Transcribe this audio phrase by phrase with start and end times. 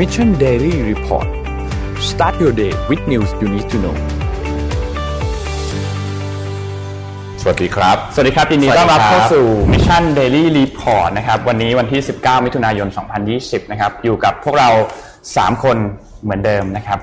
[0.00, 1.28] Mission Daily Report
[2.10, 3.96] start your day with news you need to know
[7.42, 12.88] สวัสดีครับ สวัสดีครับยินดีต้อนรับสวัสดีครับเข้าสู่ Mission Daily Report นะครับ วันนี้วันที่ 19 มิถุนายน
[13.30, 14.68] 2020 นะครับ อยู่กับพวกเรา
[15.18, 15.76] 3 คน
[16.22, 16.98] เหมือนเดิมนะครับ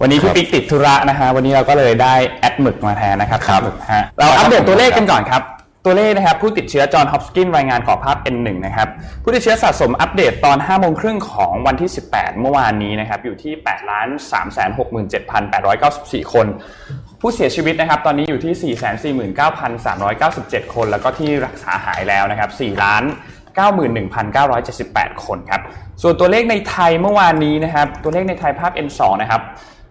[0.00, 5.42] วันนี้พี่ปิ๊กติดธุระนะฮะ วันนี้เราก็เลยได้แอดหมึกมาแทนนะครับครับหมึกฮะเราอัปเดตตัวเลขกันก่อนครับ
[5.84, 8.88] ตัวเลขนะครับผู้ติดเชื้อจอห์นฮอปกินรายงานขอภาพ N1 นะครับ
[9.22, 13.90] ผู้ติดเชื้อสะสมอัปเดตตอน5โมงครึ่งของวันที่ 18 เมื่อวานนี้นะครับอยู่ที่8
[14.32, 16.46] 3 6 7 8 9 4 คน
[17.20, 18.74] ผู้เสียชีวิตนะครับตอนนี้อยู่ที่
[20.66, 23.02] 449,397 คน แล้วก็ที่รักษาหายแล้วนะครับ4ล้าน
[24.48, 25.60] 91,978 คนครับ
[26.02, 29.42] ส่วนตัวเลขในไทยเมื่อวานนี้นะครับตัวเลขในไทยภาพ N2 นะครับ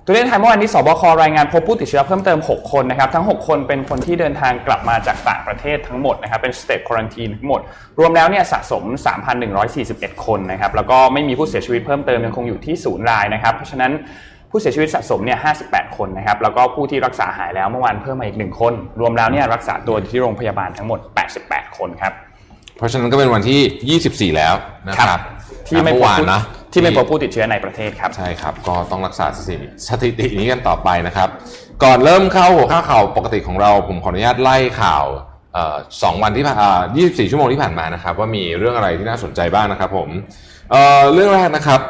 [0.09, 7.62] ตัวเลขไทยเมื่อวานนี้ศบครายงานพบผู้ติดเชื้อเพิ่มเติม 6 คนนะครับ ทั้ง 6 คนเป็นคนที่เดินทางกลับมาจากต่างประเทศทั้งหมดนะครับ เป็น state quarantine ทั้งหมด
[8.00, 8.84] รวมแล้วเนี่ยสะสม
[9.55, 13.92] 3,141 คนนะครับ แล้วก็ไม่มีผู้เสียชีวิตเพิ่มเติมยังคงอยู่ที่ศูนย์รายนะครับ เพราะฉะนั้น
[14.52, 21.00] ผู้เสียชีวิตสะสมเนี่ย 58 คนนะครับ แล้วก็ผู้ที่รักษาหายแล้วเมื่อวานเพิ่มมาอีก 1 คน รวมแล้วเนี่ยรักษาตัวอยู่ที่โรงพยาบาลทั้งหมด
[21.39, 22.14] 88 คนครับ
[22.78, 24.53] เพราะฉะนั้นก็เป็นวันที่ 24 แล้ว
[24.88, 25.19] นะครับ
[25.67, 26.42] ที่ไม่พเมื่บอวานผู้นะ
[26.73, 31.30] ที่ไม่พบผู้ติดเชื้อในประเทศครับใช่ครับ ก็ต้องรักษาสถิติสถิตินี้กันต่อไปนะครับ
[31.83, 35.06] ก่อนเริ่มเข้าหัวข้อข่าวปกติของเราผมขออนุญาตไล่ข่าว
[35.53, 40.09] เอ่อสองวันที่ผ่านอ่า24ชั่วโมงที่ผ่านมานะครับ ว่ามีเรื่องอะไรที่น่าสนใจบ้างนะครับผม
[40.72, 41.81] เอ่อเรื่องแรกนะครับ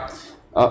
[0.55, 0.69] เอ่อ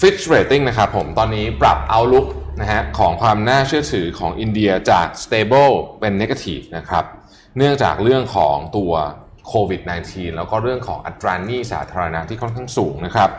[0.00, 2.26] Fitch Rating นะครับผมตอนนี้ปรับ outlook
[2.60, 7.04] นะฮะของความน่าเชื่อถือของอินเดียจาก stable เป็น negative นะครับ
[7.56, 8.92] เนื่องจากเรื่องของตัว
[9.48, 13.30] โควิด -19 แล้วก็เรื่องของอัตราหนี้สาธารณะที่ค่อนข้างสูงนะครับ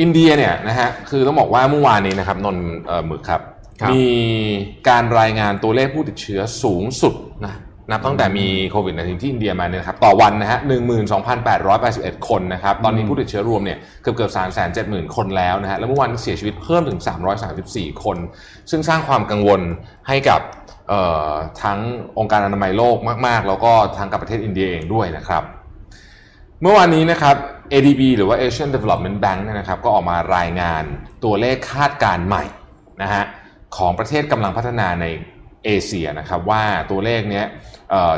[0.00, 3.42] อินเดียเนี่ยนะฮะคือต้องบอกว่าเมื่อวานนี้นะครับนนท์เอ่อหมึกครับ
[3.80, 4.06] ครับ มี
[4.88, 7.14] การรายงานตัวเลขผู้ติดเชื้อสูงสุด
[7.46, 7.54] นะ
[7.90, 10.58] นับตั้งแต่มีโควิด -19 ที่อินเดียมาเนี่ยนะครับต่อวันนะฮะ
[11.62, 14.32] 12,881 คนนะครับ ตอนนี้ผู้ติดเชื้อรวมเนี่ยเกือบเกือบ
[14.74, 17.00] 370,000 คนแล้วนะฮะแล้วเมื่อวานเสียชีวิตเพิ่มถึง
[17.50, 18.16] 334 คน
[18.70, 19.60] ซึ่งสร้างความกังวล
[20.08, 20.67] ให้กับเอ่อ
[21.62, 21.78] ทั้ง
[22.18, 25.42] องค์การอนามัยโลกมากๆ แล้วก็ทางกับประเทศอินเดียเองด้วยนะครับ
[26.62, 27.36] เมื่อวานนี้นะครับ
[27.72, 30.84] ADB หรือว่า Asian Development Bank เนี่ยนะครับก็ออกมารายงาน
[31.24, 32.44] ตัวเลขคาดการณ์ใหม่
[33.02, 33.24] นะฮะ
[33.76, 35.06] ของประเทศกำลังพัฒนาใน
[35.64, 37.44] เอเชียนะครับว่าตัวเลขเนี้ย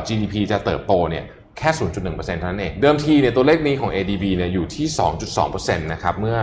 [0.07, 1.25] GDP จะเติบโตเนี่ย
[1.59, 4.87] แค่ 0.1%เท่านั้นเอง เดิมทีเนี่ยตัวเลขนี้ของ ADB เนี่ยอยู่ที่
[5.37, 6.39] 2.2%นะครับเมื่อ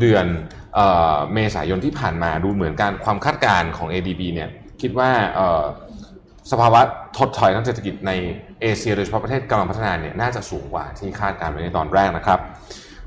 [0.00, 0.26] เดือน
[0.74, 0.80] เอ
[1.14, 4.48] อเมษายนที่ผ่านมาดูเหมือนการความคาดการณ์ของ ADB เนี่ย
[4.82, 5.62] คิดว่าเอ่อ
[6.52, 6.80] สภาวะ
[7.18, 8.12] ถดถอยทางเศรษฐกิจใน
[8.60, 12.38] เอเชียโดยเฉพาะประเทศกำลังพัฒนาเนี่ยน่าจะสูงกว่าที่คาดการณ์ไว้ในตอนแรกนะครับ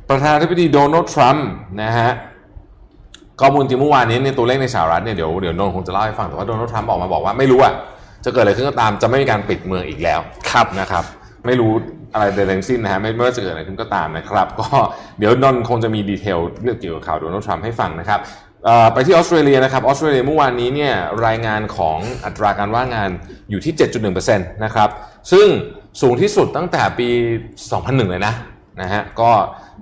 [0.09, 1.47] ประธานาธิบดีโดนัลด์ทรัมป์
[1.83, 2.11] นะฮะ
[3.41, 7.73] ข้อมูลจริงเมื่อวานนี้ในยตัวเลขในสหรัฐเนี่ยเดี๋ยวเดี๋ยวนนท์คงจะเล่าให้ฟังแต่ว่าโดนัลด์ทรัมป์ออกมาบอกว่าไม่รู้อะ
[8.25, 10.19] จะเกิดอะไรขึ้นก็ตามจะไม่มีการปิดเมืองอีกแล้ว
[10.51, 11.03] ครับนะครับ
[11.45, 11.71] ไม่รู้
[12.13, 14.67] อะไรใดๆทั้งสิ้นนะฮะไม่ไม่ว่าจะเกิดอะไรขึ้นก็ตามนะครับ ก็
[15.19, 18.44] เดี๋ยวนนท์คงจะมีดีเทลเรื่องเกี่ยวกับข่าวโดนัลด์ทรัมป์ให้ฟังนะครับเอ่อ
[18.93, 20.93] ไปที่ออสเตรเลียนะครับออสเตรเลียเมื่อวานนี้เนี่ย
[21.25, 23.09] รายงานของอัตราการว่างงาน
[23.49, 23.73] อยู่ที่
[24.13, 24.89] 7.1%นะครับ
[25.31, 25.47] ซึ่ง
[26.01, 27.07] สูงที่สุดตั้งแต่ปี
[27.59, 28.33] 2001 เลยนะ
[28.81, 29.31] นะฮะก็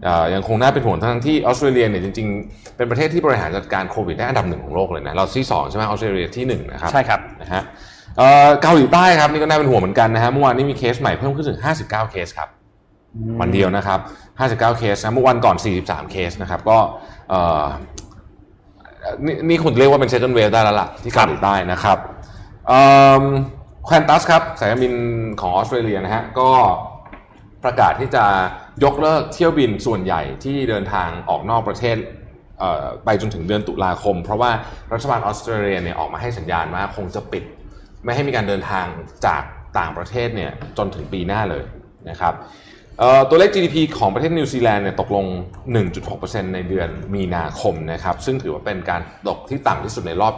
[0.03, 7.61] เอ่อยังคงน่าเป็นห่วงทั้งที่ออสเตรเลียเนี่ยจริงๆ เป็นประเทศที่บริหารจัดการโควิดได้อันดับหนึ่งของโลกเลยนะเราที่ 2 ใช่ไหมออสเตรเลียที่ 1 นะครับ ใช่ครับนะฮะ
[8.17, 12.49] เอ่อเกาหลีใต้ครับนี่ก็น่าเป็นห่วงเหมือนกันนะฮะเมื่อวานนี้มีเคสใหม่เพิ่มขึ้นถึง 59 เคสครับ
[13.41, 13.99] วันเดียวนะครับ
[14.39, 16.77] 59 เคสนะเมื่อวันก่อน 43 เคสนะครับก็
[17.29, 17.66] เอ่อ
[19.25, 21.97] นี่นี่คุณเรียกว่าเป็น second wave ได้แล้วล่ะที่เกาหลีใต้นะครับ
[23.86, 24.94] แควนตัสครับสายการบิน
[25.41, 26.50] ของออสเตรเลียนะฮะก็
[27.64, 28.25] ประกาศที่จะ
[28.84, 31.97] ยกเลิกเที่ยวบินส่วนใหญ่ที่เดินทางออกนอกประเทศ
[33.06, 34.52] ไปจนถึงเดือนตุลาคม เพราะว่า
[34.94, 37.44] รัฐบาลออสเตรเลียเนี่ยออกมาให้สัญญาณว่าคงจะปิด
[38.03, 38.85] ไม่ให้มีการเดินทาง
[39.25, 39.44] จาก
[39.80, 41.64] ต่างประเทศเนี่ยจนถึงปีหน้าเลย
[42.09, 42.34] นะครับ
[43.29, 45.25] ตัวเลข GDP ของประเทศนิวซีแลนด์เนี่ยตกลง
[45.89, 50.33] 1.6%ในเดือนมีนาคมนะครับซึ่งถือว่าเป็นการตกที่ต่ำที่สุดในรอบ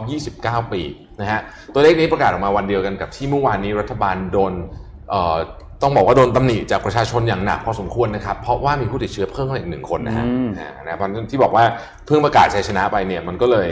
[0.62, 0.82] 29 ปี
[1.20, 1.40] นะฮะ
[1.74, 4.52] ตัวเลขนี้ประกาศออกมาวันเดียวกันกับที่เมื่อวานนี้รัฐบาลโดน
[5.10, 5.36] เอ่อ
[5.82, 11.64] ต้องบอกว่าโดนตำหนิจากประชาชนอย่างหนักพอสมควรนะครับเพราะว่ามีผู้ติดเชื้อเพิ่มขึ้นอีกหนึ่งคนนะฮะอืมอ่านะเพราะฉะนั้นที่บอกว่า
[12.06, 13.68] เพิ่งประกาศชัยชนะไปเนี่ยมันก็เลย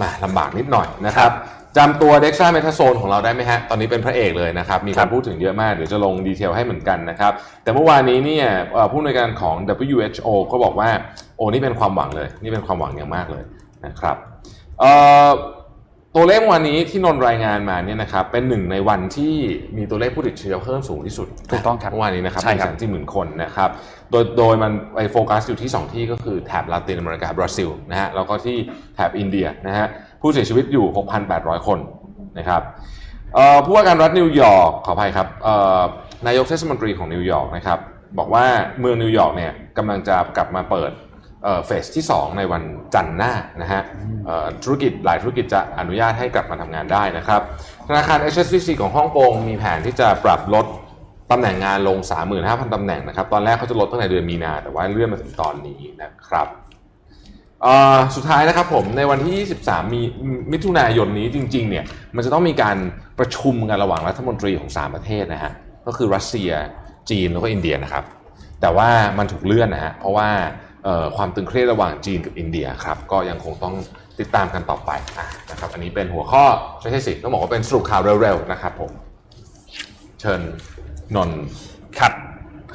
[0.00, 1.30] มาลำบากนิดหน่อยนะครับ
[1.78, 7.32] จำตัวเด็กซ่าเมทาโซนของเราได้ไหมฮะ ตอนนี้เป็นพระเอกเลยนะครับ มีการพูดถึงเยอะมาก เดี๋ยวจะลงดีเทลให้เหมือนกันนะครับ
[7.62, 9.56] แต่เมื่อวานนี้เนี่ยเอ่อผู้ในวยการของ
[9.86, 10.88] WHO ก็บอกว่า
[11.36, 13.44] โอ้นี่เป็นความหวังเลย นี่เป็นความหวังอย่างมากเลย
[13.86, 14.16] นะครับ
[14.80, 14.92] เอ่
[15.26, 15.28] อ
[16.16, 19.34] ตัวเลขเมื่อวันนี้ที่นนท์รายงานมาเนี่ยนะครับเป็นหนึ่งในวันที่
[19.76, 23.70] มีตัวเลขผู้ติดเชื้อเพิ่มสูงที่สุดถูกต้องครับเมื่อวานนี้นะครับใช่ครับแสนสี่หมื่นคนนะครับ
[24.10, 28.56] โดยโดยมันไปโฟกัสอยู่ที่ 2 ที่ก็คือแถบลาตินอเมริกาบราซิลนะฮะแล้วก็ที่
[28.94, 29.86] แถบอินเดียนะฮะ
[30.20, 30.86] ผู้เสียชีวิตอยู่
[31.26, 31.78] 6,800 คน
[32.38, 32.62] นะครับ
[33.64, 35.28] ผู้ว่าการรัฐนิวยอร์กขออภัยครับ
[36.26, 37.78] นายกเทศมนตรีของนิวยอร์กนะครับ
[38.18, 38.44] บอกว่า
[38.80, 40.92] เมืองนิวยอร์กเนี่ยกำลังจะกลับมาเปิด
[41.66, 42.62] phase ที่ 2 ในวัน
[42.94, 43.32] จันทร์หน้า
[43.62, 43.82] นะฮะ
[44.62, 47.40] ธุรกิจหลายธุรกิจจะอนุญาตให้กลับมาทำงานได้นะครับ
[47.88, 50.66] ธนาคาร HSBC ของฮ่องกงมีแผนที่จะปรับลด
[51.30, 51.98] ตำแหน่งงานลง
[52.36, 56.46] 35,000ตำแหน่งนะครับ ตอนแรกเขาจะลดตั้งแต่เดือนมีนา แต่ว่าเลื่อนมาถึงตอนนี้นะครับ
[58.16, 59.34] สุดท้ายนะครับผมในวันที่
[59.66, 60.02] 23 มี
[60.52, 61.84] มิถุนายนนี้จริงๆเนี่ย
[62.16, 62.76] มันจะต้องมีการ
[63.18, 65.52] ประชุมกันระหว่างรัฐมนตรีของ 3 ประเทศนะฮะ
[65.86, 66.50] ก็คือรัสเซีย
[67.10, 68.04] จีนแล้วก็อินเดียนะครับ
[68.60, 70.28] แต่ว่ามันถูกเลื่อนนะฮะเพราะว่า
[71.16, 73.74] ความตึงเครียดระหว่างจีนกับอินเดียครับก็ยังคงต้อง
[74.20, 76.44] ติดตามกันต่อไปอะนะครับอันนี้เป็นหัวข้อ
[76.80, 78.90] ไม่ใช่สิต้องบอกว่าเป็นสรุปข่าวเร็วๆนะครับผม
[80.20, 80.40] เชิญ
[81.16, 81.42] นนท์
[81.98, 82.12] ครับ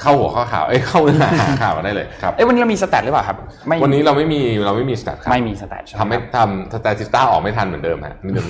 [0.01, 3.37] เข้าหัวข้อข่าวเอ้ยเข้าเนื้อหาข่าวมาได้เลยครับเอ้ยวันนี้เรามี stat หรือเปล่าครับ
[3.67, 8.47] ไม่วันนี้เราไม่มีเราไม่มี stat ครับไม่มี stat ใช่ไหมทำไม่ครับทำ Statista ออกไม่ทันเหมือนเดิมฮะนี่เดิม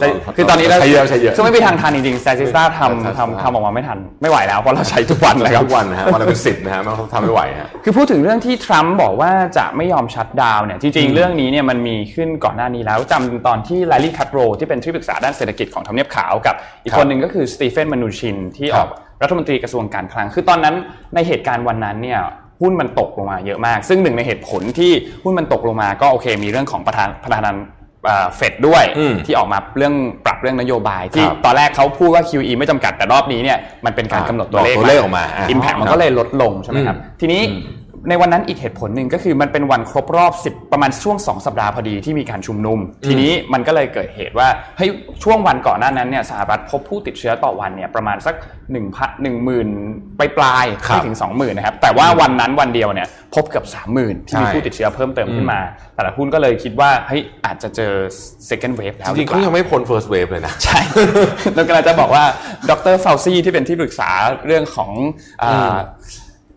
[0.00, 16.54] แต่คือตอนนี้เราใช้เยอะใช้เยอะคือไม่มีทางทันจริงๆ s t a t i s t a ใช่ทำใช่ทำทำออกมาไม่ทันไม่ไหวแล้วเพราะเราใช้ทุกวันเลยครับทุกวันนะฮะวันละเป็นสิบนะฮะมันทำไม่ไหวฮะคือพูดถึงเรื่องที่ทรัมป์บอกว่าจะไม่ยอมชัดดาวน์เนี่ยจริงๆเรื่องนี้เนี่ยมันมีขึ้นก่อนหน้านี้แล้วจำตอนที่ l ลลี่คัตโรที่เป็นที่ปรึกษาด้านเศรษฐกิจของทำเนียบขาวกับ
[16.84, 20.74] อีกครับคนหนึ่งก็คือสตีเฟนมานูชินที่ออกค รับรัฐมนตรีกระทรวงการคลัง คือตอนนั้น
[21.14, 22.20] ในเหตุการณ์วันนั้นเนี่ย
[22.62, 24.92] หุ้นมันตกลงมาเยอะมาก ซึ่งหนึ่งในเหตุผลที่
[25.24, 27.52] หุ้นมันตกลงมาก็โอเค มีเรื่องของประธานประธานา
[28.36, 37.42] เฟดด้วยอืมที่ออกมาเรื่องปรับเรื่องนโยบาย ที่ครับตอนแรกเขาพูดว่า QE ไม่จำกัดแต่รอบนี้เนี่ยมันเป็นการอ่ากำหนดตัวเลขบอกตัวเลขออกมาอ่าอิมแพคมันก็เลยลดลงใช่ไหมครับอืมทีนี้
[38.08, 44.90] ในวันนั้นอีกเหตุผลหนึ่งก็คือมันเป็นวันครบรอบ 10 ประมาณช่วง 2 สัปดาห์พอดีที่มีการชุมนุม ทีนี้มันก็เลยเกิดเหตุว่าเฮ้ย
[45.22, 49.68] ช่วงวันก่อนหน้านั้นเนี่ยสหรัฐพบผู้ติดเชื้อต่อวันเนี่ยประมาณสัก1นึ่งพันหนึ่งหมื่น
[50.18, 53.66] ปลายปลายๆครับไม่ถึง 20,000นะครับแต่ว่าวันนั้นวันเดียวเนี่ยพบเกือบ
[53.96, 55.60] 30,000 ที่มีใช่ผู้ติดเชื้อเพิ่มเติมขึ้นมา
[55.94, 57.92] แต่ละหุ้นก็เลยคิดว่าเฮ้ยอาจจะเจอ
[58.50, 60.78] second wave แล้วจริงๆหอเขาปล่ยังไม่พ้น first wave เลยนะใช่
[61.54, 62.24] เรากำลังจะบอกว่า
[62.70, 64.10] ดรฟาวซี่ที่เป็นที่ปรึกษา
[64.46, 64.90] เรื่องของ
[65.42, 65.76] อ่า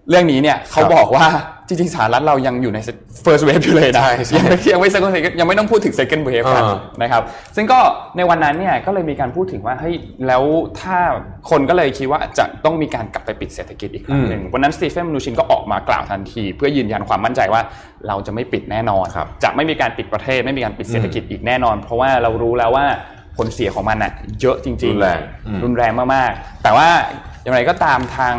[0.09, 1.25] เรื่องนี้เนี่ยเขาบอกว่า
[1.67, 2.79] จริงๆสหรัฐเรายังอยู่ใน
[3.25, 7.23] first wave อยู่เลยนะใช่ใช่ยังไม่ยังไม่ second wave ยังไม่ต้องพูดถึง second wave กันเออนะครับ
[7.55, 7.79] ซึ่งก็
[8.17, 9.95] ในวันนั้นเนี่ยก็เลยมีการพูดถึงว่าเฮ้ย
[10.27, 10.43] แล้ว
[10.81, 10.97] ถ้า
[11.49, 17.61] คนก็เลยคิดว่าจะต้องมีการกลับไปปิดเศรษฐกิจอีกครั้งหนึ่งวันนั้นสตีเฟนมนูชินก็ออกมากล่าวทันที เพื่อยืนยันความมั่นใจว่า
[18.07, 22.85] เราจะไม่ปิดแน่นอนครับจะไม่มีการปิดประเทศไม่มีการปิดเศรษฐกิจอีกแน่นอน เพราะว่าเรารู้แล้วว่า
[23.37, 24.11] ผลเสียของมันน่ะ
[24.41, 26.89] เยอะจริงๆรุนแรงอืมรุนแรงมากๆ แต่ว่า
[27.43, 28.35] อย่างไรก็ตามทาง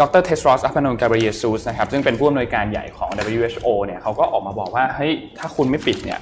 [0.00, 6.20] ดรเทสรอสอัพนนกาเบรียซูสนะครับซึ่งเป็นผู้อำนวยการใหญ่ของ WHO เนี่ยเขาก็ออกมาบอกว่าเฮ้ยถ้าคุณไม่ปิดเนี่ย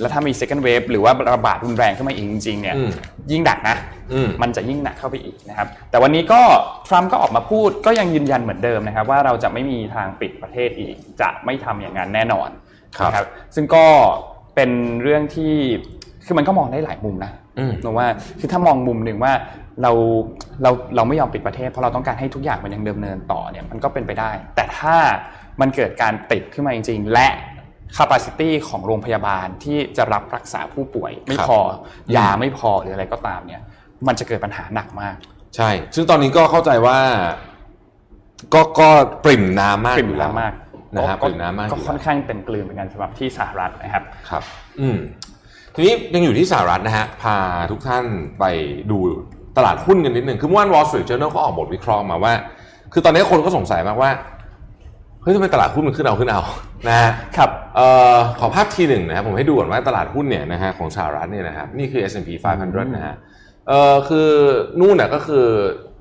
[0.00, 2.90] แล้วถ้ามี second wave หรือว่าระบาดรุนแรงขึ้นมาอีกจริงๆเนี่ยอืม
[3.30, 3.76] ยิ่งหนักนะ
[4.12, 6.40] อืมมันจะยิ่งหนักเข้าไปอีกนะครับ แต่วันนี้ก็
[6.88, 12.48] ทรัมป์ก็ออกมาพูดก็ยังยืนยันเหมือนเดิมนะครับ ว่าเราจะไม่มีทางปิดประเทศอีก จะไม่ทำอย่างนั้นแน่นอน
[12.98, 13.86] ครับนะซึ่งก็
[14.54, 14.70] เป็น
[15.02, 15.54] เรื่องที่
[16.26, 18.08] คือมันก็มองได้หลายมุมนะอืมนึกว่า
[18.40, 19.32] คือถ้ามองมุมหนึ่งว่า
[19.82, 19.92] เรา
[20.62, 24.96] เราเราไม่ยอมปิดประเทศ เพราะเราต้องการให้ทุกอย่างมันยังเดิมเนินต่อเนี่ยมันก็เป็นไปได้ แต่ถ้า
[25.60, 27.28] มันเกิดการติดขึ้นมาจริง ๆ และ
[27.96, 31.58] capacity ของโรงพยาบาลที่จะรับรักษาผู้ป่วย ไม่ครับพอ
[32.16, 33.62] ยาไม่พอหรืออะไรก็ตามเนี่ย
[34.06, 35.16] มันจะเกิดปัญหาหนักมาก
[35.56, 36.98] ใช่ ซึ่งตอนนี้ก็เข้าใจว่า
[38.54, 38.88] ก็ก็
[39.24, 40.52] ปริ่มน้ำมากปริ่มอยู่แล้วน้ำมาก
[40.96, 44.42] นะครับก็ปริ่มน้ำมากก็ยู่ค่อนข้างเต็มกลืนเหมือนกันสำหรับที่สหรัฐนะครับครับ
[44.80, 44.98] อืม
[45.74, 47.36] ทีนี้ยังอยู่ที่สหรัฐนะฮะพา
[47.70, 48.04] ทุกท่าน
[48.38, 48.44] ไป
[48.90, 48.98] ดู
[49.56, 52.32] ตลาดหุ้นกันนิดหนึ่งคือเมื่อวาน Wall Street Journal ก็ออกบทวิเคราะห์มาว่า
[52.92, 54.10] คือตอนนี้คนก็สงสัยมากว่า
[55.22, 56.40] เฮ้ยทำไมตลาดหุ้นมันขึ้นเอาขึ้นเอา
[56.88, 62.30] นะฮะครับเอ่อขอภาพทีหนึ่งนะครับผมให้ดูก่อนว่าตลาดหุ้นเนี่ยนะฮะของสหรัฐเนี่ยนะครับนี่คือ S&P
[62.62, 63.14] 500 นะฮะ
[63.68, 64.28] เอ่อคือ
[64.80, 65.44] นู่นน่ะก็คือ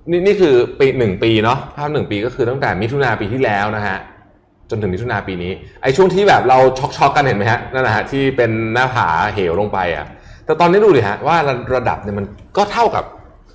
[0.09, 3.97] นี่นี่คือปีหนึ่งปีเนาะภาพหนึ่งปีก็คือตั้งแต่มิถุนาปีที่แล้วนะฮะ
[4.69, 5.51] จนถึงมิถุนาปีนี้
[5.81, 10.05] ไอ้ช่วงที่แบบเราช็อกช็อกๆกันเห็นไหมฮะนั่นนะฮะที่เป็นหน้าผาเหวลงไปอะ
[10.45, 12.25] แต่ตอนนี้ดูดิฮะว่าระระดับเนี่ยมัน
[12.57, 13.03] ก็เท่ากับ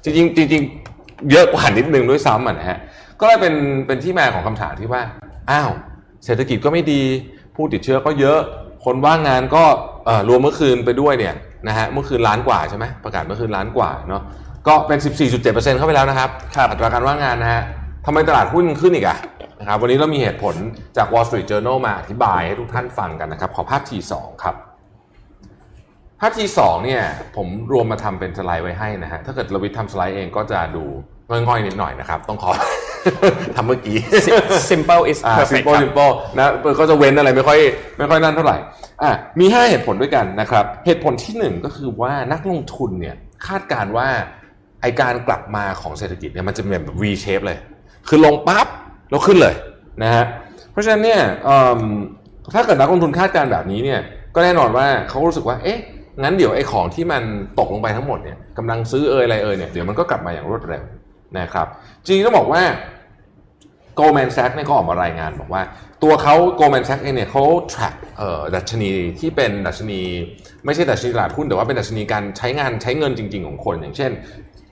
[0.04, 2.78] จริงๆจริงๆเยอะกว่านิดนึงด้วยซ้ำอะนะฮะ
[3.20, 3.54] ก็เลยเป็น
[3.86, 5.02] เป็นที่มาของคำถามที่ว่า
[5.50, 5.70] อ้าว
[6.24, 7.02] เศรษฐกิจก็ไม่ดี
[7.56, 8.38] ผู้ติดเชื้อก็เยอะ
[8.84, 9.64] คนว่างงานก็
[10.06, 11.34] เอ่อรวมเมื่อคืนไปด้วยเนี่ย
[11.68, 14.22] นะฮะเมื่อคืนล้านกว่าใช่ไหมประกาศเมื่อคืนล้านกว่าเนาะ
[14.68, 14.98] ก็เป็น
[15.38, 16.30] 14.7%เข้าไปแล้วนะครับ
[16.70, 17.62] อัตราการว่างงานนะฮะ
[18.06, 19.18] ทำไมตลาดหุ้นขึ้นอีกอะ
[19.60, 20.54] นะครับวันนี้เรามีเหตุผล
[20.96, 24.54] จาก Wall Street Journal มาอธิบายให้ทุกท่านฟังกันนะครับ ขอภาพทีสองครับ
[26.20, 27.02] ภาพทีสองเนี่ย
[27.36, 30.84] ผมรวมมาทำเป็นสไลด์ไว้ให้นะฮะถ้าเกิดเราวิทย์ทำสไลด์เองก็จะดู
[31.30, 32.50] ง่อยๆนิดหน่อยนะครับ ต้องขอ
[33.56, 33.98] ทำเมื่อกี้
[34.70, 37.58] simple is อ่า perfect simple ครับ simple นะก็จะเว้นอะไรไม่ค่อย
[37.98, 38.56] ไม่ค่อยนั่นเท่าไหร่
[39.02, 44.08] อะมี 5 เหตุผลด้วยกันนะครับ เหตุผลที่ 1 ก็คือว่านักลงทุนเนี่ยคาดการณ์ว่า
[44.82, 47.58] ไอการกลับมาของเศรษฐกิจเนี่ยมันจะเป็นแบบ V shape เลย
[48.08, 48.66] คือลงปั๊บ
[49.10, 49.54] แล้วขึ้นเลย
[50.02, 50.24] นะฮะ
[50.70, 51.80] เพราะฉะนั้นเนี่ยเอิ่ม
[52.54, 54.00] ถ้าเกิดนักลงทุนคาดการณ์แบบนี้เนี่ย
[54.34, 55.78] ก็แน่นอนว่าเขารู้สึกว่าเอ๊ะ
[56.22, 57.22] งั้นเดี๋ยวไอ้ของที่มัน
[57.58, 60.84] ตกลงไปทั้งหมดเนี่ยกำลังซื้อเอยอะไรเอยเนี่ยเดี๋ยวมันก็กลับมาอย่างรวดเร็ว
[61.38, 61.66] นะครับ
[62.04, 62.62] จริงๆต้องบอกว่า
[63.98, 65.62] Goldman Sachs เนี่ยก็ออกมารายงานบอกว่า
[66.02, 70.00] ตัวเขา Goldman Sachs เองเนี่ยเขา track เอ่อดัชนีที่เป็นดัชนี
[70.64, 74.10] ไม่ใช่ดัชนีตลาดหุ้นแต่ว่าเป็นดัชนีการใช้งานใช้เงินจริง ๆ ของคน อย่างเช่น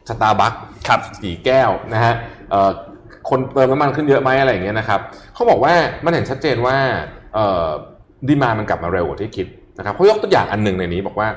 [0.09, 0.53] สตาร์บัค
[0.89, 2.15] ครับสีแก้วนะฮะ
[2.51, 2.71] เอ่อ
[3.31, 5.01] คนเติมน้ำมันขึ้นเยอะไหมอะไรอย่างเงี้ยนะครับ
[5.35, 5.75] เขาบอกว่า
[6.05, 6.77] มันเห็นชัดเจนว่า
[7.35, 7.69] เอ่อ
[8.29, 9.47] ดีมามันกลับมาเร็วกว่าที่คิด
[9.79, 11.29] นะครับเขายกตัวอย่างอันหนึ่งในนี้บอกว่า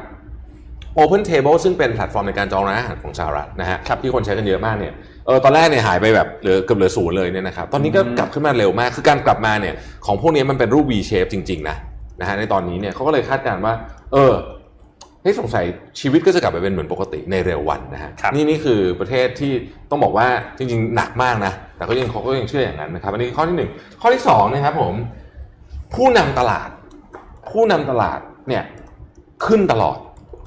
[0.98, 4.94] Open Table ซึ่งเป็นแพลตฟอร์มในการจองร้านอาหารของสหรัฐนะฮะที่คนใช้กันเยอะมากเนี่ย
[5.26, 9.74] เออตอนแรกเนี่ยหายไปแบบเหลือเกือบเหลือศูนย์เลยเนี่ยนะครับตอนนี้ก็กลับขึ้นมาเร็วมากคือการกลับมาเนี่ย
[10.06, 11.78] ของพวกนี้มันเป็นรูป V shape จริงๆนะ
[12.20, 13.74] นะฮะในตอนนี้เนี่ยเขาก็เลยคาดการณ์ว่า
[14.14, 14.34] เออ
[15.22, 15.66] เฮ้ยสงสัย
[16.00, 19.52] ชีวิตก็จะกลับไปเป็นเหมือนปกติในเร็ววันนะฮะนี่นี่คือประเทศที่
[19.90, 20.28] ต้องบอกว่า
[20.58, 23.70] จริงๆ หนักมากนะแต่ก็ยังเขาก็ยังเชื่ออย่างนั้นนะครับอันนี้ข้อที่หนึ่ง
[24.02, 24.94] ข้อที่สองนะครับผม
[25.96, 26.70] ผู้นำตลาด
[27.52, 28.64] ผู้นำตลาด เนี่ย
[29.46, 29.98] ขึ้นตลอด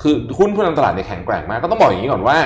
[0.02, 2.38] คือหุ้นผู้นำตลาดเนี่ยแข็งแกร่งมาก ก็ต้องบอกอย่างนี้ก่อนว่า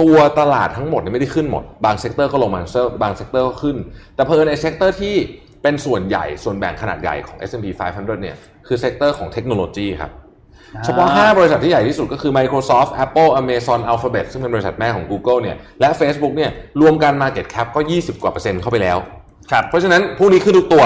[0.00, 2.60] ตัวตลาดทั้งหมดเนี่ยไม่ได้ขึ้นหมด บาง sector ก็ลงมา
[3.02, 3.76] บาง sector ก็ขึ้น
[4.14, 5.14] แต่พอใน sector ที่
[5.62, 10.12] เป็นส่วนใหญ่ส่วนแบ่งขนาดใหญ่ของ S&P 500 เนี่ยคือ sector ของเทคโนโลยีครับ
[10.84, 18.22] เฉพาะ 5 บริษัทที่ใหญ่ที่สุดก็คือ Microsoft Apple Amazon Alphabet ซึ่งเป็นบริษัทแม่ของ Google เนี่ยและ Facebook เนี่ยรวมกัน Market Cap ก็ 20
[18.22, 18.98] กว่าเปอร์เซ็นต์เข้าไปแล้ว
[19.50, 20.84] ครับ เพราะฉะนั้นพวกนี้ขึ้นทุกตัว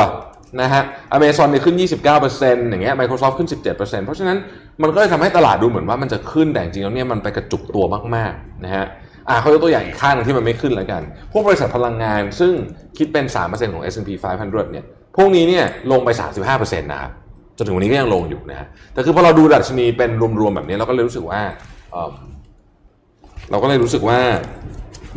[0.61, 0.83] นะฮะ
[1.13, 1.77] อเมซอนเนี่ยขึ้น
[2.23, 4.37] 29%อย่างเงี้ย Microsoft ขึ้น 17%เพราะฉะนั้น
[4.83, 8.85] มันก็เลยทำให้ตลาดดูเหมือนว่ามันจะขึ้นแต่จริงแล้วเนี่ยมันไปกระจุกตัวมากๆนะฮะ
[9.29, 12.53] อ่าเขายกตัวอย่างอีกข้างนึงที่มันไม่ขึ้นแล้วกัน พวกบริษัทพลังงานซึ่ง
[12.99, 14.85] คิดเป็น 3%ของ S&P 500 เนี่ย
[15.17, 16.09] พวกนี้เนี่ยลงไป
[16.47, 17.11] 35%นะครับ
[17.57, 21.41] จนถึงวันนี้ก็ยังลงอยู่นะฮะแต่คือพอเราดูดัชนีเป็นรวมๆแบบนี้เราก็เลยรู้สึกว่า
[23.51, 24.19] เราก็เลยรู้สึกว่า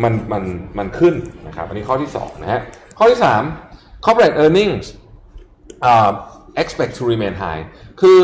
[0.04, 0.44] มันมัน
[0.78, 1.16] มันขึ้น
[1.48, 2.62] นะครับ อันนี้ข้อที่2นะฮะ
[2.98, 3.20] ข้อที่
[3.62, 4.86] 3 corporate earnings
[6.62, 7.64] expect to remain high
[8.02, 8.22] คือ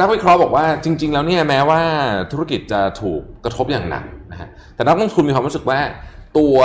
[0.00, 1.80] นักวิเคราะห์บอกว่าจริง ๆ แล้วเนี่ยแม้ว่า
[2.32, 5.78] ธุรกิจจะถูกกระทบอย่างหนักนะฮะแต่นักลงทุนมีความรู้สึกว่า
[6.38, 6.56] ตัว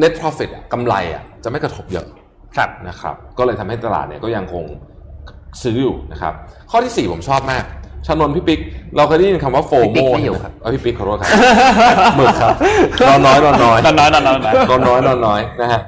[0.00, 2.06] net profit กำไรอะจะไม่กระทบเยอะ
[2.56, 4.64] ครับนะครับ ก็เลยทำให้ตลาดเนี่ยก็ยังคง
[5.62, 6.32] ซื้ออยู่นะครับ
[6.70, 7.64] ข้อที่ 4 ผมชอบมาก
[8.06, 8.60] ชานนพี่ปิ๊ก
[8.96, 9.96] เราเคยได้ยินคำว่าโฟโม
[10.34, 11.28] นะครับเออพี่ปิ๊กขอโทษครับ
[12.16, 12.54] หมึกครับ
[13.08, 14.38] นอนน้อยนอนน้อยนอนน้อยนอนน้อย
[14.70, 15.80] นอนน้อยนอนน้อยนะฮะ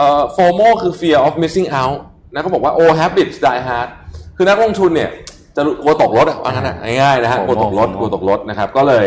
[0.00, 1.96] เอ่อโฟโมคือ fear of missing out
[2.32, 3.88] นะเขาบอกว่า all habits die hard
[4.36, 5.10] คือนักลงทุนเนี่ย
[5.56, 9.06] จะกลัวตกรถอะว่างั้นอะง่ายๆนะฮะกลัวตกรถกลัวตกรถนะครับ ก็เลย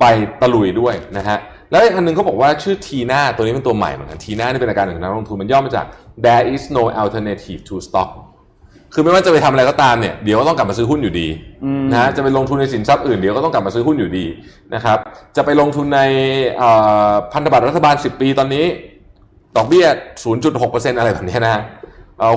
[0.00, 0.04] ไป
[0.40, 1.38] ตะลุยด้วยนะฮะ
[1.70, 5.86] แล้วอีกอันหนึ่งเขาบอกว่าชื่อทีน่าตัวนี้เป็นตัวใหม่เหมือนกันทีน่านี่เป็นอาการหนึ่งนักลงทุนมันย่อมาจาก
[6.24, 8.10] there is no alternative to stock
[8.94, 11.28] คือไม่ว่าจะไปทำอะไรก็ตามเนี่ยเดี๋ยวก็ต้องกลับมาซื้อหุ้นอยู่ดี
[11.92, 14.26] นะจะไปลงทุนในสินทรัพย์อื่นเดี๋ยวก็ต้องกลับมาซื้อหุ้นอยู่ดี
[14.74, 14.98] นะครับ
[15.36, 16.00] จะไปลงทุนใน
[17.32, 18.66] พันธบัตรรัฐบาล 10 ปีตอนนี้
[19.56, 19.86] ดอกเบี้ย
[20.42, 21.62] 0.6%อะไรแบบนี้นะ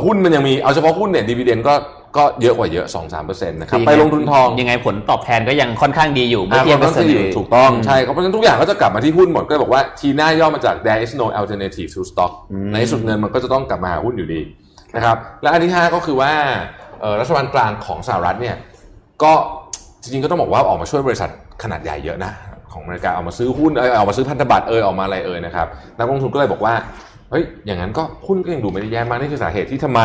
[0.05, 1.73] หุ้นมันยังมีเอาเฉพาะหุ้นเนี่ยดีเวเดนก็
[2.17, 2.85] ก็เยอะกว่าเยอะ
[3.17, 12.31] 2-3%นะครับไปลงทุนทองยังไงผลตอบแทนก็ยังค่อนข้างดีอยู่เมื่อเทียบกับสื่อถูกต้องใช่เพราะฉะนั้นทุกอย่างก็จะกลับมาที่หุ้นหมดก็บอกว่าทีหน้าย่อมาจาก there is no alternative to stock
[12.73, 14.41] ในสุดเงินมันก็จะต้องกลับมาหาหุ้นอยู่ดี
[14.95, 16.31] นะครับและอันที่ 5 ก็คือว่า
[17.19, 18.55] รัฐบาลกลางของสหรัฐเนี่ย
[19.23, 19.33] ก็
[20.01, 21.29] จริงๆก็ต้องบอกว่าออกมาช่วยบริษัท
[21.63, 22.31] ขนาดใหญ่เยอะนะ
[22.73, 26.73] ของอเมริกาเอามาซื้อหุ้นเออเอามาซื้อพันธบัตรเออออกมาอะไรเออนะครับนักลงทุนก็เลยบอกว่า
[27.31, 30.01] เฮ้ยอย่างนั้นก็หุ้นก็ยังดูไม่ได้แย่มากนี่คือสาเหตุที่ทำไม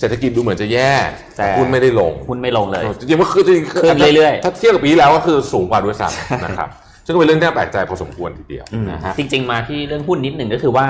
[0.00, 0.92] เศรษฐกิจดูเหมือนจะแย่
[1.36, 6.68] แต่หุ้นไม่ได้ลงหุ้นไม่ลงเลยจริงๆว่าคือจริงๆขึ้นเรื่อยๆถ้าเทียบกับปีแล้วก็คือสูงกว่าด้วยซ้ำนะครับ
[7.06, 10.86] ซึ่งเป็นเรื่องที่แปลกใจพอสมควรทีเดียวนะฮะจริง ๆมาที่เรื่องหุ้นนิดหนึ่งก็คือว่า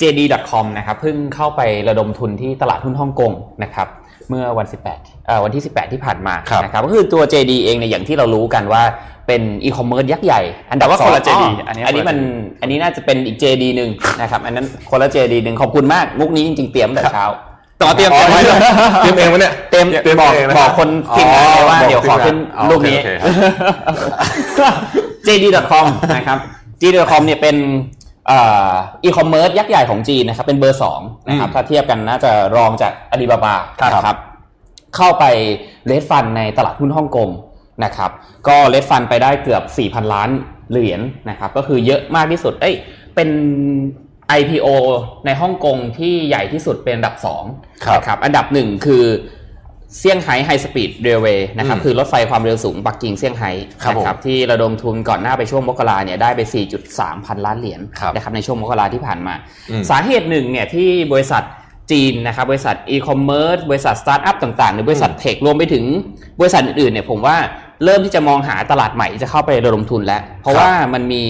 [0.00, 3.32] JD.com นะครับเพิ่งเข้าไประดมทุนที่ตลาดหุ้นฮ่องกง
[3.62, 3.88] นะครับ
[4.28, 4.66] เมื่อวัน
[5.04, 8.82] 18วันที่ 18 ที่ผ่านมานะครับก็คือตัว JD เองเนี่ยอย่างที่เรารู้กันว่า
[9.26, 12.18] เป็นอีคอมเมิร์ซยักษ์ใหญ่ อันดับว่าคนละ JD อันนี้อันนี้มัน
[12.60, 17.26] อันนี้น่าจะเป็นอีก JD หนึ่งนะครับอันนั้นคนละ JD หนึ่งขอบคุณมากมุกนี้จริงๆเตรียมแต่เช้า
[17.82, 18.30] ต่อเตรียมเตรียม
[19.02, 22.36] เตรียมเองวะเนี่ยเตรียมบอกบอกคนทีมงานเลยว่าเดี๋ยวขอขึ้น
[22.70, 22.98] รูปนี้
[25.26, 26.38] JD.com นะครับ
[26.82, 27.56] JD.com เนี่ยเป็น
[28.30, 33.54] อีคอมเมิร์ซยักษ์ใหญ่ของจีนนะครับเป็นเบอร์สองนะครับถ้าเทียบกันน่าจะรองจากอาลีบาบา
[34.04, 34.18] ครับ
[34.96, 35.24] เข้าไป
[35.86, 37.30] เลดฟันในตลาดหุ้นฮ่องกง
[37.84, 38.10] นะครับ
[38.48, 40.28] ก็เลดฟันไปได้เกือบ 4,000 ล้าน
[40.70, 42.74] เหรียญนะครับก็คือเยอะมากที่สุดเอ้ย
[43.14, 43.28] เป็น
[44.38, 44.68] IPO
[45.26, 47.14] ในฮ่องกงที่ใหญ่ที่สุดเป็นอันดับ
[47.52, 49.04] 2นะครับอันดับหนึ่งคือ
[49.96, 53.50] เซี่ยงไฮ้ high speed railway นะครับคือรถไฟความเร็วสูงปักกิ่งเซี่ยงไฮ้
[53.90, 56.40] นะครับที่ระดมทุนก่อนหน้าไปช่วงมกราเนี่ยได้ไป
[56.84, 57.80] 4.3 พันล้านเหรียญ
[58.14, 59.34] นะครับในช่วงมกราที่ผ่านมา
[59.90, 61.42] สาเหตุหนึ่งเนี่ยที่บริษัท
[61.92, 65.84] จีนนะครับบริษัทอีคอมเมิร์ซบริษัทสตาร์ทอัพต่างๆ หรือบริษัท tech รวมไปถึง
[66.40, 67.36] บริษัทอื่นๆเนี่ยผมว่า
[67.84, 71.22] เริ่มที่จะมองหาตลาดใหม่จะเข้าไประดมทุนแล้ว เพราะว่ามันมี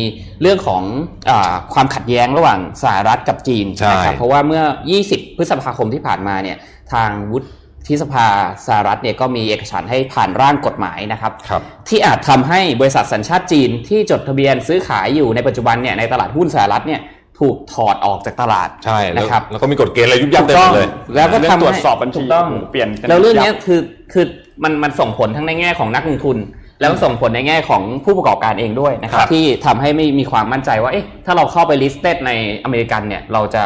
[0.43, 0.83] เรื่องของ
[1.31, 1.33] อ
[1.75, 4.63] ความขัดแย้งระหว่างสหรัฐกับจีนนะครับเพราะว่าเมื่อ
[5.01, 6.57] 20 พฤษภาคมที่ผ่านมาเนี่ย
[6.93, 7.49] ทางวุฒิ
[7.89, 8.27] ที่สภา
[8.67, 17.01] สหรัฐเนี่ยก็มีเอกสารให้ผ่านร่างกฎหมายนะครับครับที่อาจทำให้บริษัทสัญชาติจีนที่จดทะเบียนซื้อขายอยู่ในปัจจุบันเนี่ยในตลาดหุ้นสหรัฐเนี่ย
[17.39, 23.81] ถูกถอดออกจากตลาดใช่แล้วนะครับแล้วก็มีกฎเกณฑ์อะไรยุบยับเต็มไปหมดเลย แล้วก็เรื่องทำตรวจให้สอบบัญชีถูกต้องเปลี่ยนกันแล้วเรื่องเนี้ยยับคือ
[24.13, 24.25] คือ
[24.63, 26.39] มันมันส่งผลทั้งในแง่ของนักลงทุน
[26.81, 32.31] แล้วก็ส่งผลในแง่ของผู้ประกอบการเองด้วยนะครับครับที่ทำให้ไม่มีความมั่นใจว่าเอ๊ะถ้าเราเข้าไป listed ใน
[32.65, 33.65] อเมริกันเนี่ยเราจะ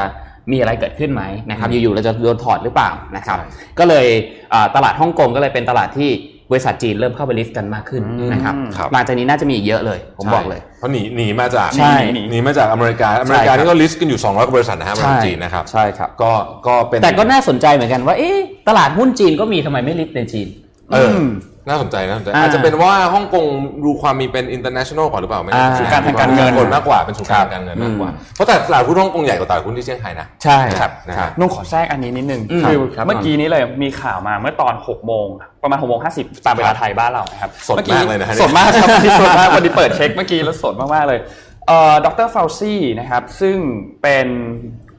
[0.53, 3.39] มีอะไรเกิดขึ้นไหมนะครับอยู่ๆเราจะโดนถอดหรือเปล่านะครับ
[3.79, 4.07] ก็เลย
[4.53, 6.11] อ่าตลาดฮ่องกงก็เลยเป็นตลาดที่
[6.51, 16.33] บริษัทจีนเริ่มเข้าไป list กันมากขึ้นนะครับครับหลังจากนี้น่าจะมีอีกเยอะเลย ผมบอกเลยใช่เพราะหนีหนีมาจากใช่หนีหนีมาจากอเมริกา อเมริกาใช่ครับนี่ก็ list กันอยู่ 200กว่าบริษัทนะฮะบริษัทจีนนะครับ ใช่ครับ ก็
[16.67, 20.49] ก็เป็น แต่ก็น่าสนใจเหมือนกันว่า เอ๊ะ ตลาดหุ้นจีนก็มีทำไมไม่ list ในจีน
[20.93, 21.31] เอออม
[21.69, 23.47] น่าสนใจน่าสนใจอ่าอาจจะเป็นว่าฮ่องกง
[23.85, 35.27] ดูความมีเป็น international กว่าหรือเปล่าไม่แน่อ่าใจศูนย์การทางการเงินคนมากกว่าเป็นศูนย์กลางครับการเงินมากกว่าอืมเพราะแต่ตลาดหุ้นฮ่องกงใหญ่กว่าตลาดหุ้นที่เซี่ยงไฮ้นะ ใช่ครับนะครับนุ่งขอแทรกอันนี้นิดนึงอืมคือครับเมื่อกี้นี้เลยมีข่าวมาเมื่อตอน6โมง
[35.63, 41.21] ประมาณ6โมง50 ตามเวลาไทยบ้านเรานะครับสดมากเลยนะฮะสดมากครับวันนี้สดมากวันนี้เปิดเช็คเมื่อกี้แล้วสดมากๆเลย
[41.69, 43.57] เอ่อดรฟาวซี่นะครับซึ่ง
[44.03, 44.27] เป็น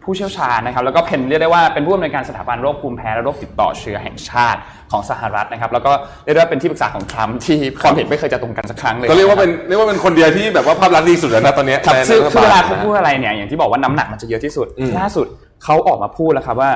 [0.04, 4.60] ผู้เชี่ยวชาญนะครับแล้วก็เป็นเรียกได้ว่าเป็นผู้อำนวยการสถาบันโรคภูมิแพ้และโรคติดต่อเชื้อแห่งชาติ
[4.92, 5.92] ของสหรัฐนะครับ แล้วก็
[6.24, 15.28] เรียกได้ว่าเป็นที่ปรึกษาของทรัมป์ที่ความเห็นไม่เคยจะตรงกันสักครั้งเลยก็เรียกว่าเป็นเรียกว่าเป็นคนเดียวที่แบบว่าภาพลักษณ์ดีสุดแล้วนะตอนเนี้ยครับในคือรัฐคือเวลาบเขานะพูดอะไรเนี่ยอย่างที่บอกว่าน้ำหนักมันจะเยอะที่สุดอืมล่าสุด
[15.64, 16.72] เขาออกมาพูดแล้วครับว่า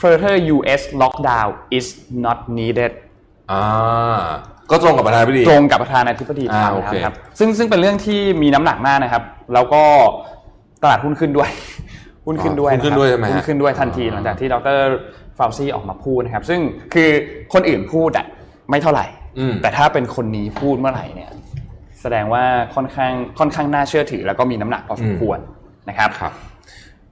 [0.00, 0.82] further U.S.
[1.02, 1.86] lockdown is
[2.24, 2.92] not needed
[3.50, 4.22] อ่า
[4.70, 9.22] ก็ตรงกับประธานาธิบดีตรงกับประธานาธิบดีทอ่ารัมป์โอเคนะครับซึ่งซึ่งเป็นเรื่องที่มีน้ำหนักมากนะครับ
[9.54, 9.82] แล้วก็
[10.82, 11.50] ตลาดหุ้นขึ้นด้วย
[12.26, 14.80] หุ้นขึ้นด้วยหุ้นขึ้นด้วยใช่ไหมฮะหุ้นขึ้นด้วยทันทีหลังจากที่ดร
[15.38, 16.60] ฟาวซี่ออกมาพูดนะครับ ซึ่ง
[16.94, 17.08] คือ
[17.52, 18.26] คนอื่นพูดอะ
[18.70, 19.06] ไม่เท่าไหร่
[19.38, 21.30] อืมแต่ถ้าเป็นคนนี้พูดเมื่อไหร่เนี่ย
[22.00, 25.38] แสดงว่าค่อนข้างค่อนข้างน่าเชื่อถือ แล้วก็มีน้ำหนักพอสมควร
[25.88, 26.32] นะครับครับ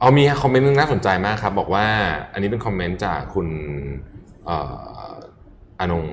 [0.00, 1.86] เอามีคอมเมนต์นึงน่าสนใจมากครับ บอกว่า
[2.32, 3.46] อันนี้เป็นคอมเมนต์จากคุณ
[4.46, 4.56] เอ่
[5.06, 5.08] อ
[5.78, 6.04] อานง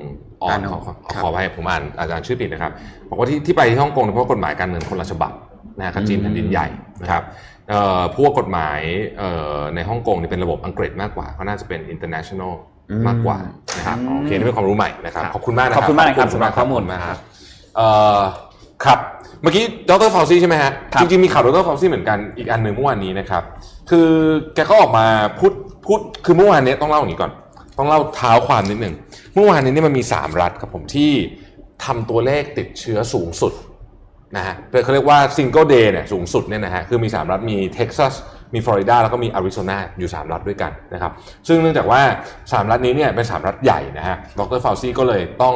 [0.42, 2.72] ออนอานงขอขอครับขอไว้ผมอ่านอาจารย์ชื่อผิดนะครับ
[3.10, 5.34] บอกว่าที่ที่ไปที่ฮ่องกงเนี่ยเพราะกฎหมายการเมืองคนละฉบับ
[5.78, 6.68] นะฮะกับจีนแผ่นดินใหญ่
[7.02, 7.51] นะครับเอ่อ
[8.16, 8.80] พวกกฎหมาย
[9.18, 12.54] เอ่อในฮ่องกงเนี่ยเป็นระบบอังกฤษมากกว่าก็น่าจะเป็น international
[13.08, 13.38] มากกว่า
[13.78, 17.20] นะครับโอเคนี่เป็นความรู้ใหม่นะครับขอบคุณมากนะครัขอบคุณมากนะครับสำหรับสำหรับข้อมูลมากครับ
[17.76, 18.20] เอ่อ
[18.86, 19.00] ครับ
[19.42, 23.44] เมื่อกี้ดรฟาวซี่ใช่ไหมฮะครับจริงๆมีข่าวดรฟาวซี่เหมือนกันอีกอันหนึ่งเมื่อวานนี้นะครับ
[23.90, 24.10] คือ
[24.56, 25.06] แกก็ออกมา
[25.40, 25.54] พูด
[25.86, 27.32] พูดคือเมื่อวานนี้ต้องเล่าอย่างนี้ก่อน
[27.78, 28.94] ต้องเล่าเท้าความนิดหนึ่ง
[29.34, 31.12] เมื่อวานนี้เนี่ยมันมี 3 รัฐครับผมที่
[31.86, 33.54] ทำตัวเลขติดเชื้อสูงสุด
[34.38, 38.14] นะฮะเขาเรียกว่า single day เนี่ยสูงสุดเนี่ยนะฮะคือมี 3 รัฐมีเท็กซัส
[38.54, 41.12] มีฟลอริดาแล้วก็มีอาริโซนาอยู่ 3 รัฐด้วยกันนะครับ
[41.48, 42.02] ซึ่งเนื่องจากว่า
[42.38, 45.56] 3 รัฐนี้เนี่ยเป็น 3 รัฐใหญ่นะฮะดรฟาวซี่ก็เลยต้อง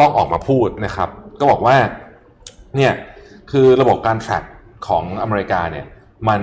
[0.00, 1.08] ต้องออกมาพูดนะครับ
[1.40, 1.76] ก็บอกว่า
[2.76, 2.92] เนี่ย
[3.50, 4.44] คือระบบการ track
[4.88, 5.86] ของอเมริกาเนี่ย
[6.28, 6.42] มัน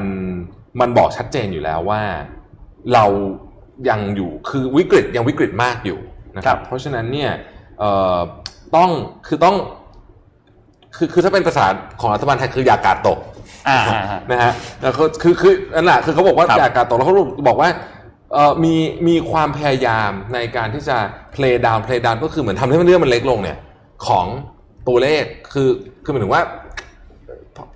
[0.79, 2.01] มันบอกชัดเจนอยู่แล้วว่า
[2.93, 3.05] เรา
[3.89, 5.99] ยังอยู่คือวิกฤตยังวิกฤตมากอยู่
[6.37, 7.31] นะคครัรับบเพราะฉะนั้นเนี่ย
[7.79, 8.19] เอ่อ
[8.75, 8.89] ต้อง
[9.27, 9.55] คือต้อง
[10.95, 11.65] คือคือถ้าเป็นภาษา
[12.01, 13.17] ของรัฐบาลไทยคืออย่ากาดตก
[13.67, 17.15] อ่าอ่าอ่านะฮะแล้วก็คือคือนั่นแหละคือเขาบอกว่าครับอย่ากาดตกแล้วเขา
[17.47, 17.69] บอกว่า
[18.33, 18.75] เอ่อมี
[19.07, 20.97] มีความพยายามในการที่จะ
[21.35, 23.57] play down play down ก็คือเหมือนทำให้มันเรื่องมันเล็กลงเนี่ย
[24.07, 24.25] ของ
[24.87, 25.23] ตัวเลข
[25.53, 25.69] คือ
[26.03, 26.43] คือหมายถึงว่า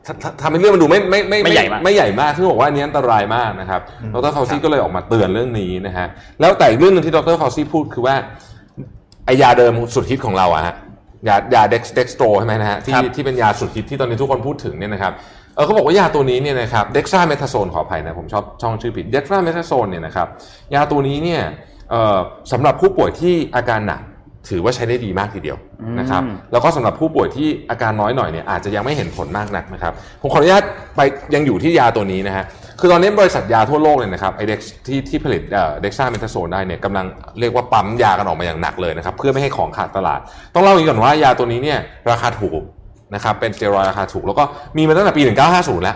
[0.06, 3.82] ทททำให้เรื่องมันดูไม่ไม่ไม่ไม่ใหญ่มากไม่ใหญ่มากซึ่งบอกว่าอันนี้อันตรายมากนะครับ
[4.13, 6.08] ดรฟาวซี่ก็เลยออกมาเตือนเรื่องนี้นะฮะ
[6.39, 8.15] แล้วแต่อีกเรื่องหนึ่งที่ดรฟาวซี่พูดคือว่า
[9.26, 10.76] ไอ้ยาเดิมสุดฮิตของเราอะฮะ
[11.27, 15.13] ยายา dex dextro ใช่ไหมนะฮะที่ครับที่เป็นยาสุดฮิตที่ตอนนี้ทุกคนพูดถึงเนี่ยนะครับ
[15.55, 20.27] เออเขาบอกว่ายาตัวนี้เนี่ยนะครับ dexamethasone ขออภัยนะผมชอบช่องชื่อผิด dexamethasone เนี่ยนะครับ
[20.75, 21.41] ยาตัวนี้เนี่ย
[21.89, 22.17] เอ่อ
[22.51, 24.01] สำหรับผู้ป่วยที่อาการหนัก
[24.49, 25.57] ถือว่าใช้ได้ดีมากทีเดียว
[25.99, 30.63] นะครับแล้วก็สำหรับผู้ป่วยที่อาการน้อยหน่อยเนี่ยอาจจะยังไม่เห็นผลมากนักนะครับผมขออนุญาต
[30.95, 31.01] ไป
[31.36, 32.45] ยังอยู่ที่ยาตัวนี้นะฮะ
[32.79, 35.41] คือตอนนี้บริษัทยาทั่วโลกเลยนะครับไอเด็กที่ที่ผลิต
[35.81, 37.05] เด็กซ่าเมทาโซนได้เนี่ยกำลัง
[37.39, 40.19] เรียกว่าปั๊มยากันออกมาอย่างหนักเลยนะครับเพื่อไม่ให้ของขาดตลาด
[40.53, 41.79] ต้องเล่าอย่างนี้ก่อนว่ายาตัวนี้เนี่ย
[42.12, 42.62] ราคาถูก
[43.15, 44.43] นะครับเป็นสเตียรอยราคาถูก แล้วก็
[44.77, 45.21] มีมาตั้งแต่ปี
[45.53, 45.95] 1950 แล้ว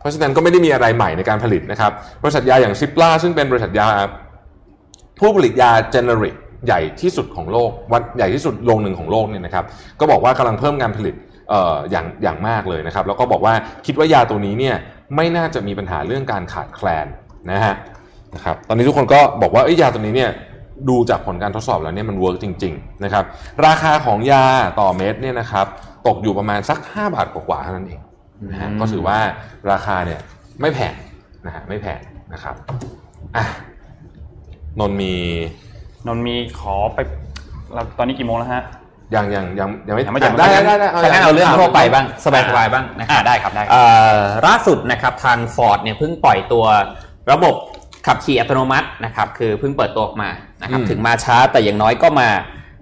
[0.00, 3.86] เพราะฉะนั้นก็ไม่ได้มีอะไรใหม่ในการผลิตนะครับบริษัทยาอย่างซิปลาซึ่งเป็นบริษัทยา
[5.18, 6.34] ผู้ผลิตยาเจเนริก
[6.66, 9.64] ใหญ่ที่สุดของโลกวันใหญ่ที่สุดโรงหนึ่งของโลกเนี่ยนะครับ
[10.00, 11.14] ก็บอกว่ากำลังเพิ่มการผลิต
[11.50, 13.54] เอ่ออย่างอย่างมากเลยนะครับแล้วก็บอกว่า
[13.86, 14.76] คิดว่ายาตัวนี้เนี่ย
[15.14, 17.06] ไม่น่าจะมีปัญหาเรื่องการขาดแคลน
[17.50, 17.74] นะฮะ
[18.34, 20.30] นะครับตอนนี้ทุกคนก็บอกว่าเอ้ยยาตัวนี้เนี่ย
[20.88, 23.24] ดูจากผลการทดสอบแล้วเนี่ยมันเวิร์กจริงๆนะครับ
[23.66, 24.44] ราคาของยา
[24.80, 25.66] ต่อเม็ดเนี่ยนะครับ
[26.06, 28.00] ตกอยู่ประมาณสัก 5 บาทกว่าๆเท่านั้นเอง
[28.50, 29.18] นะฮะก็ถือว่า
[29.72, 30.20] ราคาเนี่ย
[30.60, 30.94] ไม่แพง
[31.46, 32.00] นะฮะไม่แพง
[32.32, 32.54] นะครับ
[33.36, 33.44] อะ
[34.80, 35.14] นนท์มี
[36.06, 36.98] นนท์มีขอไป
[37.72, 38.62] เราตอนนี้กี่โมงแล้วฮะ
[39.14, 43.84] ยังยังยังยังไม่ยังไม่จบได้ได้ได้ได้ถ้างั้นเอาเรื่องทั่วไปบ้างสบายสบายๆบ้างนะคอ่ารับได้ครับได้ครับเอ่
[44.18, 46.64] อล่าสุดนะครับทาง Ford เนี่ยเพิ่งปล่อยตัว
[47.32, 47.54] ระบบ
[48.06, 50.30] ขับขี่อัตโนมัตินะครับคือเพิ่งเปิดตัวออกมา
[50.62, 52.28] นะครับอืมถึงมาช้าแต่อย่างน้อยก็มา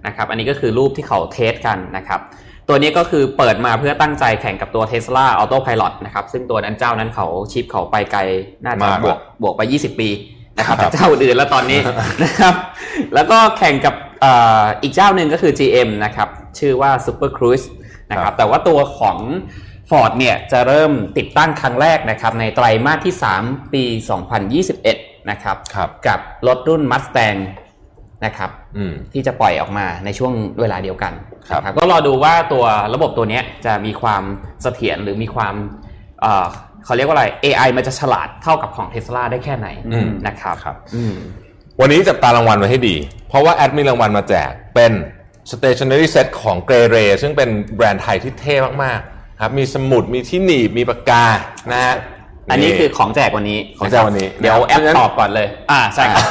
[0.07, 2.19] นะครับอันนี้ก็คือรูปที่เขาเทสกันนะครับ
[2.67, 8.19] ตัวนี้ก็คือเปิดมาเพื่อตั้งใจแข่งกับตัว Tesla Autopilot นะครับซึ่งตัวนั้นเจ้านั้นเขาชิปเขาไปไกล
[8.63, 10.09] น่าจะมากบวกบวกไป 20 ปี
[10.57, 11.81] นะครับครับจากเจ้าอื่นแล้วตอนนี้
[12.23, 12.53] นะครับ
[13.13, 17.65] แล้วก็แข่งกับเอ่ออีกเจ้าหนึ่งก็คือ GM นะครับ ชื่อว่า Super Cruise
[18.11, 19.17] นะครับ แต่ว่าตัวของ
[19.89, 23.83] Ford เนี่ยจะเริ่มติดตั้งครั้งแรกนะครับ ในไตรมาสที่ 3 ปี
[24.55, 27.39] 2021 นะครับครับกับรถรุ่น Mustang
[28.25, 31.13] นะครับอืมที่จะปล่อยออกมาในช่วงเวลาเดียวกัน
[31.49, 34.23] ครับนะก็รอดูว่าตัวระบบตัวเนี้ยจะมีความ
[34.63, 35.55] เสถียรหรือมีความ
[36.21, 36.45] เอ่อ
[36.85, 41.15] เขาเรียกว่าอะไร AI มันจะฉลาดเท่ากับของ Tesla ได้แค่ไหนอืมนะครับครับอืม
[41.81, 42.95] วันนี้จับตารางวัลไว้ให้ดี
[43.29, 44.91] เพราะว่าแอดมีรางวัลมาแจกเป็น
[45.51, 51.25] stationery set ของเกรเรซึ่งเป็นแบรนด์ไทยที่เท่มากๆครับมีสมุดมีที่หนีบมีปากกา
[51.71, 51.95] นะฮะ
[52.51, 56.23] อันนี้คือของแจกวันนี้ของแจกวันนี้ เดี๋ยวแอปตอบก่อนเลย อ่าใช่ครับ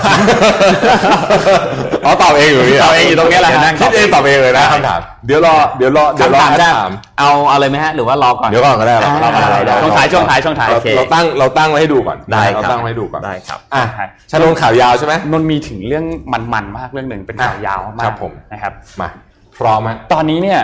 [2.05, 13.85] อ๋อตอบเองอยู่นี่หรตอบเองอยู่ตรงนี้แหละดี๋วนั่งตคิอดบเอเองงตอบเองเลยนะคำถามเดี๋ยวรอเดี๋ยวรอเดี๋ยวรอคำถามแอดจะถามเอาเอาเลยไหมฮะหรือว่ารอก่อนเดี๋ยวก่อนก็ได้เราเราอ่าเราช่วงท้ายช่วงท้ายช่วงท้ายเราโอเคเราตั้งเราตั้งไว้ให้ดูก่อนได้ครับเราตั้งไว้ให้ดูก่อนได้ครับอะ
[14.31, 19.09] ชาลงข่าวยาวใช่ไหมนนมีถึงเรื่องมันๆมากเรื่องหนึ่งเป็นข่าวอะยาวครัมากบผมนะครับมา
[19.59, 20.61] พร้อมไหมตอนนี้เนี่ย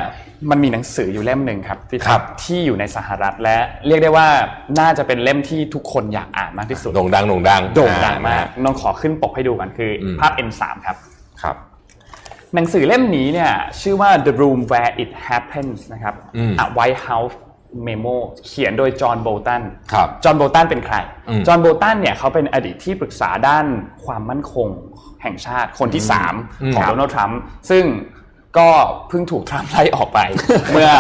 [0.51, 4.29] มันมีหนังสืออยู่เล่มหนึ่งครับที่ครับ ที่อยู่ในสหรัฐและเรียกได้ว่า
[4.81, 10.97] น่าจะเป็นเล่มที่ทุกคนอยากอ่านมากที่สุดโด่งดังโด่งดังโด่งดังมากอ่นนขอขึ้นปกให้ดูกันคืออมภาพ N3 ครับ
[11.43, 11.57] ครับ
[12.55, 17.37] หนังสือเล่มนี้เนี่ยชื่อว่า The Room Where It Happens นะครับอืม A White House
[17.87, 20.97] Memo เขียนโดยจอห์นโบตันครับจอห์นโบตันเป็นใคร
[21.29, 23.67] อืมจอห์นโบตันเนี่ยเขาเป็นอดีตที่ปรึกษาด้าน
[24.05, 24.69] ความมั่นคง
[25.23, 26.03] แห่งชาติคนที่
[26.37, 27.85] 3 ของโดนัลด์ทรัมป์ซึ่ง
[28.59, 28.69] ก็
[29.09, 30.21] เพิ่งถูกทรัมป์ไล่ออกไป
[30.73, 30.91] เมื่อ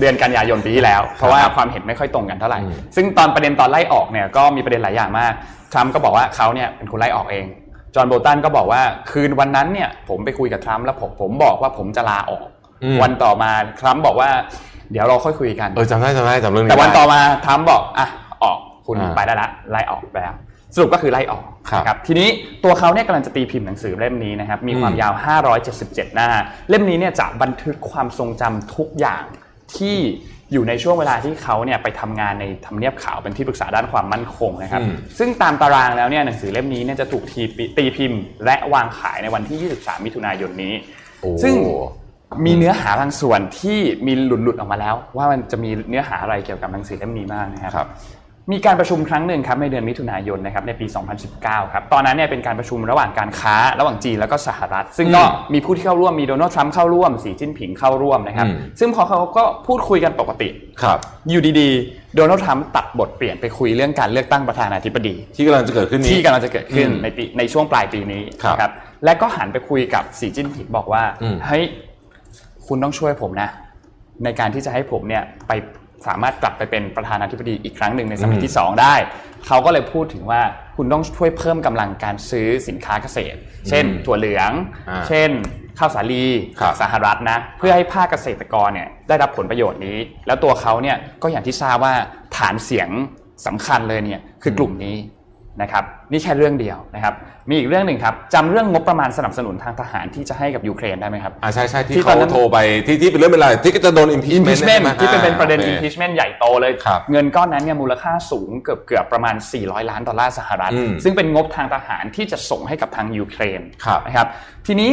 [0.00, 2.60] เดือนกันยายนปีที่แล้ว เพราะว่าความเห็นไม่ค่อยตรงกันเท่าไหร่
[2.96, 5.32] ซึ่งตอนประเด็นตอนไล่ออกเนี่ยก็มีประเด็นหลายอย่างมาก
[5.72, 7.46] ทรัมป์ก็บอกว่าเขาเนี่ยเป็นคนไล่ออกเอง
[7.94, 12.46] จอห์นโบตันก็บอกว่าคืนวันนั้นเนี่ยผมไปคุยกับทรัมป์แล้วผมผมบอกว่าผมจะลาออก
[12.84, 14.28] อืมวันต่อมาทรัมป์บอกว่า
[14.92, 18.06] เดี๋ยวเราค่อยคุยกัน เออจำได้จำได้จำเรื่องนี้แต่วันได้ต่อมาทรัมป์บอกอะ
[18.42, 20.34] ออกคุณอ่าไปได้ละไล่ออกไปแล้ว
[20.74, 22.28] สรุปก็คือไล่ออกครับนะครับทีนี้
[22.64, 25.12] ตัวเขาเนี่ยกำลังจะตีพิมพ์หนังสือเล่มนี้นะครับมีความอืมยาว
[25.64, 26.28] 577 หน้า
[26.68, 29.24] เล่มนี้เนี่ยจะบันทึกความทรงจำทุกอย่าง
[29.76, 29.96] ที่
[30.52, 40.74] อยู่ในช่วงเวลาที่เขาเนี่ยไปทำงานในทำเนียบขาวเป็นที่ปรึกษาด้านความมั่นคงนะครับอืมซึ่งตามตารางแล้วเนี่ยหนังสือเล่มนี้เนี่ยจะถูกทีปีตีพิมพ์ และวางขายในวันที่ 23 มิถุนายนนี้
[41.20, 41.54] โอ้ซึ่ง
[42.46, 47.88] มีเนื้อหาบางส่วนที่มีหลุดๆออกมาแล้ว ว่ามันจะมีเนื้อหาอะไรเกี่ยวกับหนังสือเล่มนี้บ้างนะครับครับ
[48.52, 50.86] มีการประชุมครั้งหนึ่งครับในเดือนมิถุนายนนะครับในปี
[51.28, 60.48] 2019 ครับตอนนั้นเนี่ยเป็นการประชุมระหว่างการค้าระหว่างจีนแล้วก็สหรัฐ ซึ่งก็อืมมีผู้ที่เข้าร่วมมีโดนัลด์ทรัมป์เข้าร่วมสีจิ้นผิงเข้าร่วมนะครับอืมซึ่งพอเขาก็พูดคุยกันปกติ
[60.82, 60.98] ครับ
[61.30, 68.72] อยู่ดีๆโดนัลด์ทรัมป์ตัดบทเปลี่ยนไปคุยเรื่องการเลือกตั้งประธานาธิบดี ที่กำลังจะเกิดขึ้นนี้ที่กำลังจะเกิดขึ้นอืมในปีในช่วงปลายปีนี้ครับนะครับ
[69.04, 71.64] และก็หันไปคุยกับสีจิ้นผิงบอกว่าอืมเฮ้ย
[72.66, 73.50] คุณต้องช่วยผมนะ
[74.24, 75.52] ในการที่จะให้ผมเนี่ยไป
[76.06, 78.94] สามารถกลับไปเป็นประธานาธิบดีอีกครั้งหนึ่งในสมัยที่ 2 ได้
[79.46, 80.42] เขาก็เลยพูดถึงว่า
[80.76, 84.50] คุณต้องช่วยเพิ่มกำลังการซื้อสินค้าเกษตร เช่น ถั่วเหลือง
[84.88, 85.30] อ่าเช่น
[85.78, 86.24] ข้าวสาลี
[86.60, 91.94] ครับสหรัฐนะ เพื่อให้ภาคเกษตรกรเนี่ยได้รับผลประโยชน์นี้ แล้วตัวเขาเนี่ยก็อย่างที่ทราบว่า
[92.36, 92.88] ฐานเสียง
[93.46, 94.96] สำคัญเลยเนี่ยคือกลุ่มนี้
[95.62, 97.14] นะครับนี่แค่เรื่องเดียวนะครับ
[97.50, 114.26] มีอีกเรื่องหนึ่งครับจำเรื่องงบประมาณสนับสนุนทางทหารที่จะให้กับยูเครนได้ไหมครับอ่าใช่ใช่ที่ที่ตอเขานนั้นโทรไปที่ที่เป็นเรื่องเป็นราวที่ก็จะโดน impeachment impeachment ใช่ไหมที่เป็นเป็นประเด็นอ่าโอค impeachment ใหญ่โตเลยครับเงินก้อนนั้นเนี่ยมูลค่าสูงเกือบเกือบประมาณ 400 ล้านดอลลาร์สหรัฐอืมซึ่งเป็นงบทางทหารที่จะส่งให้กับทางยูเครนครับนะครับ
[114.66, 114.92] ทีนี้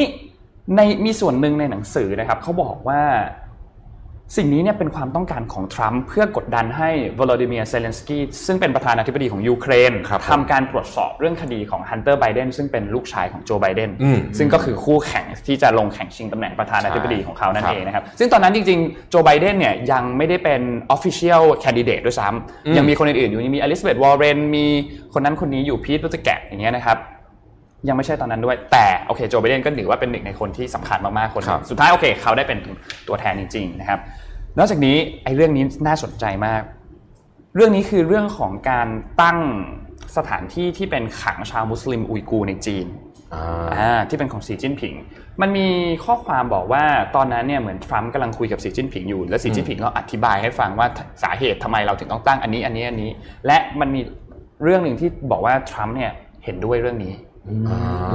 [0.76, 3.02] ในมีส่วนหนึ่งในหนังสือนะครับเขาบอกว่า
[4.36, 20.62] สิ่งนี้เนี่ยเป็นความต้องการของทรัมป์เพื่อกดดันให้วลาดิเมียร์เซเลนสกี้ซึ่งเป็นประธานาธิบดีของยูเครนครับผมทำการตรวจสอบเรื่องคดีของฮันเตอร์ไบเดนซึ่งเป็นลูกชายของโจไบเดนอืมซึ่งก็คือคู่แข่งที่จะลงแข่งชิงตำแหน่งประธานาธิบดีของเขานั่นครับเองนะครับซึ่งตอนนั้นจริงๆ โจไบเดนเนี่ยยังไม่ได้เป็น
[20.96, 22.28] official candidate ด้วยซ้ำ
[22.66, 24.66] อืมยังมีคนอื่นๆอยู่ยังมีอลิซาเบธวอร์เรนมี
[25.14, 26.98] คนนั้นคนนี้อยู่พีทบุตติเจจอย่างเงี้ยนะครับ
[27.88, 32.60] ยังไม่ใช่ตอนนั้นด้วย แต่โอเคโจไบเดนก็ถือว่าเป็นหนึ่งในคนที่สำคัญมากๆคนหนึ่ครับสุดท้ายโอเคเขาได้เป็น
[33.08, 34.00] ตัวแทนจริง ๆ นะครับ
[34.58, 36.62] นอกจากนี้ไอ้เรื่องนี้น่าสนใจมาก
[37.56, 38.88] เรื่องนี้คือเรื่องของการ
[39.22, 39.40] ตั้ง
[40.18, 42.86] สถานที่ที่เป็นขังชาวมุสลิมอุยกูร์ในจีน
[43.34, 44.94] อ่าอ่าที่เป็นของสีจิ้นผิง
[45.42, 45.68] มันมี
[46.06, 46.84] ข้อความบอกว่า
[47.16, 50.88] ตอนนั้นเนี่ยเหมือนทรัมป์กำลังคุยกับสีจิ้นผิงอยู่ แล้วสีจิ้นผิงก็อธิบายให้ฟังว่า
[51.24, 53.10] สาเหตุทำไมเราถึงต้องตั้งอันนี้อันนี้อันนี้
[53.46, 54.02] และมันมี
[54.64, 56.12] เรื่องหนึ่งที่บอกว่าทรัมป์เนี่ย
[56.44, 57.14] เห็นด้วยเรื่องนี้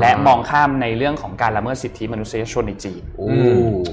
[0.01, 3.27] และมองข้ามในเรื่องของการละเมิดสิทธิมนุษยชนในจีนโอ้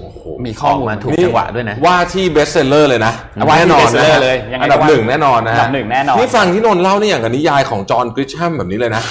[0.03, 3.13] โอ้โหมีข้อมูลออกมาถูกจังหวะด้วยนะ ว่าที่ best seller เลยนะ
[3.47, 9.03] ว่าที่แน่นอน best seller นะเลยยังไงอันดับก็ว่าหนึ่งแน่นอนนะฮะอันดับหนึ่งแน่นอนนี่ฟังที่นนท์เล่านี่อย่างกับนิยายของจอห์นกริชแฮมแบบนี้เลยนะ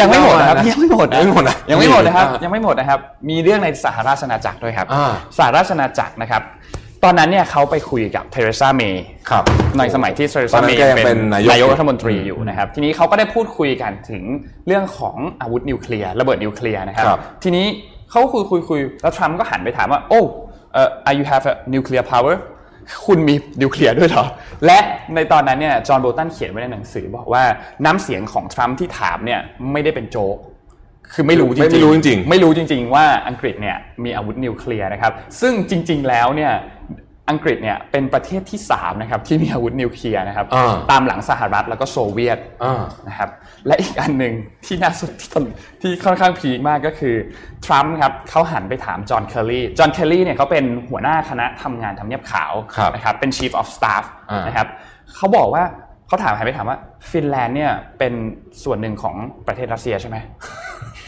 [0.00, 6.42] ยังไม่หมดนะครับนะยังไม่หมดนะยังไม่หมดนะยังไม่หมดนะครับอ่ายัยังไม่หมดนะครับ มีเรื่องในสหราชอาณาจักรด้วยครับอ่าสหราชอาณาจักรนะครับ
[6.85, 9.44] ต อนนั้นเนี่ยเขาไปคุยกับเทเรซาเมย์ครับ
[9.78, 14.22] ในสมัยที่เทเรตอซานนั้เมนย์แกยังเป็นนายกนายกรัฐมนตรีอยู่นะครับ ทีนี้เขาก็ได้พูดคุยกันถึง
[14.66, 17.66] เรื่องของอาวุธนิวเคลียร์ระเบิดนิวเคลียร์นะครับครับ ทีนี้
[18.10, 20.20] เขาคุยคุยคุยแล้วทรัมป์ก็หันไปถามว่า โอ้
[20.72, 22.34] เอ่อ are you have a nuclear power
[23.06, 24.26] คุณมีนิวเคลียร์ด้วยเหรอ
[24.66, 24.78] และ
[25.14, 27.42] ในตอนนั้นเนี่ยจอห์นโบลตันเขียนไว้ในหนังสือบอกว่า
[27.84, 29.40] น้ำเสียงของทรัมป์ที่ถามเนี่ย
[29.72, 30.36] ไม่ได้เป็นโจ๊ก
[31.12, 36.52] คือไม่รู้จริงๆไม่รู้จริงๆไม่รู้จริง ๆ ว่าอังกฤษเนี่ยมีอาวุธนิวเคลียร์นะครับ ซึ่งจริง ๆ แล้วเนี่ย
[37.30, 43.30] อังกฤษเนี่ยเป็นประเทศที่3นะครับที่มีอาวุธนิวเคลียร์นะครับอ่าตามหลังสหรัฐแล้วก็โซเวียตอ่านะครับ
[43.66, 44.34] และอีกอันหนึ่ง
[44.66, 45.42] ที่น่าสนที่
[45.82, 47.14] ที่ค่อนข้าง peak มากก็คือ
[47.66, 54.66] ทรัมป์ครับเขาหันไปถามจอห์นเคลลี่จอห์นเคลลี่เนี่ยเขาเป็นหัวหน้าคณะทำงานทำเนียบขาวครับนะครับเป็น chief of staff อ่านะครับ
[55.16, 55.64] เขาบอกว่า
[56.06, 56.78] เขาถามหันไปถามว่า
[57.10, 58.12] ฟินแลนด์เนี่ยเป็น
[58.64, 59.14] ส่วนหนึ่งของ
[59.46, 60.16] ประเทศรัสเซียใช่ไหม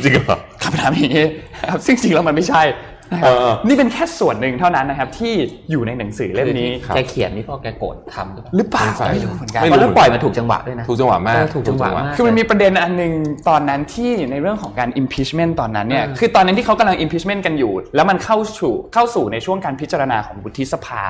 [0.04, 1.26] จริงเหรอคำถามอย่างนี้
[1.60, 2.62] นะครับซึ่งจริงแล้วมันไม่ใช่
[3.12, 5.32] นะครับเออนี่เป็นแค่ส่วนหนึ่งเท่านั้นนะครับที่
[5.70, 13.12] อยู่ในหนังสือเล่มนี้ครับแกเขียนนี่เพราะแกโกรธทำหรือเปล่าหรือเปล่าสงสัยไม่รู้เหมือนกันไม่รู้แล้วปล่อยมาถูกจังหวะด้วยนะถูกจังหวะมากเออถูกจังหวะมากคือมันมีประเด็นอันหนึ่ง
[13.48, 21.02] ตอนนั้นที่ในเรื่องของการ impeachment ตอนนั้นเนี่ยเออคือตอนนั้นที่เขากำลัง impeachment กันอยู่ แล้วมันเข้าสู่เข้าสู่ในช่วงการพิจารณาของวุฒิสภา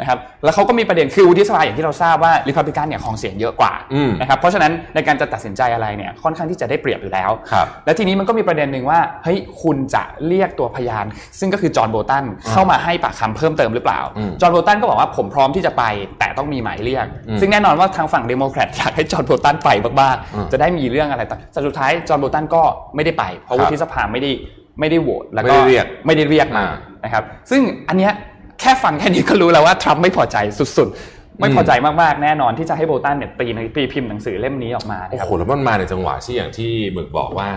[0.00, 11.06] นะครับแล้วเขาก็มีประเด็นคือวุฒิสภาอย่างที่เราทราบว่าริพับลิกันเนี่ยของเสียงเยอะกว่าอืมนะครับเพราะฉะนั้นในการจะตัดสินใจอะไรเนี่ยค่อนข้างที่จะได้เปรียบอยู่แล้วครับและทีนี้มันก็มีประเด็นหนึ่งว่าเฮ้ยคุณจะเรียกตัวพยาน
[11.38, 15.84] ซึ่งก็คือจอห์นโบตันเข้ามาให้ปากคำเพิ่มเติมหรือเปล่าอืมจอห์นโบตันก็บอกว่าผมพร้อมที่จะไป
[16.18, 19.68] แต่ต้องมีหมายเรียกอืมซึ่งแน่นอนว่าทางฝั่งเดโมแครตอยากให้จอห์นโบตันไป
[20.02, 22.62] มากอืมๆจะได้มีเรื่องอะไรต่อแต่สุดท้ายจอห์นโบตันก็
[22.94, 24.30] ไม่ได้ไป เพราะครับวุฒิสภาไม่ได้
[24.80, 26.72] ไม่ได้โหวตแล้วก็ไม่ได้เรียกไม่ได้เรียกมาอ่า
[27.04, 28.12] นะครับ ซึ่งอันเนี้ย
[28.60, 30.36] แค่ฟังแค่นี้ก็รู้แล้วว่าทรัมป์ไม่พอใจ
[30.78, 37.48] สุดๆ ไม่พอใจมากๆ แน่นอนที่จะให้โบตันเนี่ยตีในตีพิมพ์หนังสือเล่มนี้ออกมาโอ้นะครับโหแล้วมันมาในจังหวะที่อย่างที่หมึกบอกว่า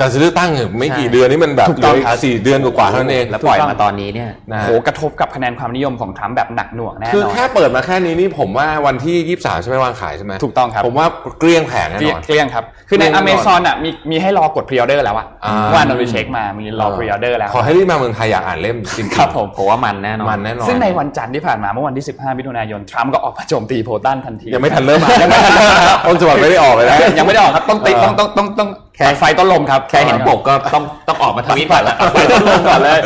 [0.00, 11.06] การจะเลือกตั้งเนี่ยไม่กี่ใช่เดือนนี่มันแบบถูกต้องเหลืครับสี่เดือนกว่าๆเท่านั้นเองแล้วปล่อยมาตอนนี้เนี่ยนะโหกระทบกับคะแนนความนิยมของทรัมป์แบบหนักหน่วงแน่คือนอนแค่เปิดมาแค่นี้นี่ผมว่าวันที่ 23 ใช่ไหมวางขายใช่ไหมถูกต้องครับผมว่า
[11.40, 25.72] เกลี้ยงแผงแน่เกลี้นยงอนเกลี้ยงครับ คือในเกลี้ยงแน่อนอนเมซอนอะมีมีให้รอกดพรีออเดอร์แล้วอะอ่าเมื่อวานเราไปเช็คมามีรอพรีออเดอร์แล้วขอให้รีบมาเมืองไทยอยากอ่านเล่มจริงๆครับผมผมว่ามันแน่นอนมันแน่นอนซึ่งในวันจันทร์ที่ผ่านมาเมื่อวันที่ 15มิถุนายนทรัมป์ก็ออกมาโจมตีโพตันทันทียังไม่ทันเริ่มอ่านยังไม่ทันเริ่ม
[26.06, 33.00] ต้นฉบับไม่ได้ออกเลยนะยังไม่ได้ออกครับต้องติเออต้องต้องต้องต้อง แค่ไฟต้นลมครับ แค่เห็นปกก็ต้องต้องออกมาทวีตก่อนแล้วไฟต้นลมก่อนเลย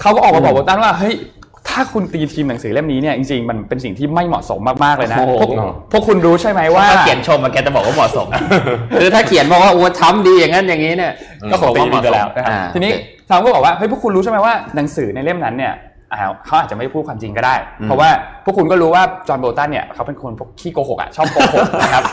[0.00, 1.14] เขาก็ออกมาบอกโพตันว่าเฮ้ย
[1.68, 5.50] ถ้าคุณตีทีมหนังสือเล่มนี้เนี่ยจริงๆมันเป็นสิ่งที่ไม่เหมาะสมมากๆเลยนะโอ้โหพวก
[5.92, 8.26] พวกคุณรู้ใช่ไหมว่าถ้าเขียนชมมันแกจะบอกว่าเหมาะสม
[9.00, 11.12] คือถ้าเขียนบอกว่าโอ้ทำดีอย่างนั้นอย่างนี้เนี่ย
[11.50, 12.92] ก็คงตีดีไปแล้วนะครับอ่าทีนี้
[13.28, 15.87] ทรัมป์ก็บอกว่าเฮ้ยพวกคุณรู้ใช่ไหมว่าหนังสือในเล่มนั้นเนี่ยอ่า
[16.46, 18.08] เขาอาจจะไม่พูดความจริงก็ได้ เพราะว่า
[18.44, 22.04] พวกคุณก็รู้ว่าจอห์นโบตันเนี่ยเขาเป็นคนพวกขี้โกหกอะชอบโกหกนะครับ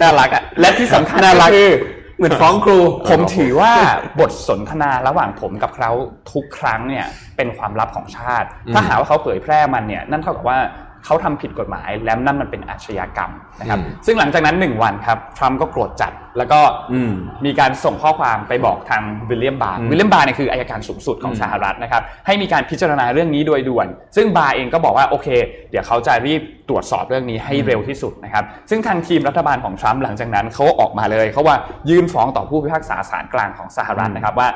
[0.00, 1.72] น่ารักอะและที่สำคัญน่ารักก็คือ
[2.16, 2.78] เหมือนฟ้องครู
[3.10, 3.72] ผมถือว่า
[4.20, 5.92] บทสนทนาระหว่างผมกับเขา
[6.32, 10.58] ทุกครั้งเนี่ยเป็นความลับของชาติ ถ้าหาว่าเขาเผยแพร่มันเนี่ยนั่นเท่ากับว่า
[11.04, 16.60] เขาทำผิดกฎหมายและนั่นมันเป็นอาชญากรรมนะครับอืมซึ่งหลังจากนั้นหนึ่งวันครับทรัมป์ก็โกรธจัดแล้วก็
[16.92, 17.12] อืม
[17.46, 23.86] มีการส่งข้อความไปบอกทางวิลเลียมบาร์วิลเลียมบาร์เนี่ยคืออายการสูงสุดของสหรัฐนะครับให้มีการพิจารณาเรื่องนี้โดยด่วน
[24.16, 25.28] ซึ่งบาร์เองก็บอกว่าโอเค
[25.70, 31.56] เดี๋ยวเขาจะรีบตรวจสอบเรื่องนี้ให้เร็วที่สุดนะครับ ซึ่งทางทีมรัฐบาลของทรัมป์หลังจากนั้นเขาก็ออกมาเลยเขาว่า
[31.90, 34.48] ยื่นฟ้องต่อผู้พิพากษาศาลกลางของสหรัฐนะครับว่า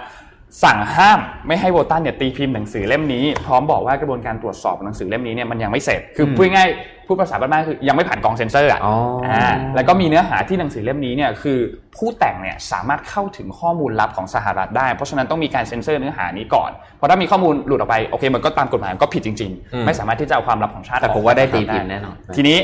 [0.62, 8.94] สั่งห้ามไม่ให้โวตันเนี่ยตีพิมพ์หนังสือเล่มนี้ พร้อมบอกว่ากระบวนการตรวจสอบหนังสือเล่มนี้เนี่ยมันยังไม่เสร็จคือพูดง่ายๆพูดภาษาบ้านๆคือยังไม่ผ่านกองเซ็นเซอร์อะอ๋อ
[9.26, 11.58] อ่าแล้วก็มีเนื้อหาที่หนังสือเล่มนี้เนี่ยคือ
[11.96, 22.58] ผู้แต่งเนี่ยสามารถเข้าถึงข้อมูลลับของสหรัฐได้ เพราะฉะนั้นต้องมีการเซ็นเซอร์เนื้อหานี้ก่อน เพราะถ้ามีข้อมูลหลุดออกไปโอเคมันก็ตามกฎหมายมันก็ผิดจริงอืมๆไม่สามารถที่จะเอาความลับของชาติแต่ออกผมว่าได้จกตีสหพิรัมฐพ์แน่นอนทีนี้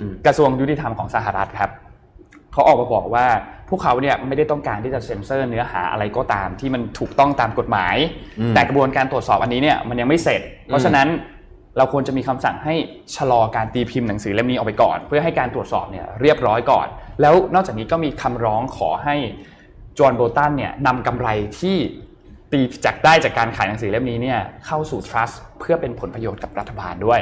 [0.00, 1.70] อืมกระทรวงยุติธรรมของสหรัฐครับ
[2.52, 3.26] เขาออกมาบอกว่า
[3.68, 7.96] พวกเขาเนี่ยไม่ได้ต้องการที่จะเซ็นเซอร์เนื้อหาอะไรก็ตามที่มันถูกต้องตามกฎหมาย
[8.40, 11.08] อืมแต่กระบวนการตรวจสอบอันนี้เนี่ยมันยังไม่เสร็จ เพราะฉะนั้น
[11.76, 12.74] เราควรจะมีคำสั่งให้
[13.16, 16.86] ชะลอการตีพิมพ์หนังสือเล่มนี้ออกไปก่อน เพื่อให้การตรวจสอบเนี่ยเรียบร้อยก่อน
[17.20, 19.16] แล้วนอกจากนี้ก็มีคำร้องขอให้
[19.98, 21.28] จอห์นโบตันเนี่ยนำกำไร
[21.60, 21.76] ที่
[22.52, 27.20] ตีจากได้จากการขายหนังสือเล่มนี้เนี่ยเข้าสู่ trust เพื่อเป็นผลประโยชน์กับรัฐบาลด้วย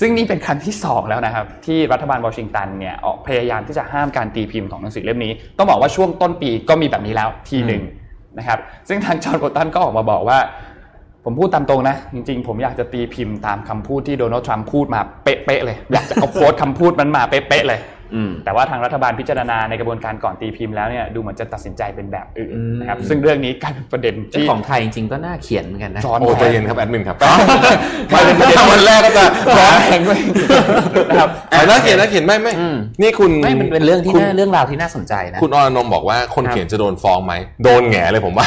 [0.00, 7.82] ซึ่งนี่เป็นครั้งที่สองแล้วนะครับ ที่รัฐบาลวอชิงตันเนี่ยออกพยายามที่จะห้ามการตีพิมพ์ของหนังสือเล่มนี้ ต้องบอกว่าช่วงต้นปีก็มีแบบนี้แล้วทีหนึ่ง
[8.38, 10.38] นะครับซึ่งทางจอห์นโบตันก็ออกมาบอกว่า
[11.24, 17.95] ผมพูดตามตรงนะ จริงๆ ผมอยากจะตีพิมพ์ตามคำพูดที่โดนัลด์ทรัมป์พูดมาเป๊ะๆเลย อยากจะเอาโค้ดคำพูดมันมาเป๊ะๆเลยอืม
[18.44, 27.16] แต่ว่าทางรัฐบาลพิจารณาในกระบวนการก่อนตีพิมพ์แล้วเนี่ยดูเหมือนจะตัดสินใจเป็นแบบอื่นอืมนะครับซึ่งเรื่องนี้กลายเป็นประเด็นเจ้าที่ของไทยจริงๆก็น่าเขียนเหมือนกันนะร้อนโอ้แทใจนเย็นครับแอดมินครับ
[28.10, 29.24] ไปเป็นประเด็นวันแรกก็จะ
[29.58, 30.18] ร้อนแรงด้วย
[31.08, 38.46] นะครับแต่น่าเขียนน่าเขียนไม่ไม่อืมนี่คุณไม่มันเป็นเรื่องที่คุณน่าเรื่องราวที่น่าสนใจนะคุณอรนงค์บอกว่าคนครับเขียนจะโดนฟ้องไหมโดนแหง่เลยผมว่า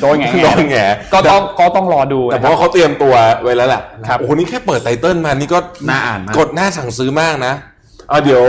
[0.00, 0.84] โดนแหง่โดนแหง่
[1.14, 5.58] ก็ต้องก็ต้องรอดูแต่นะเพครัราะบว่าเขาเตรียมตัวไว้แล้วแหละครับโอ้โหนี่แค่เปิดไตเติ้ลมานี่ก็
[5.88, 7.54] น่าอ่านมากกดหน้าสั่งซื้อมากนะ
[8.08, 8.44] เอาเดี๋ยว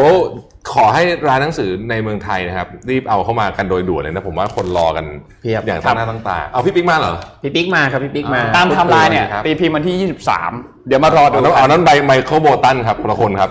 [0.74, 5.06] ขอให้ร้านหนังสือในเมืองไทยนะครับ รีบเอาเข้ามากันโดยด่วนเลยนะผมว่าคนรอกัน
[5.41, 13.50] เพียบ อย่างตั้งหน้าตั้งตาเอาพี่ปิ๊กมาเหรอ พี่ปิ๊กมาครับพี่ปิ๊กมาอ่ตามไทม์ไลน์เนี่ยครับตีพิมพ์วันที่ 23 เดี๋ยวมารอดูเอานั้นเอานั้นใบไมเคิลโบตันครับคนละคนครับ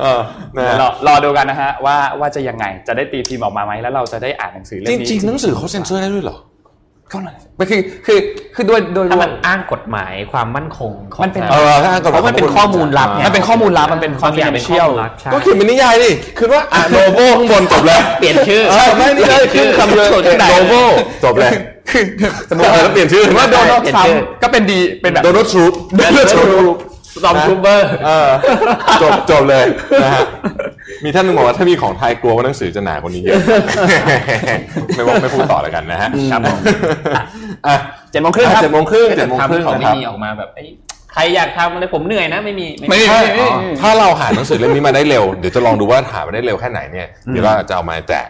[0.00, 0.20] เออ
[0.56, 6.38] นะเดี๋ยวฮะรอรอดูกันนะฮะว่าว่าจะยังไงจะได้ตีพิมพ์ออกมาไหมแล้วเราจะได้อ่านหนังสือเล่จมนี้ ริงๆหนังสือเขาเซ็นเซอร์ได้ด้วยเหรอ
[7.12, 8.18] ก็นั่นแหละมันคือคือ
[8.54, 20.84] คือโดยโดยรถ้าวมัมนอ้างกฎหมายความมั่นคงของมันเป็นเออถ้าอ่านก่อนเพราะมันเป็นข้อมูลลับไงมันเป็นข้อมูลลับมันเป็นบางอย่างเป็นข้อ confidential มูลลับใช่ก็เขียนเป็นนิยายดิคือว่าอะโลโก้ข้างบนจบเลยเปลี่ยนชื่อเออไม่นี่เลยขึ้นคำเลยส่วนที่ไหนโลโก้
[21.24, 21.52] จบเลย
[21.90, 22.04] คือ
[22.48, 26.76] สมมเอติอแล้วเปลี่ยนชื่อว่าโดนัลด์เปลี่ยทนรัมชื่อป์ก็เป็นดีเป็นแบบโดนัลด์ทรูปโดนัลด์ทรูป
[27.22, 28.28] ซอมทูเบอร์เออ
[29.02, 29.64] จบจบเลย
[30.02, 30.22] นะฮะ
[31.04, 33.36] มีท่านหนึงบอกว่าถ้ามีของไทยกลัวว่าหนังสือจะหนากว่านี้เยอะ
[34.96, 36.58] ไม่บอกไม่พูดต่อแล้วกันนะฮะครับผม
[37.66, 37.76] อะ
[38.10, 40.68] เจ็ดโมงครึ่งครับเจ็ดโมงครึ่งเจ็ดโมงครึ่งเขานะไม่ครับมีออกมาแบบเอ้ย
[41.12, 43.20] ใครอยากทำอะไรผมเหนื่อยนะไม่มีไม่มีถ้า
[43.80, 48.28] ถ้าเราหาหนังสือเล่มนี้มาได้เร็วเดี๋ยวจะลองดูว่าหามาได้เร็วแค่ไหนเนี่ยเดี๋ยวเราจะเอามาแจก